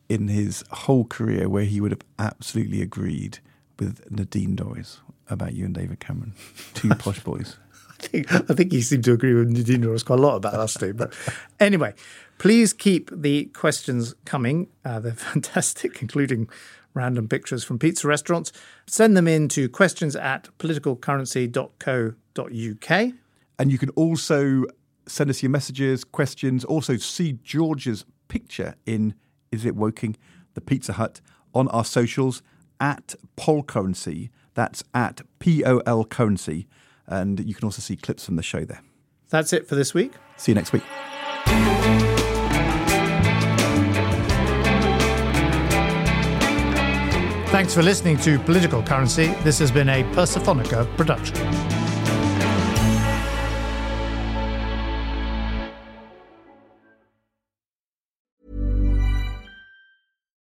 in 0.08 0.28
his 0.28 0.64
whole 0.70 1.04
career 1.04 1.48
where 1.48 1.64
he 1.64 1.80
would 1.80 1.90
have 1.90 2.02
absolutely 2.18 2.80
agreed 2.80 3.40
with 3.78 4.10
Nadine 4.10 4.56
Dorries 4.56 5.00
about 5.28 5.52
you 5.52 5.66
and 5.66 5.74
David 5.74 6.00
Cameron, 6.00 6.32
two 6.74 6.88
posh 6.90 7.20
boys. 7.20 7.58
I 7.98 8.02
think, 8.06 8.32
I 8.32 8.54
think 8.54 8.72
he 8.72 8.82
seemed 8.82 9.04
to 9.04 9.12
agree 9.12 9.34
with 9.34 9.50
Nadine 9.50 9.82
Dorries 9.82 10.04
quite 10.04 10.18
a 10.18 10.22
lot 10.22 10.36
about 10.36 10.54
us 10.54 10.74
two. 10.74 10.94
But 10.94 11.14
anyway, 11.60 11.94
Please 12.38 12.72
keep 12.72 13.10
the 13.12 13.44
questions 13.46 14.14
coming. 14.24 14.68
Uh, 14.84 15.00
they're 15.00 15.12
fantastic, 15.12 16.00
including 16.02 16.48
random 16.94 17.28
pictures 17.28 17.62
from 17.62 17.78
pizza 17.78 18.08
restaurants. 18.08 18.50
Send 18.86 19.16
them 19.16 19.28
in 19.28 19.48
to 19.48 19.68
questions 19.68 20.16
at 20.16 20.48
politicalcurrency.co.uk. 20.58 23.12
And 23.58 23.72
you 23.72 23.78
can 23.78 23.88
also 23.90 24.64
send 25.06 25.30
us 25.30 25.42
your 25.42 25.50
messages, 25.50 26.04
questions, 26.04 26.64
also 26.64 26.96
see 26.96 27.38
George's 27.44 28.04
picture 28.28 28.74
in 28.84 29.14
Is 29.52 29.64
It 29.64 29.76
Woking, 29.76 30.16
the 30.54 30.60
Pizza 30.60 30.94
Hut, 30.94 31.20
on 31.54 31.68
our 31.68 31.84
socials 31.84 32.42
at 32.80 33.14
Polcurrency. 33.36 34.30
That's 34.54 34.82
at 34.94 35.20
P 35.38 35.64
O 35.64 35.78
L 35.86 36.04
Currency. 36.04 36.66
And 37.06 37.46
you 37.46 37.54
can 37.54 37.64
also 37.64 37.80
see 37.80 37.96
clips 37.96 38.24
from 38.24 38.36
the 38.36 38.42
show 38.42 38.64
there. 38.64 38.82
That's 39.30 39.52
it 39.52 39.68
for 39.68 39.74
this 39.74 39.94
week. 39.94 40.12
See 40.36 40.52
you 40.52 40.56
next 40.56 40.72
week. 40.72 40.82
Thanks 47.56 47.72
for 47.72 47.82
listening 47.82 48.18
to 48.18 48.38
Political 48.40 48.82
Currency. 48.82 49.28
This 49.42 49.58
has 49.60 49.70
been 49.70 49.88
a 49.88 50.04
Persephonica 50.12 50.94
production. 50.94 51.75